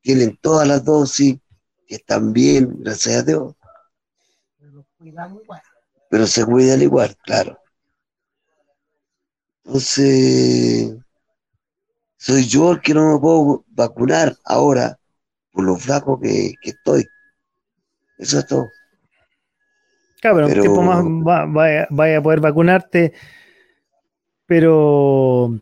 [0.00, 1.36] tienen todas las dosis,
[1.86, 3.54] que están bien, gracias a Dios.
[6.10, 7.58] Pero se cuidan igual, claro.
[9.64, 10.94] Entonces,
[12.18, 14.98] soy yo el que no me puedo vacunar ahora
[15.52, 17.08] por lo flaco que, estoy.
[18.18, 18.68] Eso es todo.
[20.20, 23.12] Claro, pero, un tiempo más vaya a poder vacunarte,
[24.46, 25.58] pero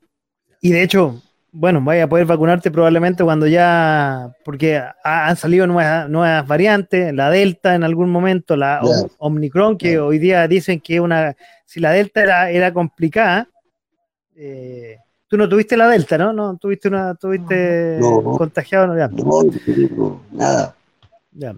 [0.60, 1.22] y de hecho,
[1.52, 7.30] bueno, vaya a poder vacunarte probablemente cuando ya, porque han salido nuevas, nuevas variantes, la
[7.30, 8.80] Delta en algún momento, la
[9.18, 13.48] Omicron, que hoy día dicen que una, si la Delta era, era complicada,
[14.34, 14.96] eh,
[15.28, 16.32] tú no tuviste la Delta, ¿no?
[16.32, 20.76] No tuviste una, tuviste contagiado, no, no, nada.
[21.32, 21.56] Ya.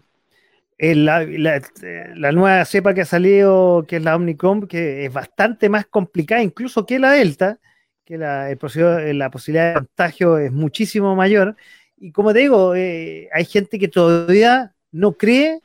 [0.81, 5.87] La, la, nueva cepa que ha salido, que es la Omicron, que es bastante más
[5.87, 7.59] complicada incluso que la Delta,
[8.05, 11.57] que la, el, la posibilidad de contagio es muchísimo mayor.
[11.97, 15.61] Y como te digo, eh, hay gente que todavía no cree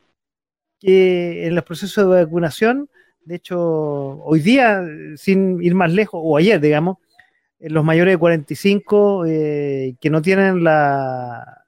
[0.79, 2.89] que en los procesos de vacunación,
[3.23, 3.59] de hecho,
[4.23, 4.83] hoy día,
[5.15, 6.97] sin ir más lejos, o ayer, digamos,
[7.69, 11.65] los mayores de 45 eh, que no tienen la,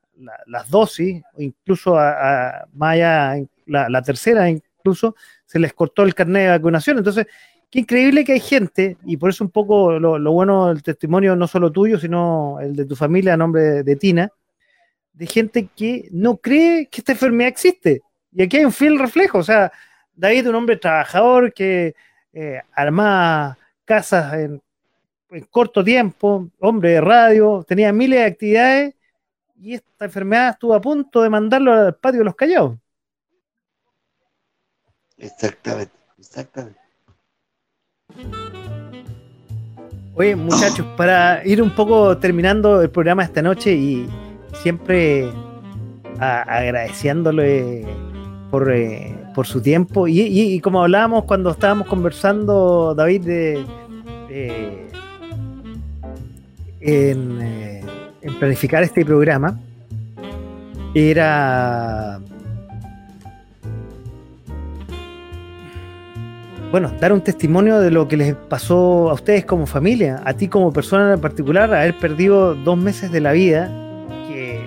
[0.47, 3.35] las dosis, incluso a, más allá,
[3.65, 5.15] la, la, tercera incluso,
[5.45, 6.97] se les cortó el carnet de vacunación.
[6.97, 7.27] Entonces,
[7.76, 11.45] Qué increíble que hay gente, y por eso un poco lo, bueno del testimonio, no
[11.45, 14.31] solo tuyo, sino el de tu familia a nombre de, Tina,
[15.11, 18.01] de gente que no cree que esta enfermedad existe.
[18.31, 19.39] Y aquí hay un fiel reflejo.
[19.39, 19.73] O sea,
[20.15, 21.95] David, un hombre trabajador que
[22.31, 24.61] eh, armaba casas en,
[25.49, 28.95] corto tiempo, hombre de radio, tenía miles de actividades
[29.60, 32.78] y esta enfermedad estuvo a punto de mandarlo al patio de los callados.
[35.18, 36.80] Exactamente, exactamente.
[40.18, 44.10] Oye, muchachos, para ir un poco terminando el programa esta noche y
[44.62, 45.30] siempre
[46.20, 47.86] agradeciéndole
[48.49, 54.88] por, eh, por, su tiempo y, como hablábamos cuando estábamos conversando, David, de,
[56.86, 57.82] en, eh,
[58.22, 59.60] en planificar este programa,
[60.94, 62.22] era
[66.72, 70.48] bueno, dar un testimonio de lo que les pasó a ustedes como familia, a ti
[70.48, 73.72] como persona en particular, haber perdido dos meses de la vida,
[74.28, 74.60] que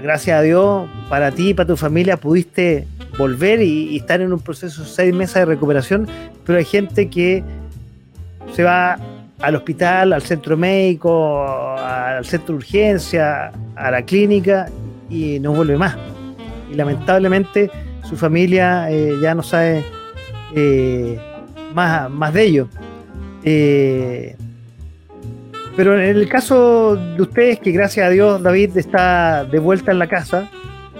[0.00, 2.86] gracias a Dios, para ti y para tu familia pudiste
[3.18, 6.06] volver y, estar en un proceso de seis meses de recuperación,
[6.44, 7.42] pero hay gente que
[8.54, 8.98] se va
[9.40, 11.36] al hospital, al centro médico,
[11.78, 14.66] al centro de urgencia, a la clínica
[15.10, 15.96] y no vuelve más.
[16.70, 17.70] Y lamentablemente
[18.02, 19.84] su familia eh, ya no sabe
[20.54, 21.18] eh,
[21.74, 22.68] más, de ello.
[23.44, 24.36] Eh,
[25.76, 29.98] pero en el caso de ustedes, que gracias a Dios David está de vuelta en
[29.98, 30.48] la casa,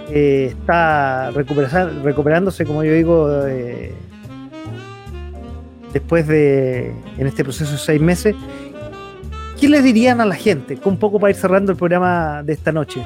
[0.09, 3.43] está recuperándose, como yo digo,
[5.93, 8.35] después de, en este proceso de seis meses,
[9.59, 10.79] ¿qué les dirían a la gente?
[10.83, 13.01] Un poco para ir cerrando el programa de esta noche.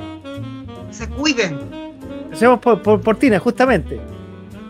[0.92, 1.60] Se cuiden.
[2.32, 4.00] Hacemos por, por, por Tina, justamente.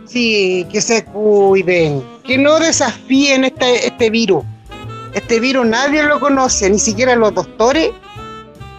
[0.05, 4.43] Sí, que se cuiden, que no desafíen este, este virus.
[5.13, 7.91] Este virus nadie lo conoce, ni siquiera los doctores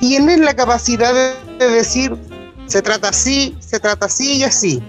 [0.02, 1.14] tienen la capacidad
[1.60, 2.16] de, decir,
[2.66, 4.82] se trata así, se trata así y así.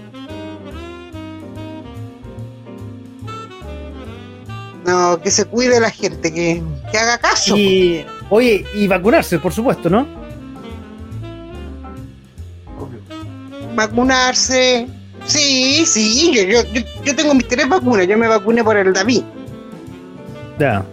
[4.85, 6.61] No, que se cuide la gente, que,
[6.91, 7.55] que haga caso.
[7.57, 10.05] Y, oye, y vacunarse, por supuesto, ¿no?
[13.75, 14.87] Vacunarse,
[15.25, 18.05] Sí, sí, yo, yo, yo, yo tengo mis tres vacunas.
[18.07, 19.23] Yo me vacuné por el David.
[20.59, 20.83] Ya.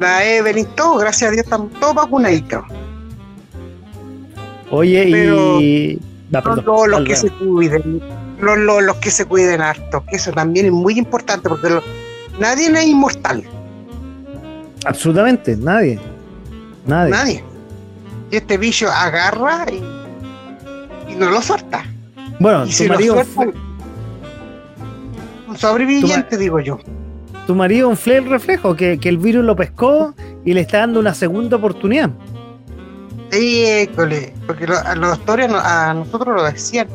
[0.00, 2.64] La Evelyn, todo, gracias a Dios, estamos todos vacunaditos.
[4.70, 5.98] Oye, Pero- y.
[6.30, 8.00] Los, perdón, los- los que se cuiden,
[8.40, 11.82] los, los, los que se cuiden harto, que eso también es muy importante porque lo-
[12.38, 13.44] nadie es inmortal,
[14.86, 15.98] Absolutamente, nadie.
[16.86, 17.10] Nadie.
[17.10, 17.44] nadie.
[18.30, 19.76] Y este bicho agarra y,
[21.12, 21.84] y no lo suelta.
[22.38, 23.58] Bueno, Y tu si lo marido, suelta,
[25.48, 26.78] un sobreviviente, digo yo.
[27.46, 31.00] tu marido un el reflejo, que, que el virus lo pescó y le está dando
[31.00, 32.10] una segunda oportunidad.
[33.30, 36.88] École, porque lo- a los doctores a nosotros lo decían.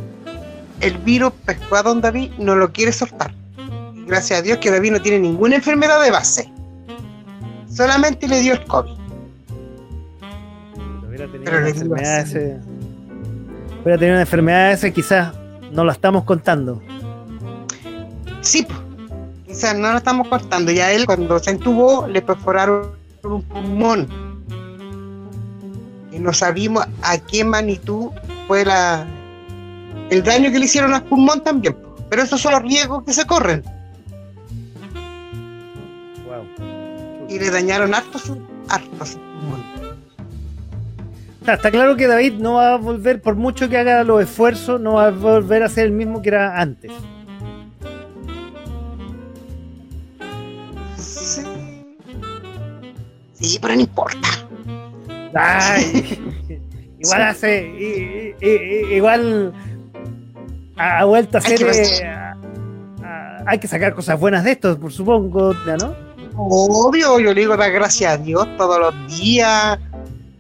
[0.80, 3.34] El virus pescó a don David, no lo quiere soltar.
[4.10, 6.52] Gracias a Dios que David no tiene ninguna enfermedad de base.
[7.72, 8.98] Solamente le dio el COVID.
[11.45, 12.57] Pero le digo enfermedad ese.
[13.84, 15.31] Hubiera tenido una enfermedad ese, quizás
[15.72, 16.81] no la estamos contando.
[18.41, 18.65] Sí,
[19.45, 20.72] quizás no lo estamos cortando.
[20.72, 24.07] Ya él, cuando se entubó, le perforaron un pulmón.
[26.11, 28.10] Y no sabíamos a qué magnitud
[28.48, 29.06] fue la,
[30.10, 31.77] el daño que le hicieron al pulmón también.
[32.10, 33.64] Pero esos son los riesgos que se corren.
[37.30, 39.64] Y le dañaron harto su, harto su pulmón.
[41.39, 44.80] Está, está claro que David no va a volver, por mucho que haga los esfuerzos,
[44.81, 46.91] no va a volver a ser el mismo que era antes.
[50.97, 51.41] Sí.
[53.34, 54.27] Sí, pero no importa.
[55.34, 56.19] Ay,
[56.99, 57.68] igual hace.
[57.68, 59.53] i- i- i- igual
[61.06, 61.57] vuelto a ser.
[61.60, 62.35] que eh, a-
[63.03, 66.09] a- hay que sacar cosas buenas de esto, por supongo, ¿ya ¿no?
[66.35, 69.80] Obvio, yo le digo dar gracias a Dios todos los días.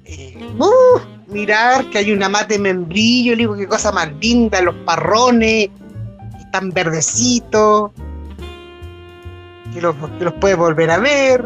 [0.05, 0.99] Eh, uh,
[1.31, 5.69] mirar que hay una mate de membrillo, le digo qué cosa más linda, los parrones,
[6.39, 7.91] están verdecitos,
[9.73, 11.45] que los, que los puedes volver a ver.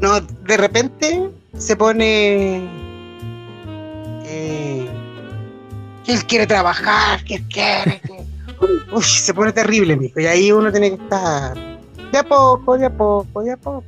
[0.00, 2.68] No, de repente se pone
[4.24, 4.88] eh,
[6.06, 8.24] él quiere trabajar, que quiere, que...
[8.92, 11.67] Uy, se pone terrible, mijo, y ahí uno tiene que estar
[12.12, 13.84] de a poco, de a poco, de a poco.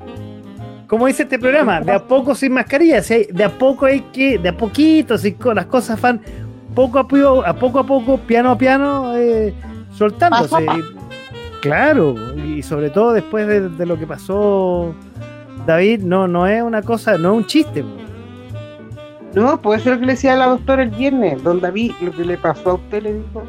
[0.86, 4.00] Como dice este programa, de a poco sin mascarilla, si hay- de a poco hay
[4.12, 6.20] que, de a poquito, si las cosas van
[6.74, 9.54] poco a poco, a poco a poco, piano a piano, eh,
[9.92, 10.42] soltándose.
[10.50, 10.82] Paso a paso.
[11.62, 14.94] Claro, y sobre todo después de, de lo que pasó
[15.66, 17.84] David, no, no es una cosa, no es un chiste.
[19.34, 22.10] No, puede ser lo que le decía a la doctora el viernes, don David, lo
[22.12, 23.42] que le pasó a usted le dijo,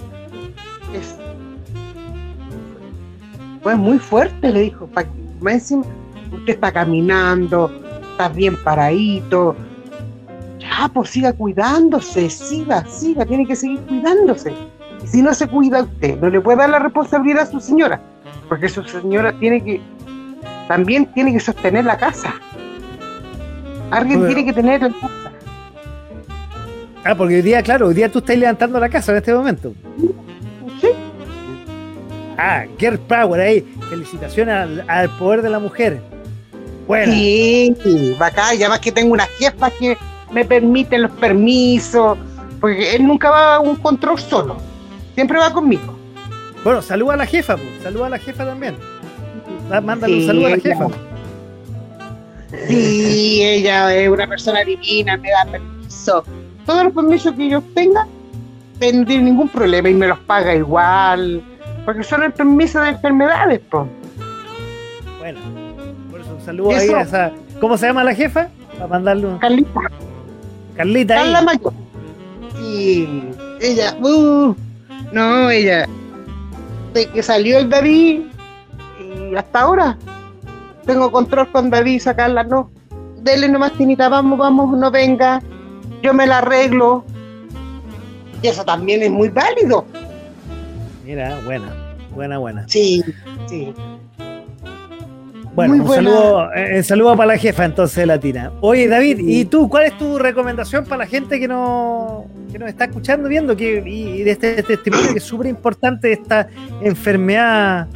[3.63, 5.05] pues muy fuerte, le dijo, pa-
[5.39, 5.83] más encima,
[6.33, 7.71] usted está caminando,
[8.11, 9.55] está bien paradito,
[10.59, 14.53] ya, pues siga cuidándose, siga, siga, tiene que seguir cuidándose.
[15.03, 17.99] Y si no se cuida usted, no le puede dar la responsabilidad a su señora,
[18.47, 19.81] porque su señora tiene que,
[20.67, 22.33] también tiene que sostener la casa.
[23.89, 24.33] Alguien Bueno.
[24.35, 25.31] tiene que tener la casa.
[27.03, 29.73] Ah, porque hoy día, claro, hoy día tú estás levantando la casa en este momento.
[32.43, 33.61] Ah, Girl Power ahí.
[33.89, 36.01] Felicitaciones al, al poder de la mujer.
[36.87, 39.95] Bueno, Sí, bacán, y además que tengo una jefa que
[40.31, 42.17] me permite los permisos,
[42.59, 44.57] porque él nunca va a un control solo,
[45.13, 45.95] siempre va conmigo.
[46.63, 47.63] bueno, saluda a la jefa, po.
[47.83, 48.75] saluda a la jefa también.
[49.69, 50.87] Da- Mándale un Sí, saludo a la ella- jefa.
[52.67, 56.23] Sí, ella es una persona divina, me da permiso.
[56.65, 61.41] Todos los permisos que yo tenga, no tiene ningún problema y me los paga igual,
[61.85, 63.87] porque son el permiso de enfermedades, pues.
[65.19, 65.39] Bueno,
[66.09, 67.31] por eso un saludo ¿Y ahí a esa.
[67.59, 68.49] ¿Cómo se llama la jefa?
[68.73, 69.37] Para mandarle un.
[69.39, 69.79] Carlita,
[70.75, 71.19] Carlita ahí.
[71.33, 71.73] Carla Mayor.
[72.55, 73.23] Sí,
[73.59, 74.55] ella, uh,
[75.11, 75.87] no, ella,
[76.93, 78.21] de que salió el David
[78.99, 79.97] y hasta ahora
[80.85, 82.69] tengo control con David, sacarla, no.
[83.21, 85.41] Dele nomás, Tinita, vamos, vamos, no venga,
[86.01, 87.05] yo me la arreglo.
[88.41, 89.85] Y eso también es muy válido.
[91.11, 91.67] Mira, buena,
[92.15, 92.65] buena, buena.
[92.69, 93.03] Sí,
[93.49, 93.73] sí.
[95.53, 96.09] Bueno, Muy un buena.
[96.09, 98.49] saludo, eh, un saludo para la jefa entonces latina.
[98.61, 102.69] Oye, David, ¿y tú cuál es tu recomendación para la gente que no que nos
[102.69, 106.47] está escuchando, viendo que y, de este testimonio que es súper importante esta
[106.81, 107.89] enfermedad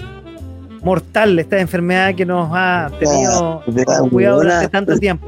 [0.81, 3.63] mortal, esta enfermedad que nos ha tenido
[4.11, 5.25] cuidado durante tanto tiempo?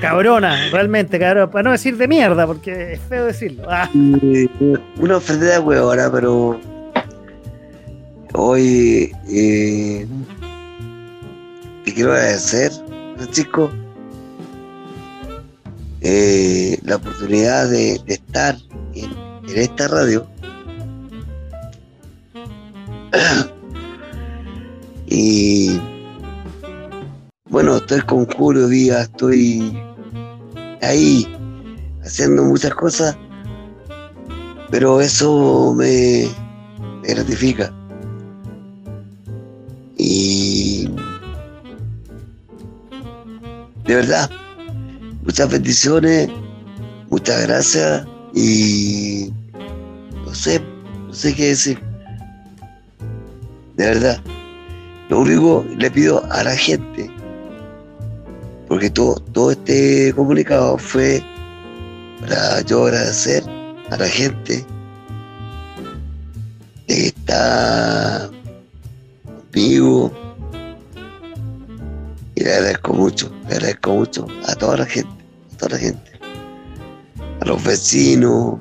[0.00, 3.62] Cabrona, realmente, cabrón, para no decir de mierda, porque es feo decirlo.
[3.70, 6.58] Ah, Una enfermedad huevona, pero
[8.34, 10.06] Hoy te eh,
[11.84, 12.70] quiero agradecer,
[13.16, 13.68] Francisco,
[16.00, 18.56] eh, la oportunidad de, estar
[18.94, 19.10] en,
[19.48, 20.28] esta radio.
[25.08, 25.80] y
[27.48, 29.76] bueno, estoy con Julio Díaz, estoy
[30.82, 31.26] ahí
[32.04, 33.16] haciendo muchas cosas,
[34.70, 36.28] pero eso me,
[37.02, 37.74] me gratifica.
[40.02, 40.88] Y
[43.84, 44.30] de verdad,
[45.22, 46.30] muchas bendiciones,
[47.10, 49.30] muchas gracias y
[50.24, 50.62] no sé,
[51.06, 51.78] no sé qué decir.
[53.76, 54.22] De verdad,
[55.10, 57.10] lo único le pido a la gente,
[58.68, 61.22] porque todo, todo este comunicado fue
[62.22, 63.44] para yo agradecer
[63.90, 64.64] a la gente
[66.86, 68.30] que está
[69.50, 70.12] conmigo
[72.34, 76.12] y le agradezco mucho, le agradezco mucho a toda la gente, a toda la gente,
[77.40, 78.58] a los vecinos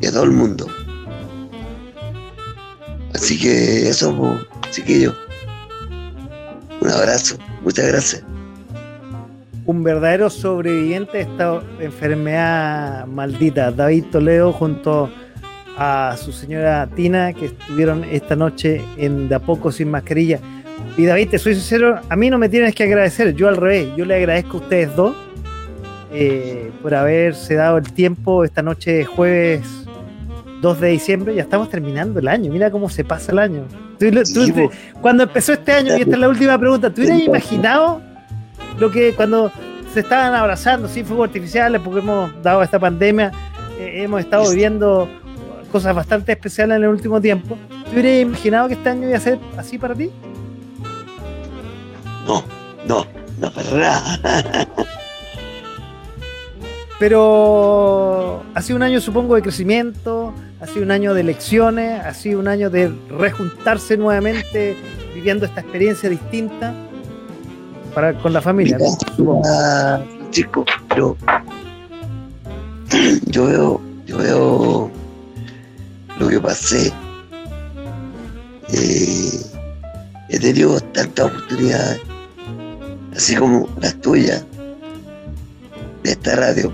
[0.00, 0.66] y a todo el mundo.
[3.14, 4.38] Así que eso,
[4.70, 5.14] chiquillos.
[6.80, 8.22] Un abrazo, muchas gracias.
[9.66, 15.10] Un verdadero sobreviviente de esta enfermedad maldita, David Toledo junto a
[16.18, 20.40] su señora Tina, que estuvieron esta noche en De a poco sin mascarilla.
[20.96, 23.88] Y David, te soy sincero, a mí no me tienes que agradecer, yo al revés,
[23.96, 25.14] yo le agradezco a ustedes dos
[26.12, 29.60] eh, por haberse dado el tiempo esta noche jueves
[30.62, 33.62] 2 de diciembre, ya estamos terminando el año, mira cómo se pasa el año.
[34.00, 34.70] Tú- tú- Sí, te- po.
[35.00, 38.00] cuando empezó este año, y esta es la última pregunta, ¿tú hubieras imaginado
[38.80, 39.52] lo que cuando
[39.94, 43.30] se estaban abrazando sin fuegos artificiales, porque hemos dado esta pandemia,
[43.78, 45.08] eh, hemos estado viviendo
[45.70, 49.20] cosas bastante especiales en el último tiempo, ¿tú hubieras imaginado que este año iba a
[49.20, 50.10] ser así para ti?
[52.26, 52.42] No,
[52.86, 53.06] no,
[53.40, 54.68] no para nada.
[56.98, 62.12] Pero ha sido un año, supongo, de crecimiento, ha sido un año de elecciones, ha
[62.12, 64.76] sido un año de rejuntarse nuevamente,
[65.14, 66.74] viviendo esta experiencia distinta
[67.94, 68.96] para, con la familia, Mira, ¿no?
[69.16, 69.42] supongo.
[69.46, 71.16] Ah, Francisco, pero
[73.26, 74.90] yo veo, yo veo
[76.18, 76.92] lo que pasé.
[78.72, 79.40] Eh,
[80.28, 82.00] he tenido tantas oportunidades,
[83.16, 84.44] así como las tuyas,
[86.02, 86.72] de esta radio.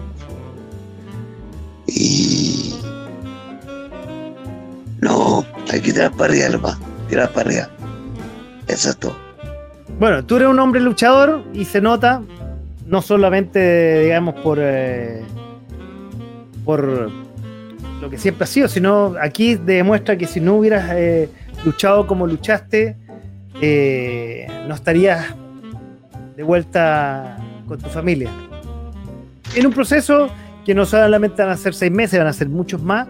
[1.86, 2.74] Y
[5.00, 7.68] no, hay que tirar para arriba, nomás, tirar para arriba.
[8.66, 9.16] Eso es todo.
[9.98, 12.22] Bueno, tú eres un hombre luchador y se nota,
[12.86, 15.22] no solamente, digamos, por, eh,
[16.64, 17.23] por
[18.00, 21.28] lo que siempre ha sido, sino aquí demuestra que si no hubieras eh,
[21.64, 22.96] luchado como luchaste,
[23.60, 25.34] eh, no estarías
[26.36, 28.30] de vuelta con tu familia.
[29.54, 30.28] En un proceso
[30.64, 33.06] que no solamente van a ser seis meses, van a ser muchos más,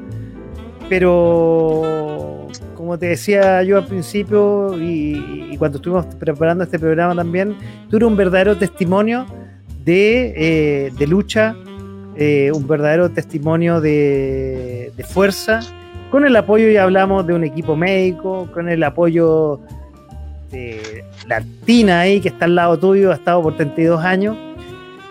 [0.89, 7.57] pero como te decía yo al principio y, cuando estuvimos preparando este programa también,
[7.89, 9.25] tú eres un verdadero testimonio
[9.85, 11.57] de, eh, de lucha,
[12.17, 15.61] eh, un verdadero testimonio de, fuerza,
[16.11, 19.61] con el apoyo, ya hablamos de un equipo médico, con el apoyo
[20.51, 24.37] de la Tina ahí, que está al lado tuyo, ha estado por 32 años,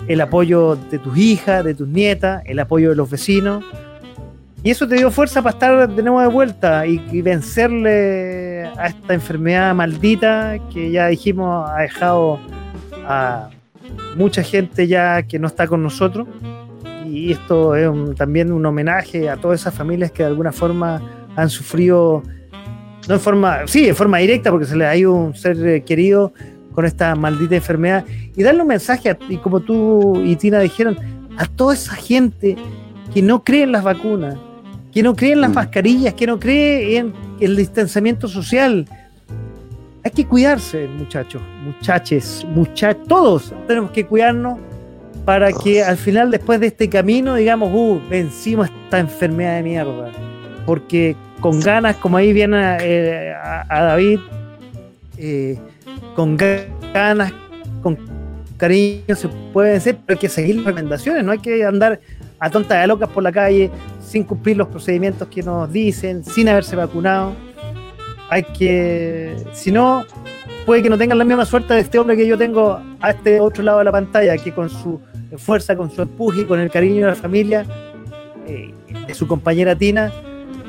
[0.07, 3.63] el apoyo de tus hijas, de tus nietas, el apoyo de los vecinos.
[4.63, 8.87] Y eso te dio fuerza para estar de nuevo de vuelta y, y vencerle a
[8.87, 12.39] esta enfermedad maldita que ya dijimos ha dejado
[13.05, 13.49] a
[14.15, 16.27] mucha gente ya que no está con nosotros.
[17.23, 21.01] Y esto es un- también un homenaje a todas esas familias que de alguna forma
[21.37, 22.21] han sufrido,
[23.07, 25.83] no en forma, sí, en forma directa, porque se les ha ido un ser eh,
[25.83, 26.33] querido
[26.73, 28.03] con esta maldita enfermedad.
[28.35, 30.97] Y darle un mensaje, a- y como tú y Tina dijeron,
[31.37, 32.57] a toda esa gente
[33.13, 34.35] que no cree en las vacunas,
[34.91, 35.55] que no cree en las Mm.
[35.55, 38.85] mascarillas, que no cree en el distanciamiento social.
[40.03, 44.59] Hay que cuidarse, muchachos, muchaches, mucha todos tenemos que cuidarnos
[45.25, 50.11] para que al final, después de este camino, digamos, uh, vencimos esta enfermedad de mierda.
[50.65, 54.19] Porque con ganas, como ahí viene eh, a, David,
[55.17, 55.57] eh,
[56.15, 57.33] con ga- ganas,
[57.81, 57.97] con
[58.57, 61.99] cariño se puede vencer, pero hay que seguir las recomendaciones, no hay que andar
[62.39, 63.69] a tontas de locas por la calle
[64.05, 67.33] sin cumplir los procedimientos que nos dicen, sin haberse vacunado.
[68.29, 70.05] Hay que, si no,
[70.65, 73.39] puede que no tengan la misma suerte de este hombre que yo tengo a este
[73.39, 74.99] otro lado de la pantalla, que con su
[75.37, 77.65] fuerza, con su empuje, con el cariño de la familia,
[78.47, 78.73] eh,
[79.07, 80.11] de su compañera Tina,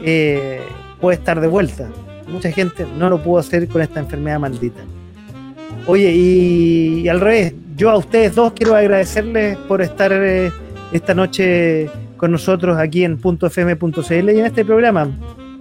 [0.03, 0.61] eh,
[1.01, 1.89] puede estar de vuelta.
[2.29, 4.81] Mucha gente no lo pudo hacer con esta enfermedad maldita.
[5.87, 10.51] Oye, y, y al revés, yo a ustedes dos quiero agradecerles por estar eh,
[10.93, 15.11] esta noche con nosotros aquí en .fm.cl y en este programa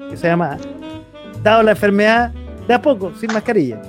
[0.10, 0.58] que se llama
[1.42, 2.32] Dado la enfermedad,
[2.68, 3.82] de a poco, sin mascarilla.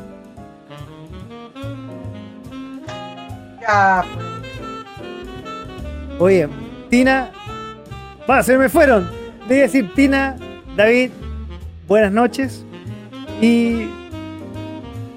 [3.60, 4.23] Pues.
[6.18, 6.48] Oye,
[6.90, 7.30] Tina,
[8.28, 9.08] va, se me fueron.
[9.44, 10.36] A decir Tina,
[10.76, 11.10] David,
[11.86, 12.64] buenas noches
[13.42, 13.88] y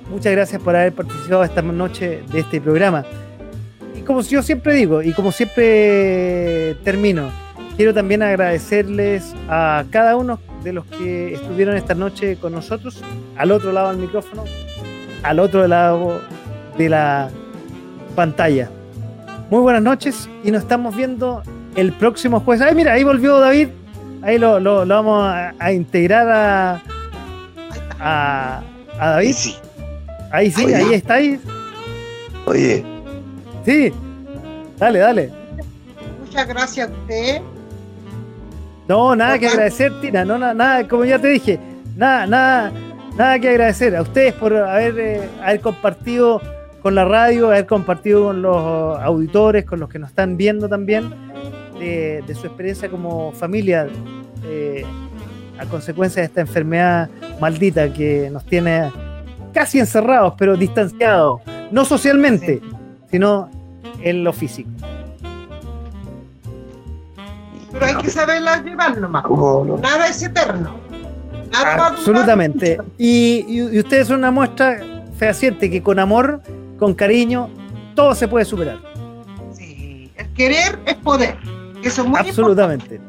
[0.10, 3.06] muchas gracias por haber participado esta noche de este programa.
[3.96, 7.30] Y como yo siempre digo, y como siempre termino,
[7.76, 13.04] quiero también agradecerles a cada uno de los que estuvieron esta noche con nosotros,
[13.38, 14.46] al otro lado del micrófono,
[15.24, 16.22] al otro lado
[16.78, 17.30] de la
[18.16, 18.70] pantalla.
[19.50, 21.42] Muy buenas noches y nos estamos viendo
[21.76, 22.62] el próximo jueves.
[22.62, 23.70] Ay, mira, ahí volvió David.
[24.22, 26.82] Ahí lo, lo- lo vamos a, a integrar a,
[28.00, 28.62] a,
[29.00, 29.34] a David.
[29.34, 29.56] Sí.
[30.32, 30.76] Ahí sí, Oye.
[30.76, 31.40] ahí está ahí.
[32.46, 32.84] Oye,
[33.66, 33.92] Sí.
[34.78, 35.32] Dale, dale.
[36.26, 37.42] Muchas gracias a usted.
[38.88, 40.24] No, nada que agradecer, Tina.
[40.26, 41.60] No, na- nada, como ya te dije,
[41.96, 42.72] nada, nada,
[43.18, 46.42] nada que agradecer a ustedes por haber, eh, haber compartido
[46.82, 51.10] con la radio, haber compartido con los auditores, con los que nos están viendo también,
[51.80, 53.88] de, de su experiencia como familia
[54.46, 54.86] eh,
[55.60, 57.10] a consecuencia de esta enfermedad
[57.40, 58.92] maldita que nos tiene
[59.54, 61.42] casi encerrados, pero distanciados,
[61.72, 62.62] no socialmente,
[63.10, 63.50] sino
[64.02, 64.70] en lo físico.
[67.72, 69.24] Pero hay que saberla llevar nomás.
[69.24, 69.78] ¿cómo no?
[69.78, 70.76] Nada es eterno.
[71.52, 72.78] Nada Absolutamente.
[72.98, 74.80] y- y ustedes son una muestra
[75.18, 76.42] fehaciente que con amor,
[76.78, 77.50] con cariño,
[77.96, 78.78] todo se puede superar.
[79.54, 81.38] Sí, el querer es poder.
[81.84, 83.00] Eso es muy Absolutamente.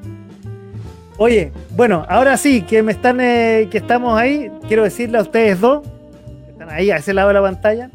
[1.16, 5.60] Oye, bueno, ahora sí que me están, eh, que estamos ahí, quiero decirle a ustedes
[5.60, 5.82] dos,
[6.44, 7.90] que están ahí a ese lado de la pantalla,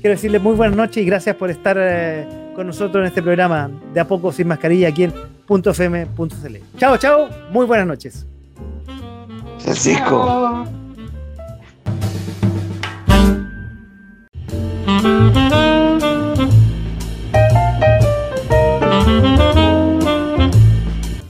[0.00, 3.70] quiero decirles muy buenas noches y gracias por estar eh, con nosotros en este programa
[3.92, 5.12] de a poco sin mascarilla aquí en
[5.46, 6.56] .fm.cl.
[6.78, 8.26] Chao, chao, muy buenas noches.
[9.58, 10.24] Francisco.
[10.26, 10.83] Chao.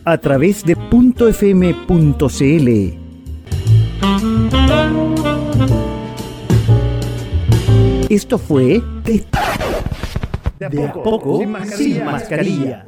[0.05, 2.68] A través de .fm.cl.
[8.10, 9.24] Esto fue de,
[10.59, 12.05] De a de a poco sin mascarilla.
[12.05, 12.86] mascarilla.